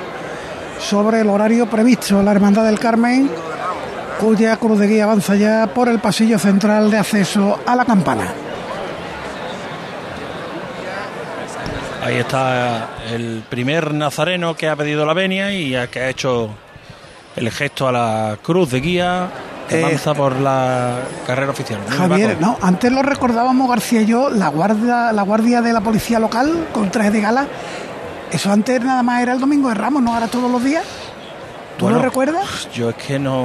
sobre 0.79 1.21
el 1.21 1.29
horario 1.29 1.69
previsto. 1.69 2.23
La 2.23 2.33
Hermandad 2.33 2.65
del 2.65 2.79
Carmen, 2.79 3.31
cuya 4.19 4.57
cruz 4.57 4.79
de 4.79 4.87
guía 4.87 5.05
avanza 5.05 5.37
ya 5.37 5.67
por 5.67 5.89
el 5.89 5.99
pasillo 5.99 6.39
central 6.39 6.91
de 6.91 6.99
acceso 6.99 7.59
a 7.67 7.77
la 7.77 7.85
campana. 7.85 8.33
Ahí 12.11 12.19
está 12.19 12.89
el 13.13 13.45
primer 13.49 13.95
nazareno 13.95 14.57
que 14.57 14.69
ha 14.69 14.75
pedido 14.75 15.07
la 15.07 15.15
venia 15.15 15.53
y 15.53 15.77
que 15.93 16.01
ha 16.01 16.09
hecho 16.09 16.51
el 17.37 17.49
gesto 17.53 17.87
a 17.87 17.93
la 17.93 18.37
cruz 18.43 18.73
de 18.73 18.81
guía 18.81 19.29
que 19.69 19.81
avanza 19.85 20.13
por 20.15 20.35
la 20.41 21.03
carrera 21.25 21.53
oficial. 21.53 21.79
Javier, 21.89 22.37
no, 22.41 22.59
antes 22.61 22.91
lo 22.91 23.03
recordábamos 23.03 23.69
García 23.71 24.01
y 24.03 24.07
yo, 24.07 24.29
la 24.29 24.49
guardia, 24.49 25.13
la 25.13 25.23
guardia 25.23 25.63
de 25.63 25.73
la 25.73 25.81
policía 25.83 26.19
local 26.19 26.67
con 26.73 26.91
traje 26.91 27.13
de 27.13 27.21
gala. 27.21 27.47
Eso 28.33 28.51
antes 28.51 28.83
nada 28.83 29.05
más 29.05 29.23
era 29.23 29.33
el 29.35 29.39
domingo 29.39 29.69
de 29.69 29.77
Ramos, 29.77 30.03
¿no? 30.03 30.13
Ahora 30.13 30.27
todos 30.27 30.51
los 30.51 30.65
días. 30.65 30.85
¿Tú 31.79 31.89
lo 31.89 32.03
recuerdas? 32.03 32.69
Yo 32.75 32.91
es 32.91 32.97
que 32.97 33.21
no, 33.21 33.45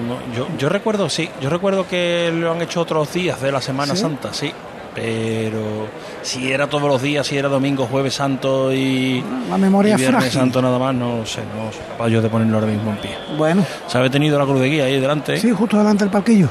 no- 0.00 0.18
yo, 0.34 0.48
yo 0.58 0.70
recuerdo, 0.70 1.10
sí, 1.10 1.28
yo 1.42 1.50
recuerdo 1.50 1.86
que 1.86 2.32
lo 2.34 2.50
han 2.52 2.62
hecho 2.62 2.80
otros 2.80 3.12
días 3.12 3.42
de 3.42 3.52
la 3.52 3.60
Semana 3.60 3.94
¿Sí? 3.94 4.00
Santa, 4.00 4.32
sí, 4.32 4.50
pero 4.96 5.88
si 6.22 6.50
era 6.50 6.68
todos 6.68 6.88
los 6.88 7.02
días, 7.02 7.26
si 7.26 7.36
era 7.36 7.50
domingo, 7.50 7.86
jueves 7.86 8.14
santo 8.14 8.72
y, 8.72 9.22
La 9.50 9.58
memoria 9.58 9.92
y 9.92 9.98
viernes 9.98 10.22
frágil. 10.22 10.40
santo 10.40 10.62
nada 10.62 10.78
más, 10.78 10.94
no 10.94 11.26
sé, 11.26 11.42
no 11.42 11.70
soy 11.70 11.82
capaz 11.86 12.08
yo 12.08 12.22
de 12.22 12.30
ponerlo 12.30 12.56
ahora 12.56 12.66
mismo 12.66 12.92
en 12.92 12.96
pie. 12.96 13.10
Bueno, 13.36 13.64
Se 13.86 13.98
ha 13.98 14.00
detenido 14.00 14.38
la 14.38 14.46
cruz 14.46 14.58
de 14.58 14.70
guía 14.70 14.84
ahí 14.84 14.98
delante. 14.98 15.38
sí, 15.38 15.50
justo 15.50 15.76
delante 15.76 16.04
del 16.04 16.10
palquillo. 16.10 16.48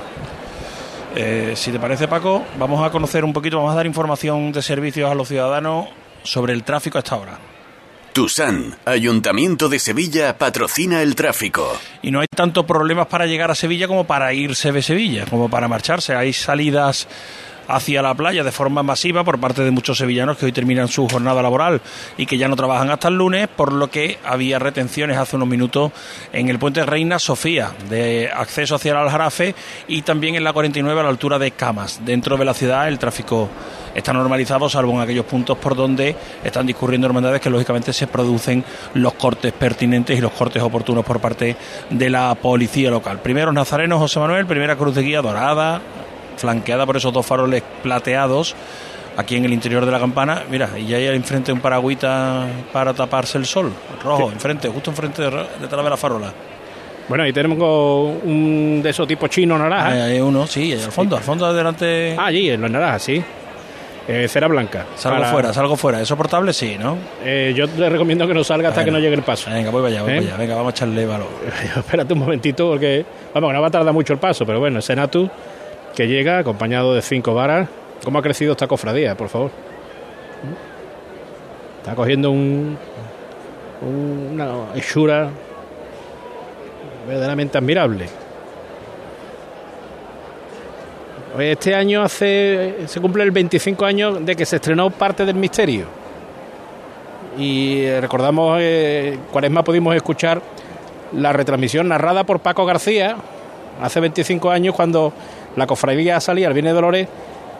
Eh, 1.15 1.53
si 1.55 1.71
te 1.71 1.79
parece, 1.79 2.07
Paco, 2.07 2.43
vamos 2.59 2.85
a 2.85 2.91
conocer 2.91 3.25
un 3.25 3.33
poquito, 3.33 3.57
vamos 3.57 3.73
a 3.73 3.75
dar 3.75 3.87
información 3.87 4.51
de 4.51 4.61
servicios 4.61 5.09
a 5.09 5.15
los 5.15 5.27
ciudadanos 5.27 5.87
sobre 6.23 6.53
el 6.53 6.63
tráfico 6.63 6.99
a 6.99 6.99
esta 6.99 7.15
hora. 7.15 7.39
Tusan, 8.13 8.75
Ayuntamiento 8.85 9.69
de 9.69 9.79
Sevilla, 9.79 10.37
patrocina 10.37 11.01
el 11.01 11.15
tráfico. 11.15 11.75
Y 12.01 12.11
no 12.11 12.19
hay 12.19 12.27
tantos 12.27 12.63
problemas 12.63 13.07
para 13.07 13.25
llegar 13.25 13.49
a 13.49 13.55
Sevilla 13.55 13.87
como 13.87 14.05
para 14.05 14.33
irse 14.33 14.71
de 14.71 14.81
Sevilla, 14.81 15.25
como 15.25 15.49
para 15.49 15.67
marcharse. 15.67 16.15
Hay 16.15 16.31
salidas 16.31 17.07
hacia 17.67 18.01
la 18.01 18.13
playa 18.13 18.43
de 18.43 18.51
forma 18.51 18.83
masiva 18.83 19.23
por 19.23 19.39
parte 19.39 19.63
de 19.63 19.71
muchos 19.71 19.97
sevillanos 19.97 20.37
que 20.37 20.45
hoy 20.45 20.51
terminan 20.51 20.87
su 20.87 21.07
jornada 21.07 21.41
laboral 21.41 21.81
y 22.17 22.25
que 22.25 22.37
ya 22.37 22.47
no 22.47 22.55
trabajan 22.55 22.89
hasta 22.89 23.07
el 23.07 23.15
lunes, 23.15 23.47
por 23.47 23.73
lo 23.73 23.89
que 23.89 24.19
había 24.23 24.59
retenciones 24.59 25.17
hace 25.17 25.35
unos 25.35 25.47
minutos 25.47 25.91
en 26.33 26.49
el 26.49 26.59
puente 26.59 26.85
Reina 26.85 27.19
Sofía 27.19 27.71
de 27.89 28.29
acceso 28.33 28.75
hacia 28.75 28.91
el 28.91 28.97
Aljarafe 28.97 29.55
y 29.87 30.01
también 30.01 30.35
en 30.35 30.43
la 30.43 30.53
49 30.53 30.99
a 30.99 31.03
la 31.03 31.09
altura 31.09 31.39
de 31.39 31.51
Camas. 31.51 32.01
Dentro 32.05 32.37
de 32.37 32.45
la 32.45 32.53
ciudad 32.53 32.87
el 32.87 32.99
tráfico 32.99 33.49
está 33.93 34.13
normalizado, 34.13 34.69
salvo 34.69 34.93
en 34.93 34.99
aquellos 34.99 35.25
puntos 35.25 35.57
por 35.57 35.75
donde 35.75 36.15
están 36.43 36.65
discurriendo 36.65 37.07
hermandades 37.07 37.41
que 37.41 37.49
lógicamente 37.49 37.93
se 37.93 38.07
producen 38.07 38.63
los 38.93 39.13
cortes 39.13 39.53
pertinentes 39.53 40.17
y 40.17 40.21
los 40.21 40.31
cortes 40.31 40.61
oportunos 40.61 41.05
por 41.05 41.19
parte 41.19 41.55
de 41.89 42.09
la 42.09 42.35
policía 42.35 42.91
local. 42.91 43.19
Primero 43.21 43.51
Nazarenos 43.51 43.99
José 43.99 44.19
Manuel, 44.19 44.45
primera 44.45 44.75
cruz 44.75 44.95
de 44.95 45.01
guía 45.01 45.21
dorada, 45.21 45.81
flanqueada 46.37 46.85
por 46.85 46.97
esos 46.97 47.11
dos 47.13 47.25
faroles 47.25 47.63
plateados 47.83 48.55
aquí 49.17 49.37
en 49.37 49.45
el 49.45 49.53
interior 49.53 49.85
de 49.85 49.91
la 49.91 49.99
campana. 49.99 50.43
Mira, 50.49 50.69
y 50.77 50.93
hay 50.93 51.07
enfrente 51.07 51.51
un 51.51 51.59
paragüita 51.59 52.45
para 52.73 52.93
taparse 52.93 53.37
el 53.37 53.45
sol, 53.45 53.71
rojo, 54.03 54.31
enfrente, 54.31 54.67
justo 54.69 54.89
enfrente 54.91 55.21
de, 55.21 55.29
detrás 55.61 55.83
de 55.83 55.89
la 55.89 55.97
farola. 55.97 56.33
Bueno, 57.07 57.23
ahí 57.23 57.31
tenemos 57.31 57.57
un 58.23 58.81
de 58.83 58.89
esos 58.89 59.07
tipos 59.07 59.29
chinos 59.29 59.59
naranjas. 59.59 59.93
Ahí 59.93 59.99
hay 60.13 60.21
uno, 60.21 60.47
sí, 60.47 60.73
ahí 60.73 60.81
al 60.83 60.91
fondo, 60.91 61.15
al 61.15 61.23
fondo 61.23 61.45
adelante. 61.45 62.15
Ah, 62.17 62.25
allí, 62.25 62.49
en 62.49 62.61
los 62.61 62.71
naranjas, 62.71 63.03
sí. 63.03 63.23
Eh, 64.07 64.27
cera 64.27 64.47
blanca. 64.47 64.85
Salgo 64.95 65.19
Para- 65.19 65.31
fuera, 65.31 65.53
salgo 65.53 65.75
fuera. 65.75 65.99
¿Es 66.01 66.07
soportable? 66.07 66.53
Sí, 66.53 66.77
¿no? 66.79 66.95
Eh, 67.23 67.53
yo 67.55 67.65
le 67.77 67.89
recomiendo 67.89 68.27
que 68.27 68.35
no 68.35 68.43
salga 68.43 68.69
hasta 68.69 68.85
que 68.85 68.91
no 68.91 68.99
llegue 68.99 69.15
el 69.15 69.23
paso. 69.23 69.49
Venga, 69.51 69.71
voy 69.71 69.81
para 69.81 69.93
allá, 69.95 70.01
voy 70.03 70.11
¿Eh? 70.11 70.15
para 70.17 70.27
allá. 70.27 70.37
Venga, 70.37 70.55
vamos 70.55 70.73
a 70.73 70.75
echarle 70.75 71.05
valor. 71.07 71.27
Espérate 71.77 72.13
un 72.13 72.19
momentito 72.19 72.69
porque, 72.69 73.03
vamos, 73.33 73.49
que 73.49 73.53
no 73.55 73.61
va 73.61 73.67
a 73.67 73.71
tardar 73.71 73.93
mucho 73.93 74.13
el 74.13 74.19
paso, 74.19 74.45
pero 74.45 74.59
bueno, 74.59 74.79
Senatu 74.81 75.27
que 75.95 76.07
llega 76.07 76.39
acompañado 76.39 76.93
de 76.93 77.01
cinco 77.01 77.33
varas. 77.33 77.67
¿Cómo 78.03 78.19
ha 78.19 78.21
crecido 78.21 78.51
esta 78.51 78.67
cofradía, 78.67 79.15
por 79.15 79.29
favor? 79.29 79.51
Está 81.79 81.95
cogiendo 81.95 82.31
un, 82.31 82.77
un- 83.81 84.29
una 84.33 84.75
hechura 84.75 85.29
verdaderamente 87.07 87.57
admirable. 87.57 88.07
Este 91.39 91.75
año 91.75 92.01
hace 92.01 92.75
se 92.87 93.01
cumple 93.01 93.23
el 93.23 93.31
25 93.31 93.85
años 93.85 94.25
de 94.25 94.35
que 94.35 94.45
se 94.45 94.55
estrenó 94.55 94.89
parte 94.89 95.25
del 95.25 95.35
misterio. 95.35 95.85
Y 97.37 97.81
eh, 97.81 97.99
recordamos, 97.99 98.57
eh, 98.61 99.17
Cuaresma 99.31 99.61
pudimos 99.63 99.93
escuchar 99.95 100.41
la 101.11 101.33
retransmisión 101.33 101.89
narrada 101.89 102.23
por 102.23 102.39
Paco 102.39 102.65
García 102.65 103.17
hace 103.81 103.99
25 103.99 104.49
años 104.49 104.73
cuando 104.73 105.11
la 105.55 105.67
cofradía 105.67 106.19
salía 106.19 106.47
al 106.47 106.53
Viene 106.53 106.71
Dolores 106.71 107.07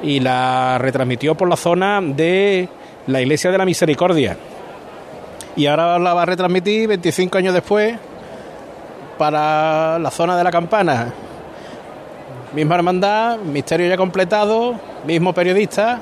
y 0.01 0.19
la 0.19 0.77
retransmitió 0.77 1.35
por 1.35 1.49
la 1.49 1.55
zona 1.55 2.01
de 2.01 2.67
la 3.07 3.21
Iglesia 3.21 3.51
de 3.51 3.57
la 3.57 3.65
Misericordia. 3.65 4.37
Y 5.55 5.67
ahora 5.67 5.97
la 5.99 6.13
va 6.13 6.23
a 6.23 6.25
retransmitir 6.25 6.87
25 6.89 7.37
años 7.37 7.53
después 7.53 7.95
para 9.17 9.97
la 9.99 10.11
zona 10.11 10.37
de 10.37 10.43
la 10.43 10.51
campana. 10.51 11.13
Misma 12.53 12.75
hermandad, 12.75 13.37
misterio 13.37 13.87
ya 13.87 13.97
completado, 13.97 14.75
mismo 15.05 15.33
periodista. 15.33 16.01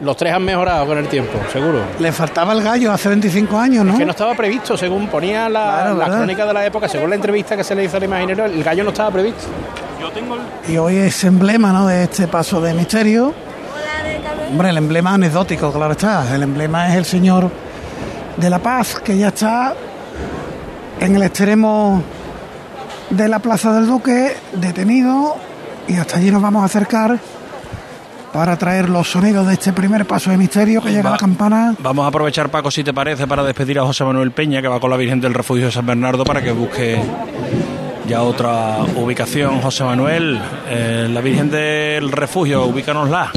Los 0.00 0.16
tres 0.16 0.32
han 0.34 0.44
mejorado 0.44 0.86
con 0.86 0.98
el 0.98 1.08
tiempo, 1.08 1.38
seguro. 1.50 1.80
Le 1.98 2.12
faltaba 2.12 2.52
el 2.52 2.62
gallo 2.62 2.92
hace 2.92 3.08
25 3.08 3.56
años, 3.56 3.84
¿no? 3.84 3.92
Es 3.92 3.98
que 3.98 4.04
no 4.04 4.10
estaba 4.10 4.34
previsto, 4.34 4.76
según 4.76 5.06
ponía 5.06 5.48
la, 5.48 5.62
Claro, 5.64 5.94
la 5.94 6.06
crónica 6.06 6.44
de 6.44 6.52
la 6.52 6.66
época, 6.66 6.86
según 6.88 7.10
la 7.10 7.16
entrevista 7.16 7.56
que 7.56 7.64
se 7.64 7.74
le 7.74 7.84
hizo 7.84 7.96
al 7.96 8.04
imaginero, 8.04 8.44
el 8.44 8.62
gallo 8.62 8.84
no 8.84 8.90
estaba 8.90 9.10
previsto. 9.10 9.46
Y 10.68 10.76
hoy 10.76 10.96
es 10.96 11.24
emblema 11.24 11.72
¿no? 11.72 11.86
de 11.86 12.04
este 12.04 12.28
paso 12.28 12.60
de 12.60 12.74
misterio. 12.74 13.34
Hombre, 14.50 14.70
el 14.70 14.76
emblema 14.76 15.14
anecdótico, 15.14 15.72
claro 15.72 15.92
está. 15.92 16.34
El 16.34 16.42
emblema 16.42 16.88
es 16.88 16.96
el 16.96 17.04
Señor 17.04 17.50
de 18.36 18.50
la 18.50 18.58
Paz, 18.58 19.00
que 19.00 19.16
ya 19.16 19.28
está 19.28 19.74
en 21.00 21.16
el 21.16 21.22
extremo 21.22 22.02
de 23.10 23.28
la 23.28 23.38
Plaza 23.38 23.72
del 23.72 23.86
Duque, 23.86 24.36
detenido, 24.52 25.36
y 25.88 25.96
hasta 25.96 26.16
allí 26.16 26.30
nos 26.30 26.42
vamos 26.42 26.62
a 26.62 26.66
acercar 26.66 27.18
para 28.32 28.56
traer 28.58 28.90
los 28.90 29.10
sonidos 29.10 29.46
de 29.46 29.54
este 29.54 29.72
primer 29.72 30.04
paso 30.04 30.30
de 30.30 30.36
misterio 30.36 30.82
que 30.82 30.90
llega 30.90 31.08
a 31.08 31.12
la 31.12 31.18
campana. 31.18 31.74
Vamos 31.78 32.04
a 32.04 32.08
aprovechar, 32.08 32.50
Paco, 32.50 32.70
si 32.70 32.84
te 32.84 32.92
parece, 32.92 33.26
para 33.26 33.42
despedir 33.42 33.78
a 33.78 33.82
José 33.82 34.04
Manuel 34.04 34.30
Peña, 34.30 34.60
que 34.60 34.68
va 34.68 34.78
con 34.78 34.90
la 34.90 34.96
Virgen 34.96 35.20
del 35.20 35.32
Refugio 35.32 35.66
de 35.66 35.72
San 35.72 35.86
Bernardo, 35.86 36.24
para 36.24 36.42
que 36.42 36.52
busque 36.52 37.00
ya 38.06 38.22
otra 38.22 38.78
ubicación. 38.96 39.60
José 39.60 39.84
Manuel, 39.84 40.40
eh, 40.68 41.08
la 41.10 41.20
Virgen 41.20 41.50
del 41.50 42.10
Refugio, 42.12 42.64
ubícanosla. 42.64 43.32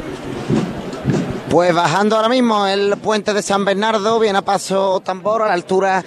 Pues 1.50 1.74
bajando 1.74 2.16
ahora 2.16 2.30
mismo 2.30 2.68
el 2.68 2.96
puente 2.98 3.34
de 3.34 3.42
San 3.42 3.66
Bernardo, 3.66 4.20
viene 4.20 4.40
a 4.40 4.42
paso 4.44 5.00
tambor 5.00 5.42
a 5.42 5.48
la 5.48 5.54
altura 5.54 6.04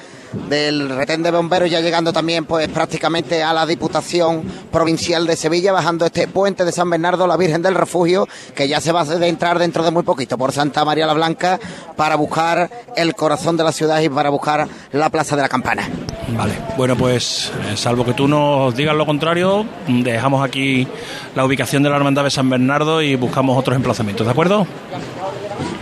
del 0.48 0.88
retén 0.88 1.22
de 1.22 1.30
bomberos, 1.30 1.70
ya 1.70 1.80
llegando 1.80 2.12
también 2.12 2.44
pues 2.44 2.68
prácticamente 2.68 3.42
a 3.42 3.52
la 3.52 3.66
Diputación 3.66 4.42
Provincial 4.70 5.26
de 5.26 5.36
Sevilla, 5.36 5.72
bajando 5.72 6.06
este 6.06 6.28
puente 6.28 6.64
de 6.64 6.72
San 6.72 6.88
Bernardo, 6.90 7.26
la 7.26 7.36
Virgen 7.36 7.62
del 7.62 7.74
Refugio, 7.74 8.28
que 8.54 8.68
ya 8.68 8.80
se 8.80 8.92
va 8.92 9.02
a 9.02 9.26
entrar 9.26 9.58
dentro 9.58 9.82
de 9.82 9.90
muy 9.90 10.02
poquito 10.02 10.38
por 10.38 10.52
Santa 10.52 10.84
María 10.84 11.06
la 11.06 11.14
Blanca 11.14 11.58
para 11.96 12.16
buscar 12.16 12.70
el 12.96 13.14
corazón 13.14 13.56
de 13.56 13.64
la 13.64 13.72
ciudad 13.72 14.00
y 14.00 14.08
para 14.08 14.30
buscar 14.30 14.68
la 14.92 15.10
Plaza 15.10 15.36
de 15.36 15.42
la 15.42 15.48
Campana. 15.48 15.88
Vale, 16.36 16.54
bueno, 16.76 16.96
pues 16.96 17.52
eh, 17.70 17.76
salvo 17.76 18.04
que 18.04 18.14
tú 18.14 18.26
nos 18.28 18.74
digas 18.74 18.96
lo 18.96 19.04
contrario, 19.04 19.66
dejamos 19.86 20.44
aquí 20.44 20.86
la 21.34 21.44
ubicación 21.44 21.82
de 21.82 21.90
la 21.90 21.96
Hermandad 21.96 22.24
de 22.24 22.30
San 22.30 22.48
Bernardo 22.48 23.02
y 23.02 23.16
buscamos 23.16 23.58
otros 23.58 23.76
emplazamientos, 23.76 24.26
¿de 24.26 24.30
acuerdo? 24.30 24.66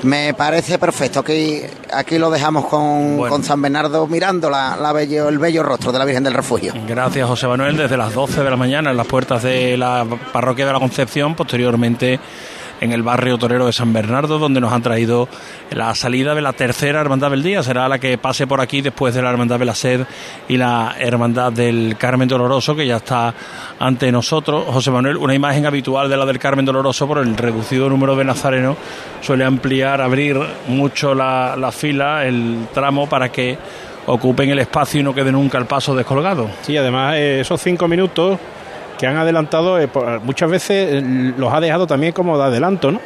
Me 0.02 0.34
parece 0.34 0.78
perfecto. 0.78 1.20
Aquí, 1.20 1.60
aquí 1.92 2.18
lo 2.18 2.30
dejamos 2.30 2.66
con, 2.66 3.16
Bueno. 3.18 3.32
con 3.34 3.44
San 3.44 3.60
Bernardo 3.60 4.06
mirando 4.06 4.48
la, 4.50 4.76
la 4.76 4.92
bello, 4.92 5.28
el 5.28 5.38
bello 5.38 5.62
rostro 5.62 5.92
de 5.92 5.98
la 5.98 6.04
Virgen 6.04 6.24
del 6.24 6.34
Refugio. 6.34 6.72
Gracias, 6.88 7.26
José 7.28 7.46
Manuel, 7.46 7.76
desde 7.76 7.96
las 7.96 8.14
12 8.14 8.42
de 8.42 8.50
la 8.50 8.56
mañana 8.56 8.90
en 8.90 8.96
las 8.96 9.06
puertas 9.06 9.42
de 9.42 9.76
la 9.76 10.06
parroquia 10.32 10.66
de 10.66 10.72
la 10.72 10.78
Concepción, 10.80 11.34
posteriormente 11.34 12.18
en 12.80 12.92
el 12.92 13.02
barrio 13.02 13.38
torero 13.38 13.66
de 13.66 13.72
San 13.72 13.92
Bernardo, 13.92 14.38
donde 14.38 14.60
nos 14.60 14.72
han 14.72 14.82
traído 14.82 15.28
la 15.70 15.94
salida 15.94 16.34
de 16.34 16.40
la 16.40 16.52
tercera 16.52 17.00
Hermandad 17.00 17.30
del 17.30 17.42
Día. 17.42 17.62
Será 17.62 17.88
la 17.88 17.98
que 17.98 18.18
pase 18.18 18.46
por 18.46 18.60
aquí 18.60 18.80
después 18.80 19.14
de 19.14 19.22
la 19.22 19.30
Hermandad 19.30 19.58
de 19.58 19.64
la 19.64 19.74
Sed 19.74 20.06
y 20.48 20.56
la 20.56 20.96
Hermandad 20.98 21.52
del 21.52 21.96
Carmen 21.98 22.28
Doloroso, 22.28 22.74
que 22.74 22.86
ya 22.86 22.96
está 22.96 23.34
ante 23.78 24.10
nosotros. 24.10 24.64
José 24.66 24.90
Manuel, 24.90 25.16
una 25.16 25.34
imagen 25.34 25.66
habitual 25.66 26.08
de 26.08 26.16
la 26.16 26.26
del 26.26 26.38
Carmen 26.38 26.64
Doloroso 26.64 27.06
por 27.06 27.18
el 27.18 27.36
reducido 27.36 27.88
número 27.88 28.16
de 28.16 28.24
nazarenos 28.24 28.76
suele 29.20 29.44
ampliar, 29.44 30.00
abrir 30.00 30.38
mucho 30.68 31.14
la, 31.14 31.56
la 31.56 31.72
fila, 31.72 32.24
el 32.26 32.68
tramo 32.72 33.08
para 33.08 33.30
que 33.30 33.58
ocupen 34.06 34.50
el 34.50 34.58
espacio 34.58 35.00
y 35.00 35.02
no 35.02 35.14
quede 35.14 35.30
nunca 35.30 35.58
el 35.58 35.66
paso 35.66 35.94
descolgado. 35.94 36.48
Sí, 36.62 36.76
además 36.76 37.16
eh, 37.16 37.40
esos 37.40 37.60
cinco 37.60 37.86
minutos 37.86 38.38
que 39.00 39.06
han 39.06 39.16
adelantado 39.16 39.80
eh, 39.80 39.88
muchas 40.22 40.50
veces 40.50 41.02
eh, 41.02 41.32
los 41.36 41.52
ha 41.52 41.58
dejado 41.60 41.86
también 41.86 42.12
como 42.12 42.36
de 42.36 42.44
adelanto, 42.44 42.92
¿no? 42.92 43.00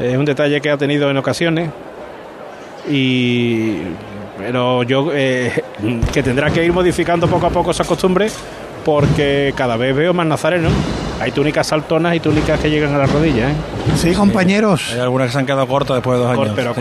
Es 0.00 0.16
un 0.16 0.24
detalle 0.24 0.60
que 0.60 0.68
ha 0.68 0.76
tenido 0.76 1.08
en 1.08 1.16
ocasiones 1.16 1.70
y 2.90 3.76
pero 4.36 4.82
yo 4.82 5.08
que 6.12 6.22
tendrá 6.24 6.50
que 6.50 6.64
ir 6.64 6.72
modificando 6.72 7.28
poco 7.28 7.46
a 7.46 7.50
poco 7.50 7.70
esa 7.70 7.84
costumbre 7.84 8.28
porque 8.84 9.54
cada 9.56 9.76
vez 9.76 9.94
veo 9.94 10.12
más 10.12 10.26
nazarenos. 10.26 10.72
Hay 11.20 11.30
túnicas 11.30 11.68
saltonas 11.68 12.16
y 12.16 12.20
túnicas 12.20 12.58
que 12.58 12.68
llegan 12.68 12.92
a 12.94 12.98
las 12.98 13.12
rodillas. 13.12 13.52
¿eh? 13.52 13.54
Sí, 13.96 14.12
compañeros. 14.12 14.90
Hay 14.92 14.98
algunas 14.98 15.28
que 15.28 15.32
se 15.34 15.38
han 15.38 15.46
quedado 15.46 15.68
cortas 15.68 15.98
después 15.98 16.18
de 16.18 16.24
dos 16.24 16.36
años. 16.36 16.52
Pero 16.56 16.74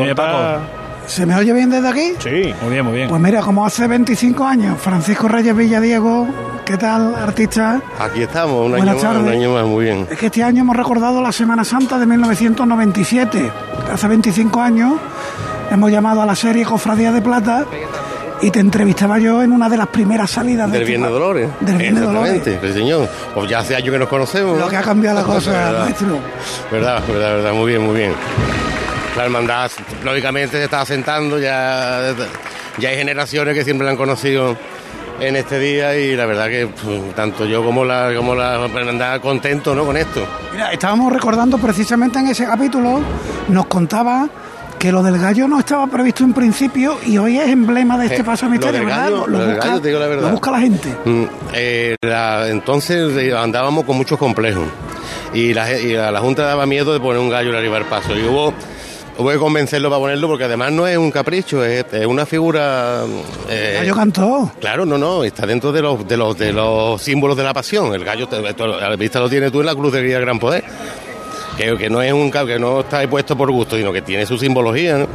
¿Se 1.07 1.25
me 1.25 1.35
oye 1.35 1.51
bien 1.53 1.69
desde 1.69 1.87
aquí? 1.89 2.13
Sí. 2.19 2.53
Muy 2.61 2.71
bien, 2.71 2.85
muy 2.85 2.95
bien. 2.95 3.09
Pues 3.09 3.21
mira, 3.21 3.41
como 3.41 3.65
hace 3.65 3.87
25 3.87 4.45
años, 4.45 4.79
Francisco 4.79 5.27
Reyes 5.27 5.55
Villadiego, 5.55 6.27
¿qué 6.65 6.77
tal, 6.77 7.15
artista? 7.15 7.81
Aquí 7.99 8.21
estamos, 8.21 8.67
un 8.67 8.75
año, 8.75 8.85
más, 8.95 9.03
un 9.03 9.27
año 9.27 9.53
más, 9.53 9.65
muy 9.65 9.85
bien. 9.85 10.07
Es 10.09 10.17
que 10.17 10.27
este 10.27 10.43
año 10.43 10.61
hemos 10.61 10.75
recordado 10.75 11.21
la 11.21 11.31
Semana 11.31 11.63
Santa 11.65 11.99
de 11.99 12.05
1997. 12.05 13.51
Hace 13.91 14.07
25 14.07 14.61
años 14.61 14.93
hemos 15.69 15.91
llamado 15.91 16.21
a 16.21 16.25
la 16.25 16.35
serie 16.35 16.63
Cofradía 16.63 17.11
de 17.11 17.21
Plata 17.21 17.65
y 18.41 18.49
te 18.49 18.59
entrevistaba 18.59 19.19
yo 19.19 19.43
en 19.43 19.51
una 19.51 19.69
de 19.69 19.77
las 19.77 19.87
primeras 19.87 20.31
salidas 20.31 20.71
del 20.71 20.83
Viernes 20.85 21.09
de 21.09 21.13
Dolores. 21.13 21.49
Del 21.59 21.77
Viernes 21.77 22.01
de 22.01 22.07
Dolores. 22.07 22.41
Sí, 22.43 22.73
señor. 22.73 23.07
Pues 23.35 23.49
ya 23.49 23.59
hace 23.59 23.75
años 23.75 23.91
que 23.91 23.99
nos 23.99 24.09
conocemos. 24.09 24.57
Lo 24.57 24.67
que 24.67 24.77
ha 24.77 24.81
cambiado 24.81 25.19
la 25.19 25.25
cosa, 25.25 25.51
verdad, 25.51 25.83
maestro. 25.83 26.19
Verdad, 26.71 27.03
verdad, 27.07 27.35
verdad, 27.35 27.53
muy 27.53 27.71
bien, 27.71 27.81
muy 27.85 27.95
bien. 27.95 28.13
La 29.17 29.25
hermandad, 29.25 29.69
lógicamente, 30.03 30.57
se 30.57 30.63
está 30.63 30.81
asentando, 30.81 31.37
ya, 31.37 32.13
ya 32.77 32.89
hay 32.89 32.97
generaciones 32.97 33.53
que 33.55 33.63
siempre 33.63 33.83
la 33.85 33.91
han 33.91 33.97
conocido 33.97 34.55
en 35.19 35.35
este 35.35 35.59
día 35.59 35.95
y 35.97 36.15
la 36.15 36.25
verdad 36.25 36.47
que 36.47 36.67
pues, 36.67 37.13
tanto 37.13 37.45
yo 37.45 37.63
como 37.63 37.83
la 37.85 38.11
como 38.15 38.33
la 38.33 38.55
hermandad 38.65 39.19
contento 39.21 39.75
¿no? 39.75 39.85
con 39.85 39.97
esto. 39.97 40.25
Mira, 40.53 40.71
estábamos 40.71 41.11
recordando 41.11 41.57
precisamente 41.57 42.19
en 42.19 42.27
ese 42.27 42.45
capítulo, 42.45 43.01
nos 43.49 43.65
contaba 43.67 44.27
que 44.79 44.91
lo 44.91 45.03
del 45.03 45.19
gallo 45.19 45.47
no 45.47 45.59
estaba 45.59 45.85
previsto 45.87 46.23
en 46.23 46.33
principio 46.33 46.97
y 47.05 47.17
hoy 47.19 47.37
es 47.37 47.49
emblema 47.49 47.99
de 47.99 48.05
este 48.05 48.21
Eh, 48.21 48.23
paso 48.23 48.45
lo 48.45 48.51
misterio, 48.51 48.77
del 48.79 48.85
¿verdad? 48.87 49.03
gallo- 49.11 49.27
lo 49.27 49.37
busca, 49.45 49.67
gallo, 49.67 49.81
te 49.81 49.87
digo 49.89 49.99
la 49.99 50.07
verdad. 50.07 50.23
lo 50.23 50.29
busca 50.31 50.51
la 50.51 50.59
gente. 50.59 50.95
Mm, 51.05 51.23
eh, 51.53 51.95
la- 52.01 52.47
entonces 52.49 53.15
eh, 53.17 53.35
andábamos 53.37 53.83
con 53.85 53.97
muchos 53.97 54.17
complejos 54.17 54.63
y 55.33 55.53
la, 55.53 55.77
y 55.79 55.95
a 55.95 56.09
la 56.11 56.19
Junta 56.21 56.43
daba 56.45 56.65
miedo 56.65 56.93
de 56.93 56.99
poner 56.99 57.19
un 57.21 57.29
gallo 57.29 57.51
en 57.51 57.57
arriba 57.57 57.75
del 57.75 57.85
paso 57.85 58.17
y 58.17 58.23
hubo, 58.23 58.55
hubo 59.21 59.29
que 59.31 59.37
convencerlo 59.37 59.89
para 59.89 59.99
ponerlo 59.99 60.27
porque 60.27 60.43
además 60.45 60.71
no 60.71 60.87
es 60.87 60.97
un 60.97 61.11
capricho, 61.11 61.63
es, 61.63 61.85
es 61.91 62.05
una 62.05 62.25
figura... 62.25 63.01
eh, 63.49 63.69
El 63.73 63.77
gallo 63.81 63.95
cantó. 63.95 64.51
Claro, 64.59 64.85
no, 64.85 64.97
no, 64.97 65.23
está 65.23 65.45
dentro 65.45 65.71
de 65.71 65.81
los, 65.81 66.07
de 66.07 66.17
los, 66.17 66.37
de 66.37 66.51
los 66.53 67.01
símbolos 67.01 67.37
de 67.37 67.43
la 67.43 67.53
pasión. 67.53 67.93
El 67.93 68.03
gallo, 68.03 68.27
a 68.31 68.89
la 68.89 68.95
vista 68.95 69.19
lo 69.19 69.29
tienes 69.29 69.51
tú 69.51 69.59
en 69.61 69.65
la 69.67 69.75
cruz 69.75 69.93
de 69.93 70.03
guía 70.03 70.19
Gran 70.19 70.39
Poder. 70.39 70.63
Que, 71.57 71.77
que 71.77 71.89
no 71.89 72.01
es 72.01 72.11
un 72.13 72.31
que 72.31 72.57
no 72.59 72.79
está 72.81 73.07
puesto 73.09 73.37
por 73.37 73.51
gusto, 73.51 73.75
sino 73.77 73.91
que 73.93 74.01
tiene 74.01 74.25
su 74.25 74.37
simbología, 74.37 74.97
¿no? 74.97 75.07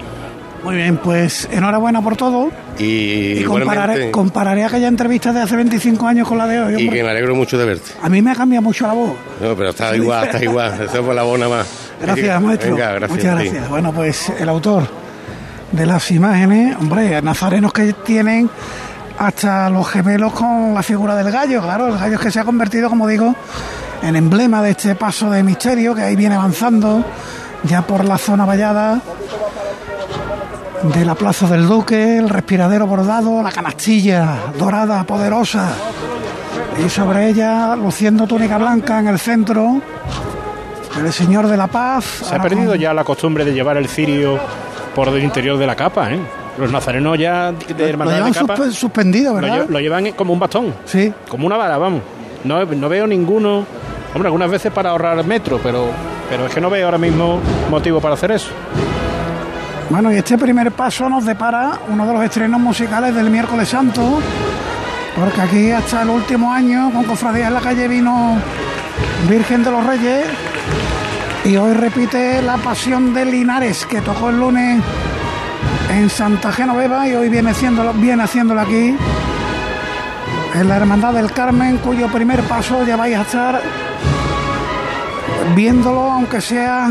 Muy 0.63 0.77
bien, 0.77 0.97
pues 0.97 1.49
enhorabuena 1.53 2.03
por 2.03 2.17
todo. 2.17 2.51
Y, 2.79 3.41
Y 3.41 3.45
compararé, 3.45 4.65
aquella 4.65 4.89
entrevista 4.89 5.33
de 5.33 5.41
hace 5.43 5.55
25 5.55 6.07
años 6.07 6.27
con 6.27 6.39
la 6.39 6.47
de 6.47 6.61
hoy. 6.61 6.73
y 6.73 6.77
hombre. 6.77 6.97
que 6.99 7.05
me 7.05 7.11
alegro 7.11 7.35
mucho 7.37 7.57
de 7.57 7.65
verte. 7.67 7.93
A 8.03 8.09
mí 8.09 8.21
me 8.21 8.33
ha 8.33 8.35
cambiado 8.35 8.63
mucho 8.63 8.87
la 8.87 8.93
voz. 8.93 9.13
No, 9.41 9.55
pero 9.55 9.71
está 9.71 9.95
igual, 9.97 10.27
está 10.27 10.43
igual. 10.43 10.73
Eso 10.75 10.85
es 10.99 11.05
por 11.07 11.15
la 11.15 11.23
bona 11.23 11.49
más. 11.49 11.86
Gracias, 12.01 12.43
maestro. 12.43 12.75
Venga, 12.75 12.93
gracias. 12.93 13.11
Muchas 13.11 13.35
gracias. 13.35 13.69
Bueno, 13.69 13.93
pues 13.93 14.31
el 14.39 14.49
autor 14.49 14.89
de 15.73 15.87
las 15.87 16.11
imágenes, 16.11 16.77
hombre, 16.77 17.21
nazarenos 17.23 17.73
que 17.73 17.93
tienen 17.93 18.49
hasta 19.19 19.71
los 19.71 19.89
gemelos 19.89 20.33
con 20.33 20.75
la 20.75 20.83
figura 20.83 21.15
del 21.17 21.31
gallo, 21.31 21.63
claro, 21.63 21.89
el 21.89 21.99
gallo 21.99 22.17
es 22.17 22.21
que 22.21 22.31
se 22.31 22.41
ha 22.41 22.45
convertido, 22.45 22.89
como 22.89 23.07
digo, 23.07 23.35
en 24.03 24.17
emblema 24.17 24.63
de 24.63 24.71
este 24.71 24.95
paso 24.95 25.31
de 25.31 25.43
misterio 25.43 25.95
que 25.95 26.03
ahí 26.03 26.17
viene 26.17 26.35
avanzando 26.35 27.05
ya 27.65 27.83
por 27.83 28.05
la 28.05 28.19
zona 28.19 28.45
vallada 28.45 29.01
de 30.95 31.05
la 31.05 31.15
Plaza 31.15 31.49
del 31.49 31.67
Duque, 31.67 32.19
el 32.19 32.29
respiradero 32.29 32.87
bordado, 32.87 33.43
la 33.43 33.51
canastilla 33.51 34.53
dorada, 34.59 35.05
poderosa, 35.05 35.71
y 36.85 36.89
sobre 36.91 37.31
ella, 37.31 37.75
luciendo 37.75 38.27
túnica 38.27 38.59
blanca 38.59 38.99
en 39.01 39.09
el 39.09 39.19
centro, 39.19 39.81
el 41.05 41.13
Señor 41.13 41.47
de 41.49 41.57
la 41.57 41.67
Paz. 41.67 42.05
Se 42.25 42.35
ha 42.35 42.41
perdido 42.43 42.71
con- 42.73 42.79
ya 42.81 42.95
la 42.95 43.05
costumbre 43.05 43.45
de 43.45 43.53
llevar 43.53 43.77
el 43.77 43.89
cirio 43.89 44.39
por 44.95 45.09
el 45.09 45.23
interior 45.23 45.59
de 45.59 45.67
la 45.67 45.75
capa, 45.77 46.11
¿eh? 46.13 46.19
Los 46.59 46.73
nazarenos 46.73 47.19
ya 47.19 47.53
de 47.53 47.75
Lo 47.79 47.87
hermandad 47.87 48.15
llevan 48.17 48.33
de 48.33 48.39
capa 48.39 48.71
suspendido, 48.71 49.35
lo, 49.35 49.41
¿verdad? 49.41 49.65
lle- 49.67 49.69
lo 49.69 49.81
llevan 49.81 50.13
como 50.13 50.33
un 50.33 50.39
bastón. 50.39 50.75
Sí. 50.87 51.13
Como 51.29 51.47
una 51.47 51.57
vara, 51.57 51.77
vamos. 51.77 52.01
No, 52.45 52.65
no 52.65 52.89
veo 52.89 53.07
ninguno. 53.07 53.67
Hombre, 54.15 54.29
algunas 54.29 54.51
veces 54.51 54.73
para 54.73 54.91
ahorrar 54.91 55.23
metro, 55.25 55.61
pero, 55.63 55.89
pero 56.31 56.47
es 56.47 56.55
que 56.55 56.61
no 56.61 56.71
veo 56.71 56.87
ahora 56.87 56.97
mismo 56.99 57.41
motivo 57.71 58.01
para 58.01 58.15
hacer 58.15 58.31
eso. 58.31 58.49
Bueno, 59.91 60.11
y 60.13 60.17
este 60.17 60.37
primer 60.39 60.73
paso 60.73 61.09
nos 61.09 61.25
depara 61.25 61.79
uno 61.89 62.07
de 62.07 62.13
los 62.15 62.23
estrenos 62.25 62.59
musicales 62.61 63.15
del 63.15 63.31
miércoles 63.31 63.69
santo, 63.69 64.19
porque 65.15 65.41
aquí 65.41 65.71
hasta 65.71 66.03
el 66.03 66.09
último 66.09 66.53
año 66.53 66.91
con 66.93 67.05
Cofradías 67.05 67.49
en 67.49 67.55
la 67.55 67.61
calle 67.61 67.87
vino 67.87 68.37
Virgen 69.29 69.63
de 69.65 69.71
los 69.71 69.85
Reyes 69.87 70.25
y 71.45 71.57
hoy 71.57 71.73
repite 71.75 72.43
la 72.43 72.57
Pasión 72.57 73.15
de 73.15 73.25
Linares 73.25 73.87
que 73.87 74.01
tocó 74.01 74.31
el 74.31 74.39
lunes 74.39 74.83
en 75.91 76.11
Santa 76.11 76.53
Genoveva 76.53 77.07
y 77.09 77.15
hoy 77.15 77.29
viene 77.29 77.51
haciéndolo, 77.51 77.93
viene 77.93 78.23
haciéndolo 78.25 78.61
aquí 78.61 78.97
en 80.55 80.69
la 80.69 80.77
Hermandad 80.77 81.13
del 81.13 81.31
Carmen, 81.33 81.79
cuyo 81.79 82.09
primer 82.09 82.41
paso 82.43 82.85
ya 82.85 82.97
vais 82.97 83.17
a 83.17 83.23
estar 83.23 83.61
viéndolo, 85.55 86.01
aunque 86.13 86.41
sea 86.41 86.91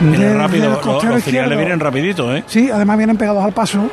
Viene 0.00 0.24
desde 0.24 0.38
rápido, 0.38 0.64
el 0.66 0.70
los, 0.72 1.04
los 1.04 1.18
izquierdo. 1.18 1.56
vienen 1.56 1.78
rapidito, 1.80 2.34
¿eh? 2.34 2.42
Sí, 2.46 2.70
además 2.72 2.96
vienen 2.96 3.16
pegados 3.18 3.44
al 3.44 3.52
paso, 3.52 3.90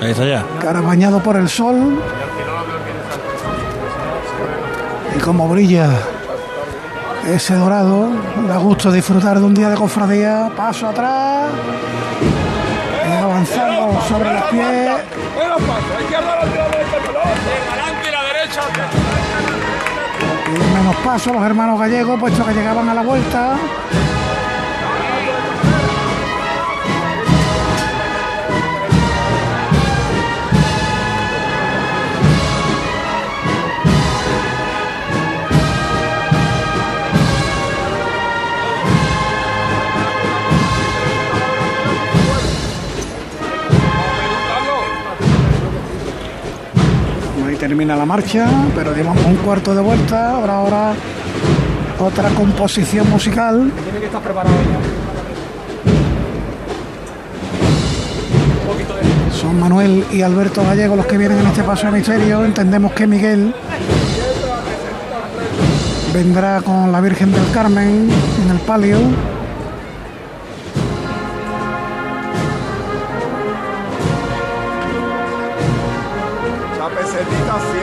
Ahí 0.00 0.10
está 0.12 0.24
ya. 0.26 0.44
cara 0.60 0.80
bañado 0.80 1.20
por 1.20 1.36
el 1.36 1.48
sol. 1.48 2.00
Y 5.16 5.18
como 5.18 5.48
brilla 5.48 5.88
ese 7.26 7.54
dorado, 7.54 8.10
da 8.46 8.58
gusto 8.58 8.92
disfrutar 8.92 9.38
de 9.38 9.44
un 9.46 9.54
día 9.54 9.70
de 9.70 9.74
cofradía, 9.74 10.50
paso 10.54 10.88
atrás, 10.88 11.46
y 13.08 13.12
avanzando 13.12 13.98
sobre 14.08 14.32
los 14.34 14.42
pies. 14.44 14.90
Y 20.48 20.74
menos 20.74 20.96
paso 20.96 21.32
los 21.32 21.42
hermanos 21.42 21.80
gallegos, 21.80 22.20
puesto 22.20 22.44
que 22.44 22.52
llegaban 22.52 22.88
a 22.88 22.94
la 22.94 23.02
vuelta. 23.02 23.56
Termina 47.68 47.96
la 47.96 48.06
marcha, 48.06 48.46
pero 48.76 48.94
llevamos 48.94 49.26
un 49.26 49.34
cuarto 49.38 49.74
de 49.74 49.80
vuelta. 49.80 50.36
Habrá 50.36 50.58
ahora 50.58 50.92
otra 51.98 52.28
composición 52.28 53.10
musical. 53.10 53.72
Tiene 53.82 53.98
que 53.98 54.06
estar 54.06 54.22
preparado 54.22 54.54
Son 59.32 59.58
Manuel 59.58 60.04
y 60.12 60.22
Alberto 60.22 60.62
Gallego 60.62 60.94
los 60.94 61.06
que 61.06 61.18
vienen 61.18 61.40
en 61.40 61.46
este 61.48 61.64
paso 61.64 61.86
de 61.86 61.92
misterio. 61.92 62.44
Entendemos 62.44 62.92
que 62.92 63.08
Miguel 63.08 63.52
vendrá 66.14 66.62
con 66.62 66.92
la 66.92 67.00
Virgen 67.00 67.32
del 67.32 67.50
Carmen 67.50 68.08
en 68.44 68.50
el 68.50 68.58
palio. 68.60 68.98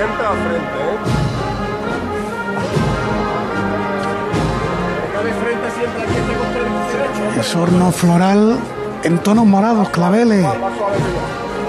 Frente, 0.08 0.78
¿eh? 0.80 0.98
Venga 5.08 5.24
de 5.24 5.34
frente 5.34 5.68
Es 7.40 7.56
horno 7.56 7.92
floral 7.92 8.60
en 9.04 9.18
tonos 9.20 9.46
morados, 9.46 9.90
claveles, 9.90 10.46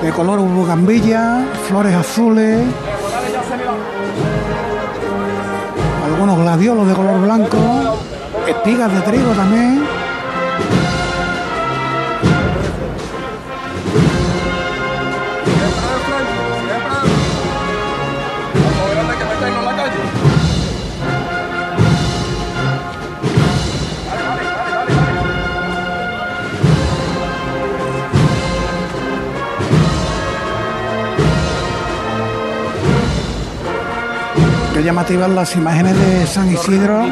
de 0.02 0.10
color 0.12 0.40
bugambilla, 0.40 1.44
flores 1.68 1.94
azules, 1.94 2.62
algunos 6.04 6.38
gladiolos 6.38 6.86
de 6.86 6.94
color 6.94 7.20
blanco, 7.20 7.58
espigas 8.46 8.92
de 8.92 9.00
trigo 9.00 9.32
también. 9.32 9.93
Llamativas 34.84 35.28
las 35.30 35.54
imágenes 35.56 35.98
de 35.98 36.26
San 36.26 36.50
Isidro. 36.52 37.02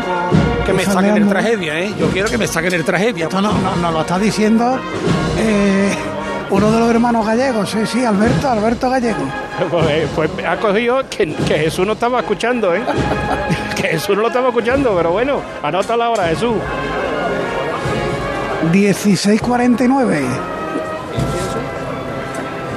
Que 0.66 0.72
me 0.72 0.84
saquen 0.84 1.16
el 1.16 1.28
tragedia, 1.28 1.78
¿eh? 1.80 1.92
Yo 1.98 2.06
quiero 2.08 2.28
que 2.30 2.38
me 2.38 2.46
saquen 2.46 2.72
el 2.74 2.84
tragedia. 2.84 3.24
Esto 3.24 3.40
no, 3.40 3.52
no- 3.52 3.76
nos 3.76 3.92
lo 3.92 4.00
está 4.02 4.18
diciendo 4.18 4.78
eh, 5.38 5.90
uno 6.50 6.70
de 6.70 6.78
los 6.80 6.88
hermanos 6.90 7.26
gallegos, 7.26 7.70
sí, 7.70 7.78
sí, 7.86 8.04
Alberto, 8.04 8.48
Alberto 8.48 8.88
Gallego. 8.90 9.22
Pues, 9.70 10.08
pues 10.14 10.30
ha 10.48 10.56
cogido 10.56 11.02
que, 11.10 11.34
que 11.34 11.58
Jesús 11.58 11.86
no 11.86 11.92
estaba 11.92 12.20
escuchando, 12.20 12.74
¿eh? 12.74 12.82
Que 13.76 13.88
Jesús 13.88 14.16
no 14.16 14.22
lo 14.22 14.28
estaba 14.28 14.48
escuchando, 14.48 14.94
pero 14.96 15.12
bueno, 15.12 15.40
anota 15.62 15.96
la 15.96 16.08
hora, 16.10 16.24
Jesús. 16.28 16.54
1649. 18.72 20.22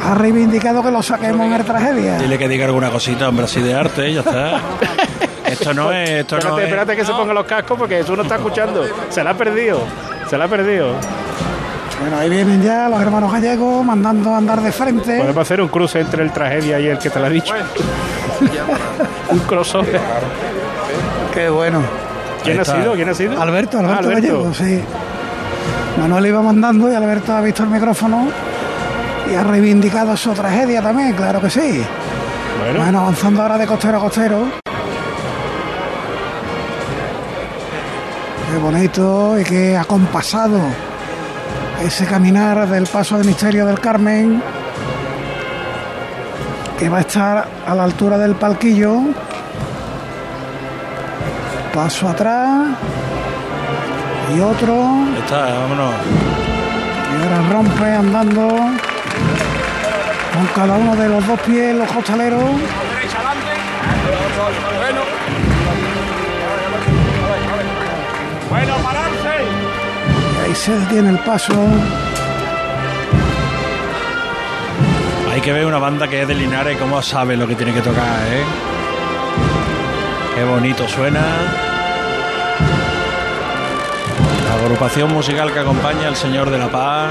Ha 0.05 0.13
reivindicado 0.13 0.83
que 0.83 0.91
lo 0.91 1.01
saquemos 1.01 1.45
en 1.47 1.53
el 1.53 1.63
tragedia. 1.65 2.17
Dile 2.19 2.37
que 2.37 2.47
diga 2.47 2.65
alguna 2.65 2.89
cosita, 2.91 3.27
hombre, 3.29 3.45
así 3.45 3.61
de 3.61 3.73
arte, 3.73 4.13
ya 4.13 4.19
está. 4.19 4.59
Esto 5.45 5.73
no 5.73 5.91
es, 5.91 6.09
esto 6.09 6.37
espérate, 6.37 6.47
no 6.49 6.57
es. 6.59 6.63
espérate 6.65 6.95
que 6.95 7.05
se 7.05 7.11
ponga 7.13 7.33
los 7.33 7.45
cascos 7.45 7.77
porque 7.77 7.97
Jesús 7.97 8.17
no 8.17 8.23
está 8.23 8.35
escuchando. 8.35 8.83
Se 9.09 9.23
la 9.23 9.29
ha 9.29 9.33
perdido, 9.35 9.79
se 10.27 10.37
la 10.39 10.45
ha 10.45 10.47
perdido. 10.47 10.87
Bueno, 12.01 12.17
ahí 12.17 12.29
vienen 12.29 12.63
ya 12.63 12.89
los 12.89 12.99
hermanos 12.99 13.31
gallegos 13.31 13.85
mandando 13.85 14.33
a 14.33 14.37
andar 14.37 14.59
de 14.61 14.71
frente. 14.71 15.17
Podemos 15.19 15.37
hacer 15.37 15.61
un 15.61 15.67
cruce 15.67 15.99
entre 16.01 16.23
el 16.23 16.31
tragedia 16.31 16.79
y 16.79 16.87
el 16.87 16.97
que 16.97 17.09
te 17.11 17.19
lo 17.19 17.27
ha 17.27 17.29
dicho. 17.29 17.53
un 19.29 19.39
crossover. 19.39 19.99
Qué 21.33 21.47
bueno. 21.49 21.81
¿Quién 22.43 22.59
ha 22.59 22.65
sido? 22.65 22.93
¿Quién 22.93 23.09
ha 23.09 23.13
sido? 23.13 23.39
Alberto, 23.41 23.77
Ah, 23.79 23.97
Alberto, 23.97 24.09
Gallego, 24.09 24.53
sí. 24.53 24.81
Manuel 25.99 26.25
iba 26.25 26.41
mandando 26.41 26.91
y 26.91 26.95
Alberto 26.95 27.33
ha 27.33 27.41
visto 27.41 27.63
el 27.63 27.69
micrófono 27.69 28.27
y 29.29 29.35
ha 29.35 29.43
reivindicado 29.43 30.15
su 30.15 30.33
tragedia 30.33 30.81
también, 30.81 31.13
claro 31.13 31.41
que 31.41 31.49
sí. 31.49 31.83
Bueno, 32.75 32.99
avanzando 32.99 33.41
ahora 33.41 33.57
de 33.57 33.67
costero 33.67 33.97
a 33.97 34.01
costero. 34.01 34.47
Qué 38.51 38.57
bonito 38.57 39.39
y 39.39 39.43
qué 39.43 39.77
acompasado 39.77 40.59
ese 41.83 42.05
caminar 42.05 42.67
del 42.69 42.87
paso 42.87 43.17
del 43.17 43.27
misterio 43.27 43.65
del 43.65 43.79
Carmen, 43.79 44.41
que 46.79 46.89
va 46.89 46.97
a 46.97 47.01
estar 47.01 47.47
a 47.67 47.75
la 47.75 47.83
altura 47.83 48.17
del 48.17 48.35
palquillo. 48.35 49.01
Paso 51.73 52.07
atrás 52.07 52.69
y 54.33 54.39
otro. 54.39 55.05
Está, 55.19 55.59
vámonos. 55.59 55.93
Y 57.11 57.23
ahora 57.23 57.49
rompe 57.51 57.85
andando 57.85 58.74
con 60.35 60.47
cada 60.47 60.75
uno 60.75 60.95
de 60.95 61.07
los 61.07 61.25
dos 61.25 61.39
pies 61.41 61.75
los 61.75 61.89
costaleros. 61.91 62.43
Bueno. 64.79 65.01
Bueno, 68.49 68.75
pararse. 68.83 69.43
Y 70.33 70.45
ahí 70.45 70.55
se 70.55 70.77
detiene 70.77 71.09
el 71.09 71.19
paso. 71.19 71.53
Hay 75.31 75.41
que 75.41 75.51
ver 75.51 75.65
una 75.65 75.79
banda 75.79 76.07
que 76.07 76.21
es 76.21 76.27
de 76.27 76.33
Linares 76.33 76.77
cómo 76.77 77.01
sabe 77.01 77.35
lo 77.35 77.47
que 77.47 77.55
tiene 77.55 77.73
que 77.73 77.81
tocar, 77.81 78.19
¿eh? 78.31 78.43
Qué 80.35 80.43
bonito 80.43 80.87
suena. 80.87 81.64
La 84.55 84.61
agrupación 84.61 85.11
musical 85.11 85.51
que 85.51 85.59
acompaña 85.59 86.07
al 86.07 86.15
Señor 86.15 86.49
de 86.49 86.57
la 86.57 86.69
Paz 86.69 87.09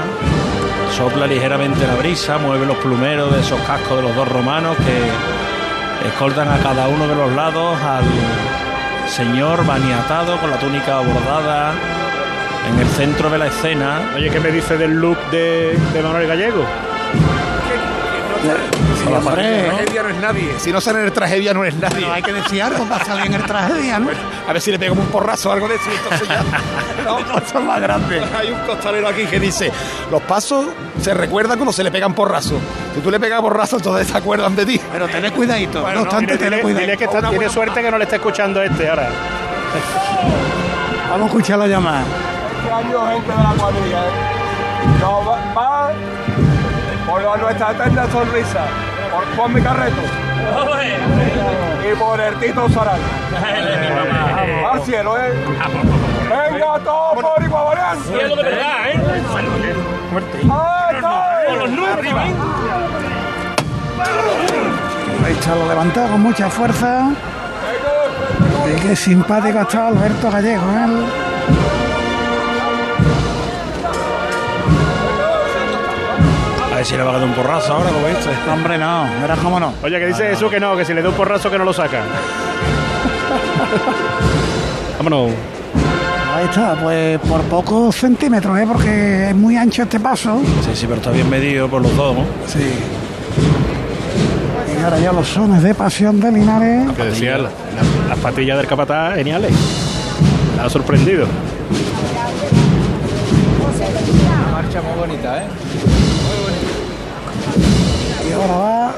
sopla 0.97 1.27
ligeramente 1.27 1.85
la 1.85 1.93
brisa, 1.93 2.39
mueve 2.39 2.65
los 2.65 2.75
plumeros 2.77 3.31
de 3.31 3.41
esos 3.41 3.59
cascos 3.61 3.97
de 3.97 4.01
los 4.01 4.15
dos 4.15 4.27
romanos 4.27 4.75
que 4.77 6.07
escoltan 6.07 6.49
a 6.49 6.57
cada 6.57 6.87
uno 6.87 7.07
de 7.07 7.13
los 7.13 7.31
lados 7.33 7.77
al 7.83 8.03
Señor 9.07 9.63
maniatado 9.63 10.39
con 10.39 10.49
la 10.49 10.57
túnica 10.57 10.97
bordada 11.01 11.75
en 12.67 12.79
el 12.79 12.87
centro 12.87 13.29
de 13.29 13.37
la 13.37 13.45
escena. 13.45 14.11
Oye, 14.15 14.31
¿qué 14.31 14.39
me 14.39 14.51
dice 14.51 14.75
del 14.75 14.93
look 14.93 15.17
de, 15.29 15.77
de 15.93 16.01
Manuel 16.01 16.27
Gallego? 16.27 16.65
No 19.11 19.21
sale 19.21 19.41
en 19.41 19.55
hombre. 19.55 19.59
el 19.59 19.65
tragedia 19.85 20.03
no 20.03 20.09
es 20.09 20.15
nadie. 20.17 20.53
Si 20.59 20.71
no 20.71 20.81
sale 20.81 20.99
en 20.99 21.05
el 21.05 21.11
tragedia 21.11 21.53
no 21.53 21.63
es 21.65 21.75
nadie. 21.75 22.05
Hay 22.11 22.21
que 22.23 22.33
decir 22.33 22.61
algo 22.63 22.83
para 22.85 23.05
salir 23.05 23.25
en 23.27 23.33
el 23.35 23.43
tragedia, 23.43 23.99
¿no? 23.99 24.09
A 24.47 24.53
ver 24.53 24.61
si 24.61 24.71
le 24.71 24.79
pegamos 24.79 25.05
un 25.05 25.11
porrazo 25.11 25.49
o 25.49 25.53
algo 25.53 25.67
de 25.67 25.75
eso. 25.75 25.85
y 25.91 25.95
Entonces 25.95 26.27
ya. 26.27 26.43
No, 27.05 27.61
más 27.61 27.79
grande. 27.81 28.19
Hay 28.39 28.49
un 28.51 28.59
costalero 28.61 29.07
aquí 29.07 29.25
que 29.25 29.39
dice: 29.39 29.71
Los 30.09 30.21
pasos 30.23 30.65
se 31.01 31.13
recuerdan 31.13 31.57
cuando 31.57 31.71
se 31.71 31.83
le 31.83 31.91
pegan 31.91 32.13
porrazos. 32.13 32.59
Si 32.95 33.01
tú 33.01 33.11
le 33.11 33.19
pegas 33.19 33.41
porrazos, 33.41 33.79
entonces 33.79 34.07
se 34.07 34.17
acuerdan 34.17 34.55
de 34.55 34.65
ti. 34.65 34.81
Pero 34.91 35.07
tened 35.07 35.31
cuidadito. 35.33 35.81
Bueno, 35.81 35.97
no 35.97 36.01
obstante, 36.03 36.37
Dile, 36.37 36.49
tened 36.61 36.63
dile- 36.77 36.97
que 36.97 37.03
está- 37.05 37.21
tiene 37.29 37.49
suerte 37.49 37.81
que 37.81 37.91
no 37.91 37.97
le 37.99 38.05
está 38.05 38.15
escuchando 38.15 38.61
este 38.63 38.89
ahora. 38.89 39.09
Vamos 41.09 41.25
a 41.25 41.27
escuchar 41.27 41.59
la 41.59 41.67
llamada. 41.67 42.01
Este 42.01 42.71
año, 42.73 43.07
gente 43.07 43.31
de 43.31 43.37
la 43.43 43.53
cuadrilla, 43.57 43.99
¿eh? 43.99 44.99
No, 44.99 45.25
va, 45.25 45.53
va 45.53 45.91
por 47.07 47.39
nuestra 47.39 47.71
eterna 47.71 48.07
sonrisa, 48.11 48.65
por 49.11 49.35
Juan 49.35 49.53
mi 49.53 49.61
carreto 49.61 50.01
y 51.91 51.95
por 51.95 52.19
el 52.19 52.35
Tito 52.39 52.69
Soral. 52.69 52.99
Al 54.71 54.81
cielo, 54.83 55.17
¿eh? 55.17 55.33
Venga, 56.29 56.79
todos 56.79 57.23
por 57.23 57.43
igual, 57.43 57.77
¿vale? 57.77 58.01
Cielo 58.01 58.35
de 58.35 58.43
verdad, 58.43 58.87
¿eh? 58.87 58.99
¡Arriba! 61.93 62.23
Ahí 65.25 65.33
está, 65.33 65.55
lo 65.55 65.67
levantado 65.67 66.07
con 66.09 66.21
mucha 66.21 66.49
fuerza. 66.49 67.11
Y 68.67 68.79
qué 68.81 68.95
simpático 68.95 69.59
ha 69.59 69.61
estado 69.63 69.87
Alberto 69.87 70.31
Gallego, 70.31 70.63
¿eh? 70.71 71.24
Si 76.85 76.95
le 76.95 77.03
va 77.03 77.09
a 77.11 77.13
dar 77.17 77.23
un 77.23 77.33
porrazo 77.33 77.73
ahora, 77.73 77.89
como 77.89 78.07
este. 78.07 78.29
Hombre, 78.51 78.77
no, 78.77 79.07
era 79.23 79.35
como 79.37 79.59
no. 79.59 79.73
Oye, 79.83 79.99
que 79.99 80.05
dice 80.07 80.29
Jesús 80.29 80.49
que 80.51 80.59
no, 80.59 80.75
que 80.77 80.85
si 80.85 80.93
le 80.93 81.01
da 81.01 81.09
un 81.09 81.15
porrazo 81.15 81.49
que 81.49 81.57
no 81.57 81.65
lo 81.65 81.73
saca. 81.73 82.01
Vámonos. 84.97 85.31
Ahí 86.35 86.45
está, 86.45 86.75
pues 86.81 87.19
por 87.21 87.41
pocos 87.43 87.95
centímetros, 87.95 88.57
¿eh? 88.59 88.65
Porque 88.67 89.29
es 89.29 89.35
muy 89.35 89.55
ancho 89.57 89.83
este 89.83 89.99
paso. 89.99 90.41
Sí, 90.63 90.71
sí, 90.73 90.85
pero 90.85 90.97
está 90.97 91.11
bien 91.11 91.29
medido 91.29 91.67
por 91.69 91.81
los 91.81 91.95
dos, 91.95 92.15
¿no? 92.15 92.23
Sí. 92.47 92.73
Y 94.77 94.83
ahora 94.83 94.99
ya 94.99 95.11
los 95.13 95.27
sones 95.27 95.63
de 95.63 95.73
pasión 95.73 96.19
de 96.19 96.31
Linares. 96.31 96.91
Que 96.95 97.03
decía 97.05 97.37
la- 97.37 97.43
la- 97.43 98.09
las 98.09 98.19
patillas 98.19 98.57
del 98.57 98.67
capataz 98.67 99.15
geniales. 99.15 99.51
Me 100.57 100.63
ha 100.63 100.69
sorprendido. 100.69 101.25
Una 104.35 104.51
marcha 104.51 104.81
muy 104.81 104.99
bonita, 104.99 105.43
¿eh? 105.43 105.47
Y 106.54 106.54
ahora 108.35 108.57
va. 108.57 108.95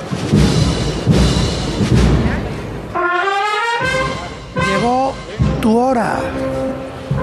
Llegó 4.68 5.14
tu 5.62 5.78
hora. 5.78 6.20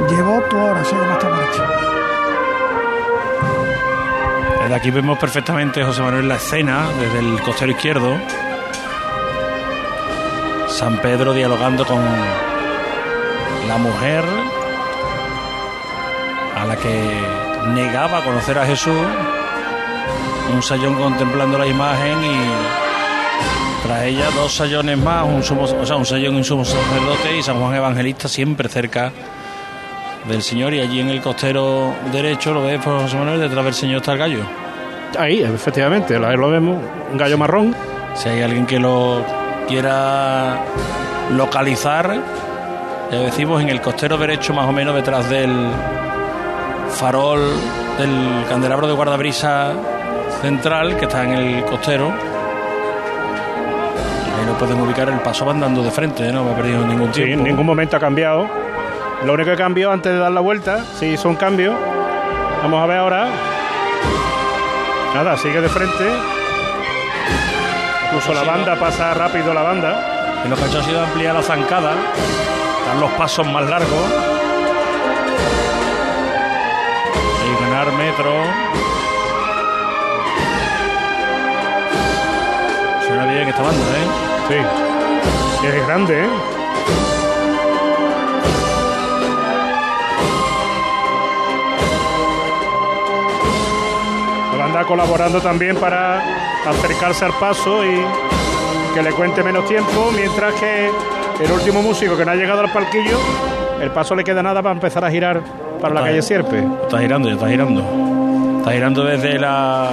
Llegó 0.08 0.40
tu 0.48 0.56
hora, 0.56 0.84
según 0.84 1.10
esta 1.10 1.28
marcha. 1.28 1.68
Desde 4.62 4.74
aquí 4.74 4.90
vemos 4.90 5.18
perfectamente, 5.18 5.84
José 5.84 6.02
Manuel, 6.02 6.28
la 6.28 6.36
escena 6.36 6.86
desde 6.98 7.18
el 7.18 7.40
costero 7.42 7.72
izquierdo. 7.72 8.16
San 10.68 10.98
Pedro 10.98 11.32
dialogando 11.32 11.86
con 11.86 12.00
la 13.68 13.78
mujer 13.78 14.24
a 16.56 16.64
la 16.64 16.76
que 16.76 17.20
negaba 17.68 18.24
conocer 18.24 18.58
a 18.58 18.66
Jesús. 18.66 19.06
Un 20.52 20.62
sayón 20.62 20.94
contemplando 20.94 21.58
la 21.58 21.66
imagen 21.66 22.18
y 22.24 23.84
tras 23.84 24.02
ella 24.04 24.30
dos 24.34 24.52
sayones 24.52 24.96
más, 24.98 25.26
un 25.26 25.42
sumo, 25.42 25.64
o 25.64 25.86
sea, 25.86 25.96
un 25.96 26.06
sayón 26.06 26.34
y 26.34 26.38
un 26.38 26.44
sumo 26.44 26.64
sacerdote 26.64 27.36
y 27.38 27.42
San 27.42 27.60
Juan 27.60 27.74
Evangelista 27.74 28.28
siempre 28.28 28.68
cerca 28.68 29.12
del 30.28 30.42
señor 30.42 30.72
y 30.72 30.80
allí 30.80 31.00
en 31.00 31.10
el 31.10 31.20
costero 31.20 31.94
derecho 32.12 32.52
lo 32.52 32.62
ves 32.62 32.80
por 32.80 33.00
José 33.00 33.16
Manuel 33.16 33.40
detrás 33.40 33.64
del 33.64 33.74
señor 33.74 33.98
está 33.98 34.12
el 34.12 34.18
gallo. 34.18 34.40
Ahí 35.18 35.42
efectivamente 35.42 36.16
ahí 36.16 36.36
lo 36.36 36.50
vemos 36.50 36.78
un 37.12 37.18
gallo 37.18 37.36
marrón. 37.36 37.74
Si 38.14 38.28
hay 38.28 38.42
alguien 38.42 38.66
que 38.66 38.78
lo 38.78 39.22
quiera 39.68 40.58
localizar 41.30 42.20
ya 43.10 43.18
decimos 43.18 43.62
en 43.62 43.68
el 43.68 43.80
costero 43.80 44.16
derecho 44.16 44.54
más 44.54 44.66
o 44.66 44.72
menos 44.72 44.94
detrás 44.94 45.28
del 45.28 45.52
farol 46.90 47.40
del 47.98 48.44
candelabro 48.48 48.86
de 48.86 48.94
guardabrisa 48.94 49.72
central 50.44 50.96
que 50.96 51.06
está 51.06 51.24
en 51.24 51.32
el 51.32 51.64
costero 51.64 52.12
ahí 54.36 54.46
lo 54.46 54.58
pueden 54.58 54.80
ubicar 54.80 55.08
el 55.08 55.20
paso 55.20 55.46
va 55.46 55.52
andando 55.52 55.82
de 55.82 55.90
frente 55.90 56.28
¿eh? 56.28 56.32
no 56.32 56.50
ha 56.50 56.54
perdido 56.54 56.86
ningún 56.86 57.10
tiempo 57.10 57.26
sí, 57.26 57.32
en 57.32 57.42
ningún 57.42 57.66
momento 57.66 57.96
ha 57.96 58.00
cambiado 58.00 58.64
lo 59.24 59.32
único 59.32 59.52
que 59.52 59.56
cambió 59.56 59.90
antes 59.90 60.12
de 60.12 60.18
dar 60.18 60.32
la 60.32 60.40
vuelta, 60.40 60.84
sí 60.98 61.06
hizo 61.06 61.30
un 61.30 61.36
cambio. 61.36 61.74
Vamos 62.62 62.82
a 62.82 62.86
ver 62.86 62.98
ahora. 62.98 63.28
Nada, 65.14 65.38
sigue 65.38 65.62
de 65.62 65.68
frente. 65.70 66.10
Incluso 68.04 68.34
la 68.34 68.42
banda 68.42 68.78
pasa 68.78 69.14
rápido 69.14 69.54
la 69.54 69.62
banda. 69.62 70.42
Y 70.44 70.48
lo 70.48 70.56
que 70.56 70.64
ha 70.64 70.66
hecho 70.66 70.80
ha 70.80 70.82
sido 70.82 71.00
ampliar 71.02 71.34
la 71.34 71.42
zancada, 71.42 71.94
dar 72.86 72.96
los 72.96 73.10
pasos 73.12 73.46
más 73.46 73.68
largos. 73.68 74.10
Y 77.46 77.64
ganar 77.64 77.92
metro. 77.92 78.93
Bien 83.34 83.48
esta 83.48 83.62
banda, 83.62 83.80
¿eh? 83.80 84.06
Sí. 84.48 85.66
Es 85.66 85.86
grande, 85.86 86.24
¿eh? 86.24 86.28
anda 94.62 94.84
colaborando 94.84 95.40
también 95.40 95.76
para 95.76 96.22
acercarse 96.66 97.26
al 97.26 97.32
paso 97.34 97.84
y 97.84 98.00
que 98.94 99.02
le 99.02 99.12
cuente 99.12 99.42
menos 99.42 99.66
tiempo, 99.66 100.10
mientras 100.16 100.54
que 100.54 100.90
el 101.44 101.52
último 101.52 101.82
músico 101.82 102.16
que 102.16 102.24
no 102.24 102.30
ha 102.30 102.34
llegado 102.34 102.60
al 102.60 102.72
palquillo, 102.72 103.18
el 103.80 103.90
paso 103.90 104.14
le 104.14 104.24
queda 104.24 104.42
nada 104.42 104.62
para 104.62 104.74
empezar 104.74 105.04
a 105.04 105.10
girar 105.10 105.42
para 105.80 105.94
la 105.94 106.02
calle 106.02 106.22
Sierpe. 106.22 106.64
Está 106.82 106.98
girando, 106.98 107.28
ya 107.28 107.34
está 107.34 107.48
girando. 107.48 107.84
Está 108.60 108.72
girando 108.72 109.04
desde 109.04 109.38
las 109.38 109.90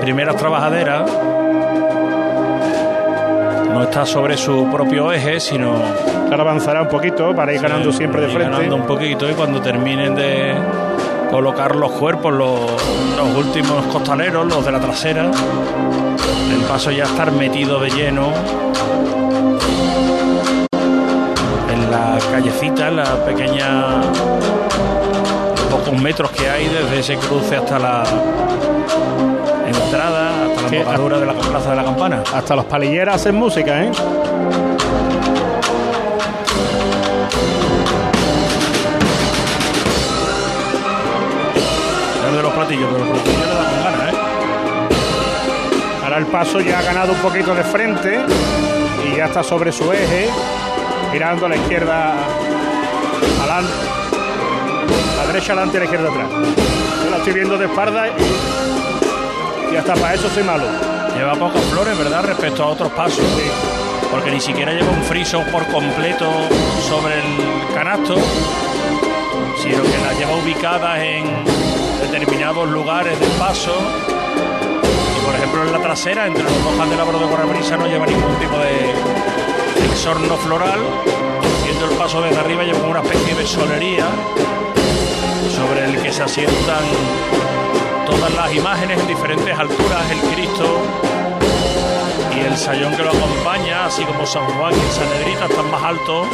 primeras 0.00 0.36
trabajaderas. 0.36 1.10
No 3.80 3.86
está 3.86 4.04
sobre 4.04 4.36
su 4.36 4.68
propio 4.70 5.10
eje, 5.10 5.40
sino. 5.40 5.72
Ahora 6.24 6.42
avanzará 6.42 6.82
un 6.82 6.88
poquito 6.88 7.34
para 7.34 7.54
ir 7.54 7.62
ganando 7.62 7.90
siempre 7.90 8.20
de 8.20 8.28
frente. 8.28 8.50
Ganando 8.50 8.76
un 8.76 8.86
poquito 8.86 9.30
y 9.30 9.32
cuando 9.32 9.62
terminen 9.62 10.14
de 10.14 10.54
colocar 11.30 11.74
los 11.74 11.90
cuerpos, 11.92 12.30
los, 12.30 12.60
los, 13.16 13.36
últimos 13.38 13.86
costaleros, 13.86 14.46
los 14.46 14.62
de 14.66 14.72
la 14.72 14.80
trasera. 14.80 15.30
El 16.52 16.60
paso 16.68 16.90
ya 16.90 17.04
estar 17.04 17.32
metido 17.32 17.80
de 17.80 17.88
lleno 17.88 18.34
en 21.72 21.90
la 21.90 22.18
callecita, 22.32 22.88
en 22.88 22.96
la 22.96 23.24
pequeña 23.24 24.02
pocos 25.70 25.98
metros 26.02 26.30
que 26.32 26.50
hay 26.50 26.68
desde 26.68 26.98
ese 26.98 27.16
cruce 27.16 27.56
hasta 27.56 27.78
la 27.78 28.02
entrada, 29.66 30.49
embocadura 30.76 31.18
de 31.18 31.26
la 31.26 31.34
plaza 31.34 31.70
de 31.70 31.76
la 31.76 31.84
campana. 31.84 32.22
Hasta 32.34 32.56
los 32.56 32.64
palilleras 32.64 33.16
hacen 33.16 33.34
música, 33.34 33.82
¿eh? 33.82 33.90
de 42.36 42.42
los 42.42 42.52
platillos, 42.52 42.88
pero 42.92 43.04
los 43.04 43.18
platillos 43.18 43.40
le 43.40 43.54
dan 43.54 43.82
ganas, 43.82 44.12
¿eh? 44.12 44.16
Ahora 46.04 46.18
el 46.18 46.26
paso 46.26 46.60
ya 46.60 46.78
ha 46.78 46.82
ganado 46.82 47.12
un 47.12 47.18
poquito 47.18 47.54
de 47.54 47.64
frente 47.64 48.20
y 49.04 49.16
ya 49.16 49.26
está 49.26 49.42
sobre 49.42 49.72
su 49.72 49.92
eje, 49.92 50.28
mirando 51.12 51.46
a 51.46 51.48
la 51.48 51.56
izquierda 51.56 52.14
adelante, 53.40 53.72
la 55.16 55.26
derecha 55.26 55.52
adelante 55.52 55.76
y 55.76 55.80
la 55.80 55.84
izquierda 55.84 56.08
atrás. 56.08 56.28
Yo 57.04 57.10
la 57.10 57.16
estoy 57.16 57.32
viendo 57.32 57.58
de 57.58 57.64
espalda 57.66 58.08
y, 58.08 58.12
y 59.72 59.76
hasta 59.76 59.94
para 59.94 60.14
eso 60.14 60.28
soy 60.28 60.42
malo. 60.42 60.64
Lleva 61.16 61.34
pocas 61.34 61.62
flores, 61.64 61.96
¿verdad? 61.96 62.24
Respecto 62.24 62.64
a 62.64 62.66
otros 62.68 62.90
pasos. 62.92 63.24
Sí. 63.36 63.50
Porque 64.10 64.30
ni 64.30 64.40
siquiera 64.40 64.72
lleva 64.72 64.90
un 64.90 65.02
friso 65.04 65.42
por 65.52 65.66
completo 65.66 66.28
sobre 66.88 67.14
el 67.14 67.74
canasto, 67.74 68.16
sino 69.62 69.82
que 69.82 69.98
las 70.04 70.18
lleva 70.18 70.34
ubicadas 70.36 70.98
en 70.98 71.24
determinados 72.00 72.68
lugares 72.68 73.18
del 73.20 73.30
paso. 73.32 73.72
Y 75.16 75.24
por 75.24 75.34
ejemplo 75.34 75.64
en 75.64 75.72
la 75.72 75.78
trasera, 75.80 76.26
entre 76.26 76.42
los 76.42 76.64
dos 76.64 76.74
candelabros 76.76 77.20
de 77.20 77.26
guardabrisa, 77.26 77.76
no 77.76 77.86
lleva 77.86 78.06
ningún 78.06 78.36
tipo 78.36 78.58
de 78.58 79.86
exorno 79.92 80.36
floral. 80.38 80.80
Viendo 81.64 81.84
el 81.84 81.96
paso 81.96 82.20
desde 82.20 82.40
arriba 82.40 82.64
lleva 82.64 82.86
una 82.88 83.00
especie 83.00 83.34
de 83.34 83.46
solería 83.46 84.06
sobre 85.54 85.84
el 85.84 86.02
que 86.02 86.12
se 86.12 86.22
asientan 86.22 86.84
todas 88.10 88.34
las 88.34 88.54
imágenes 88.54 89.00
en 89.00 89.06
diferentes 89.06 89.58
alturas, 89.58 90.10
el 90.10 90.18
Cristo 90.34 90.64
y 92.36 92.40
el 92.40 92.56
sayón 92.56 92.94
que 92.96 93.02
lo 93.02 93.10
acompaña, 93.10 93.86
así 93.86 94.02
como 94.04 94.26
San 94.26 94.44
Juan 94.46 94.72
y 94.74 94.92
San 94.92 95.06
Edrita 95.20 95.46
están 95.46 95.70
más 95.70 95.82
altos 95.82 96.26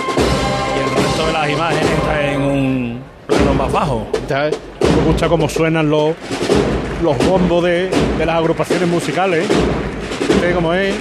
y 0.74 0.78
el 0.80 1.04
resto 1.04 1.26
de 1.26 1.32
las 1.32 1.50
imágenes 1.50 1.90
está 1.90 2.32
en 2.32 2.42
un 2.42 3.02
plano 3.26 3.54
más 3.54 3.72
bajo. 3.72 4.06
Me 4.80 5.04
gusta 5.06 5.28
cómo 5.28 5.48
suenan 5.48 5.90
los, 5.90 6.14
los 7.02 7.18
bombos 7.26 7.62
de, 7.64 7.90
de 8.18 8.26
las 8.26 8.36
agrupaciones 8.36 8.88
musicales. 8.88 9.46
¿Ve 10.40 10.52
cómo 10.54 10.72
es? 10.72 10.94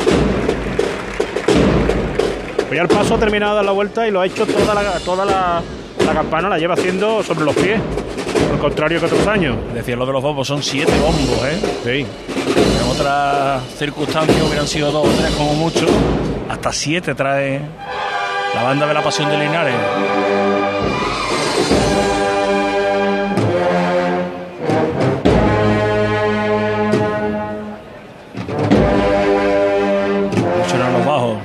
Pues 2.68 2.80
ya 2.80 2.88
paso 2.88 3.16
ha 3.16 3.20
terminado 3.20 3.54
de 3.54 3.56
dar 3.58 3.66
la 3.66 3.72
vuelta 3.72 4.08
y 4.08 4.12
lo 4.12 4.22
ha 4.22 4.26
hecho 4.26 4.46
toda 4.46 5.00
toda 5.00 5.26
la, 5.26 5.62
la 6.06 6.14
campana, 6.14 6.50
la 6.50 6.58
lleva 6.58 6.74
haciendo 6.74 7.24
sobre 7.24 7.46
los 7.46 7.56
pies. 7.56 7.80
Por 8.50 8.60
contrario 8.60 9.00
que 9.00 9.06
otros 9.06 9.28
años. 9.28 9.58
Decía 9.74 9.96
lo 9.96 10.06
de 10.06 10.14
los 10.14 10.24
bombos, 10.24 10.48
son 10.48 10.64
siete 10.64 10.92
bombos, 11.00 11.46
¿eh? 11.46 11.60
Sí. 11.84 12.06
En 12.82 12.90
otras 12.90 13.64
circunstancias 13.78 14.42
hubieran 14.42 14.68
sido 14.68 14.92
dos 14.92 15.08
o 15.08 15.12
tres 15.12 15.32
como 15.36 15.54
mucho. 15.54 15.86
Hasta 16.50 16.72
siete 16.72 17.16
trae 17.16 17.62
la 18.54 18.64
banda 18.64 18.88
de 18.88 18.94
la 18.94 19.04
Pasión 19.04 19.30
de 19.30 19.38
Linares. 19.38 19.76
Suenan 30.68 30.94
los 30.94 31.06
bajos. 31.06 31.38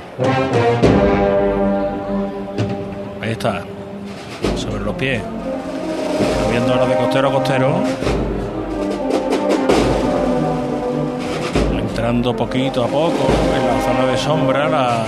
Ahí 3.21 3.31
está. 3.31 3.63
Sobre 4.55 4.83
los 4.83 4.95
pies. 4.95 5.21
De 6.71 6.95
costero 6.95 7.27
a 7.27 7.31
costero. 7.33 7.83
Entrando 11.77 12.33
poquito 12.33 12.85
a 12.85 12.87
poco 12.87 13.27
en 13.55 13.67
la 13.67 13.81
zona 13.83 14.05
de 14.09 14.17
sombra, 14.17 14.69
la 14.69 15.03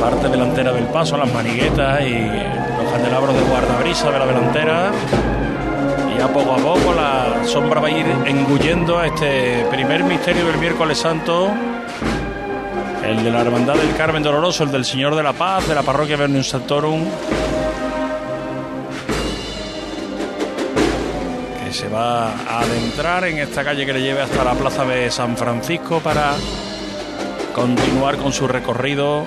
parte 0.00 0.28
delantera 0.30 0.72
del 0.72 0.84
paso, 0.84 1.18
las 1.18 1.30
maniguetas 1.32 2.00
y 2.00 2.14
los 2.14 2.90
candelabros 2.90 3.34
de 3.34 3.42
guardabrisa 3.42 4.10
de 4.10 4.18
la 4.18 4.26
delantera. 4.26 4.90
Y 6.16 6.22
a 6.22 6.28
poco 6.28 6.54
a 6.54 6.56
poco 6.56 6.94
la 6.94 7.44
sombra 7.44 7.78
va 7.78 7.88
a 7.88 7.90
ir 7.90 8.06
engullendo 8.24 8.98
a 8.98 9.06
este 9.06 9.66
primer 9.70 10.04
misterio 10.04 10.46
del 10.46 10.56
miércoles 10.56 10.98
santo. 10.98 11.50
El 13.04 13.22
de 13.22 13.30
la 13.30 13.42
Hermandad 13.42 13.74
del 13.74 13.94
Carmen 13.94 14.22
Doloroso, 14.22 14.64
el 14.64 14.72
del 14.72 14.86
Señor 14.86 15.14
de 15.14 15.22
la 15.22 15.34
Paz, 15.34 15.68
de 15.68 15.74
la 15.74 15.82
parroquia 15.82 16.16
Vernium 16.16 16.42
Santorum. 16.42 17.04
Se 21.76 21.88
va 21.90 22.30
a 22.30 22.60
adentrar 22.60 23.26
en 23.26 23.36
esta 23.36 23.62
calle 23.62 23.84
que 23.84 23.92
le 23.92 24.00
lleve 24.00 24.22
hasta 24.22 24.42
la 24.42 24.54
plaza 24.54 24.82
de 24.86 25.10
San 25.10 25.36
Francisco 25.36 26.00
para 26.00 26.32
continuar 27.54 28.16
con 28.16 28.32
su 28.32 28.48
recorrido 28.48 29.26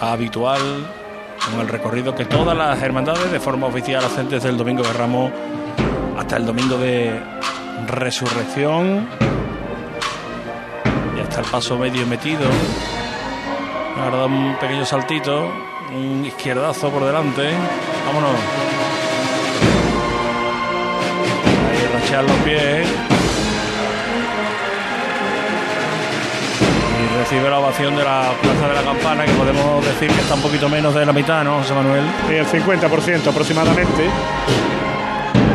habitual, 0.00 0.60
con 1.50 1.60
el 1.60 1.66
recorrido 1.66 2.14
que 2.14 2.26
todas 2.26 2.56
las 2.56 2.80
hermandades 2.80 3.32
de 3.32 3.40
forma 3.40 3.66
oficial 3.66 4.04
hacen 4.04 4.28
desde 4.28 4.50
el 4.50 4.56
domingo 4.56 4.84
de 4.84 4.92
Ramos 4.92 5.32
hasta 6.16 6.36
el 6.36 6.46
domingo 6.46 6.78
de 6.78 7.20
Resurrección. 7.88 9.08
Ya 11.16 11.22
está 11.24 11.40
el 11.40 11.46
paso 11.46 11.76
medio 11.76 12.06
metido. 12.06 12.46
Ahora 13.98 14.18
da 14.18 14.26
un 14.26 14.56
pequeño 14.60 14.84
saltito, 14.86 15.50
un 15.92 16.24
izquierdazo 16.24 16.88
por 16.90 17.04
delante. 17.04 17.50
Vámonos. 18.06 18.63
Los 22.22 22.36
pies. 22.44 22.86
Y 26.96 27.18
recibe 27.18 27.50
la 27.50 27.58
ovación 27.58 27.96
de 27.96 28.04
la 28.04 28.30
Plaza 28.40 28.68
de 28.68 28.74
la 28.74 28.82
Campana, 28.82 29.24
que 29.24 29.32
podemos 29.32 29.84
decir 29.84 30.08
que 30.08 30.20
está 30.20 30.34
un 30.34 30.42
poquito 30.42 30.68
menos 30.68 30.94
de 30.94 31.04
la 31.04 31.12
mitad, 31.12 31.42
¿no, 31.42 31.58
José 31.58 31.74
Manuel? 31.74 32.04
el 32.30 32.46
50% 32.46 33.26
aproximadamente. 33.28 34.04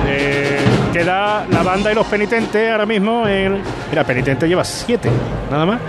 Eh, 0.07 0.60
queda 0.91 1.45
la 1.49 1.64
banda 1.64 1.93
y 1.93 1.95
los 1.95 2.05
penitentes 2.07 2.70
ahora 2.70 2.86
mismo. 2.86 3.26
En, 3.26 3.62
mira, 3.89 4.03
penitente 4.03 4.45
lleva 4.47 4.66
7, 4.66 5.10
nada 5.49 5.66
más. 5.66 5.80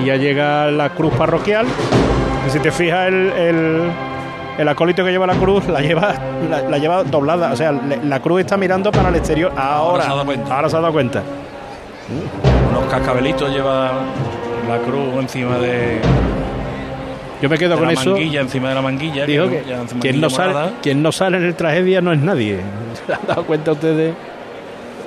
Y 0.00 0.06
ya 0.06 0.16
llega 0.16 0.70
la 0.70 0.88
cruz 0.88 1.12
parroquial. 1.14 1.66
Si 2.48 2.58
te 2.60 2.70
fijas, 2.72 3.08
el, 3.08 3.90
el 4.58 4.68
acólito 4.68 5.04
que 5.04 5.10
lleva 5.10 5.26
la 5.26 5.34
cruz 5.34 5.66
la 5.68 5.80
lleva, 5.80 6.14
la, 6.50 6.62
la 6.62 6.78
lleva 6.78 7.04
doblada. 7.04 7.52
O 7.52 7.56
sea, 7.56 7.72
le- 7.72 8.02
la 8.04 8.20
cruz 8.20 8.40
está 8.40 8.56
mirando 8.56 8.90
para 8.90 9.08
el 9.10 9.16
exterior. 9.16 9.52
Ahora, 9.56 9.76
Ahora 9.76 10.02
se 10.04 10.08
ha 10.08 10.12
dado 10.14 10.24
cuenta. 10.26 10.56
ahora 10.56 10.68
se 10.70 10.76
ha 10.76 10.80
dado 10.80 10.92
cuenta. 10.92 11.22
Unos 12.70 12.84
cascabelitos 12.90 13.50
lleva 13.52 13.90
la 14.68 14.78
cruz 14.78 15.14
encima 15.20 15.58
de, 15.58 15.98
Yo 17.42 17.48
me 17.48 17.58
quedo 17.58 17.70
de 17.70 17.76
con 17.76 17.86
la 17.86 17.92
eso. 17.92 18.10
manguilla, 18.10 18.40
encima 18.40 18.68
de 18.70 18.74
la 18.76 18.82
manguilla. 18.82 19.26
Dijo 19.26 19.48
que 19.48 19.62
quien 20.00 20.20
no, 20.20 20.30
sale, 20.30 20.70
quien 20.82 21.02
no 21.02 21.12
sale 21.12 21.36
en 21.38 21.44
el 21.44 21.54
tragedia 21.54 22.00
no 22.00 22.12
es 22.12 22.18
nadie. 22.20 22.60
¿Se 23.06 23.12
han 23.12 23.20
dado 23.26 23.44
cuenta 23.44 23.72
ustedes? 23.72 24.14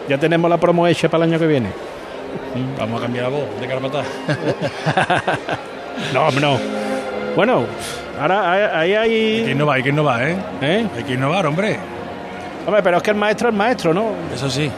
Ya 0.07 0.17
tenemos 0.17 0.49
la 0.49 0.57
promo 0.57 0.87
hecha 0.87 1.07
para 1.09 1.23
el 1.25 1.31
año 1.31 1.39
que 1.39 1.47
viene. 1.47 1.69
Vamos 2.79 2.99
a 2.99 3.03
cambiar 3.03 3.25
la 3.25 3.29
voz 3.29 3.43
de 3.61 3.67
Carpatá. 3.67 4.01
No, 6.13 6.31
no. 6.31 6.57
Bueno, 7.35 7.63
ahora 8.19 8.79
ahí 8.79 8.93
hay. 8.93 9.37
Hay 9.39 9.45
que 9.45 9.51
innovar, 9.51 9.77
hay 9.77 9.83
que 9.83 9.89
innovar, 9.89 10.23
¿eh? 10.23 10.35
¿Eh? 10.61 10.87
Hay 10.97 11.03
que 11.03 11.13
innovar, 11.13 11.45
hombre. 11.47 11.77
Hombre, 12.65 12.83
pero 12.83 12.97
es 12.97 13.03
que 13.03 13.11
el 13.11 13.17
maestro 13.17 13.49
es 13.49 13.55
maestro, 13.55 13.93
¿no? 13.93 14.11
Eso 14.33 14.49
sí. 14.49 14.69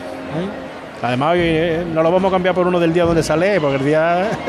Además, 1.01 1.31
hoy 1.33 1.39
eh, 1.41 1.83
no 1.93 2.03
lo 2.03 2.11
vamos 2.11 2.29
a 2.31 2.35
cambiar 2.35 2.53
por 2.53 2.67
uno 2.67 2.79
del 2.79 2.93
día 2.93 3.03
donde 3.05 3.23
sale, 3.23 3.59
porque 3.59 3.77
el 3.77 3.85
día. 3.85 4.29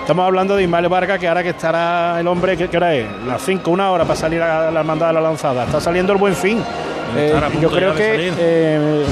Estamos 0.00 0.26
hablando 0.26 0.54
de 0.54 0.64
Ismael 0.64 0.86
Vargas, 0.88 1.18
que 1.18 1.26
ahora 1.28 1.42
que 1.42 1.48
estará 1.50 2.20
el 2.20 2.28
hombre, 2.28 2.58
¿qué, 2.58 2.68
qué 2.68 2.76
hora 2.76 2.94
es? 2.94 3.06
Las 3.26 3.40
5, 3.40 3.70
una 3.70 3.90
hora 3.90 4.04
para 4.04 4.16
salir 4.16 4.42
a 4.42 4.70
la 4.70 4.80
hermandad 4.80 5.06
de 5.06 5.12
la 5.14 5.20
lanzada. 5.22 5.64
Está 5.64 5.80
saliendo 5.80 6.12
el 6.12 6.18
buen 6.18 6.34
fin. 6.34 6.62
Eh, 7.16 7.32
yo 7.60 7.70
creo 7.70 7.94
que. 7.94 8.30
eh, 8.38 9.04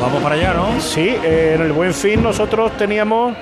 Vamos 0.00 0.20
para 0.22 0.34
allá, 0.34 0.54
¿no? 0.54 0.80
Sí, 0.80 1.14
eh, 1.22 1.52
en 1.54 1.62
el 1.62 1.72
buen 1.72 1.92
fin 1.94 2.20
nosotros 2.22 2.72
teníamos 2.76 3.34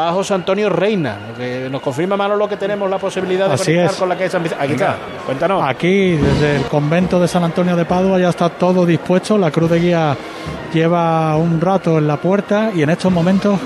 a 0.00 0.12
José 0.12 0.32
Antonio 0.32 0.68
Reina, 0.68 1.16
que 1.36 1.68
nos 1.68 1.82
confirma 1.82 2.16
Manolo 2.16 2.48
que 2.48 2.56
tenemos 2.56 2.88
la 2.88 2.98
posibilidad 2.98 3.48
de 3.48 3.54
Así 3.54 3.64
conectar 3.72 3.90
es. 3.90 3.96
con 3.96 4.08
la 4.08 4.14
calle 4.16 4.30
San 4.30 4.42
Vicente. 4.44 4.62
Aquí 4.64 4.72
está, 4.74 4.96
cuéntanos. 5.26 5.64
Aquí, 5.66 6.12
desde 6.12 6.56
el 6.56 6.62
convento 6.66 7.18
de 7.18 7.26
San 7.26 7.42
Antonio 7.42 7.74
de 7.74 7.84
Padua, 7.84 8.16
ya 8.20 8.28
está 8.28 8.48
todo 8.48 8.86
dispuesto. 8.86 9.36
La 9.36 9.50
cruz 9.50 9.68
de 9.68 9.80
guía 9.80 10.16
lleva 10.72 11.34
un 11.36 11.60
rato 11.60 11.98
en 11.98 12.06
la 12.06 12.16
puerta 12.16 12.70
y 12.72 12.82
en 12.82 12.90
estos 12.90 13.10
momentos 13.12 13.58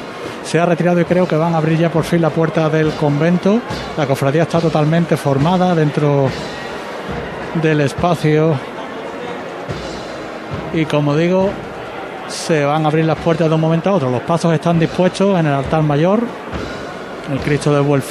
se 0.43 0.59
ha 0.59 0.65
retirado 0.65 1.01
y 1.01 1.05
creo 1.05 1.29
que 1.29 1.37
van 1.37 1.55
a 1.55 1.59
abrir 1.59 1.79
ya 1.79 1.91
por 1.91 2.05
fin 2.05 2.23
la 2.23 2.31
puerta 2.31 2.71
del 2.71 2.93
convento. 2.93 3.61
La 3.99 4.07
cofradía 4.07 4.45
está 4.45 4.59
totalmente 4.59 5.19
formada 5.19 5.75
dentro 5.75 6.31
del 7.61 7.83
espacio. 7.83 8.55
Y 10.73 10.87
como 10.87 11.15
digo, 11.15 11.51
se 12.33 12.65
van 12.65 12.85
a 12.85 12.89
abrir 12.89 13.05
las 13.05 13.19
puertas 13.19 13.49
de 13.49 13.55
un 13.55 13.61
momento 13.61 13.91
a 13.91 13.93
otro. 13.93 14.11
Los 14.11 14.23
pasos 14.23 14.53
están 14.53 14.79
dispuestos 14.79 15.39
en 15.39 15.47
el 15.47 15.53
altar 15.53 15.83
mayor. 15.83 16.21
El 17.31 17.39
Cristo 17.39 17.73
de 17.73 17.81
Buen 17.81 18.03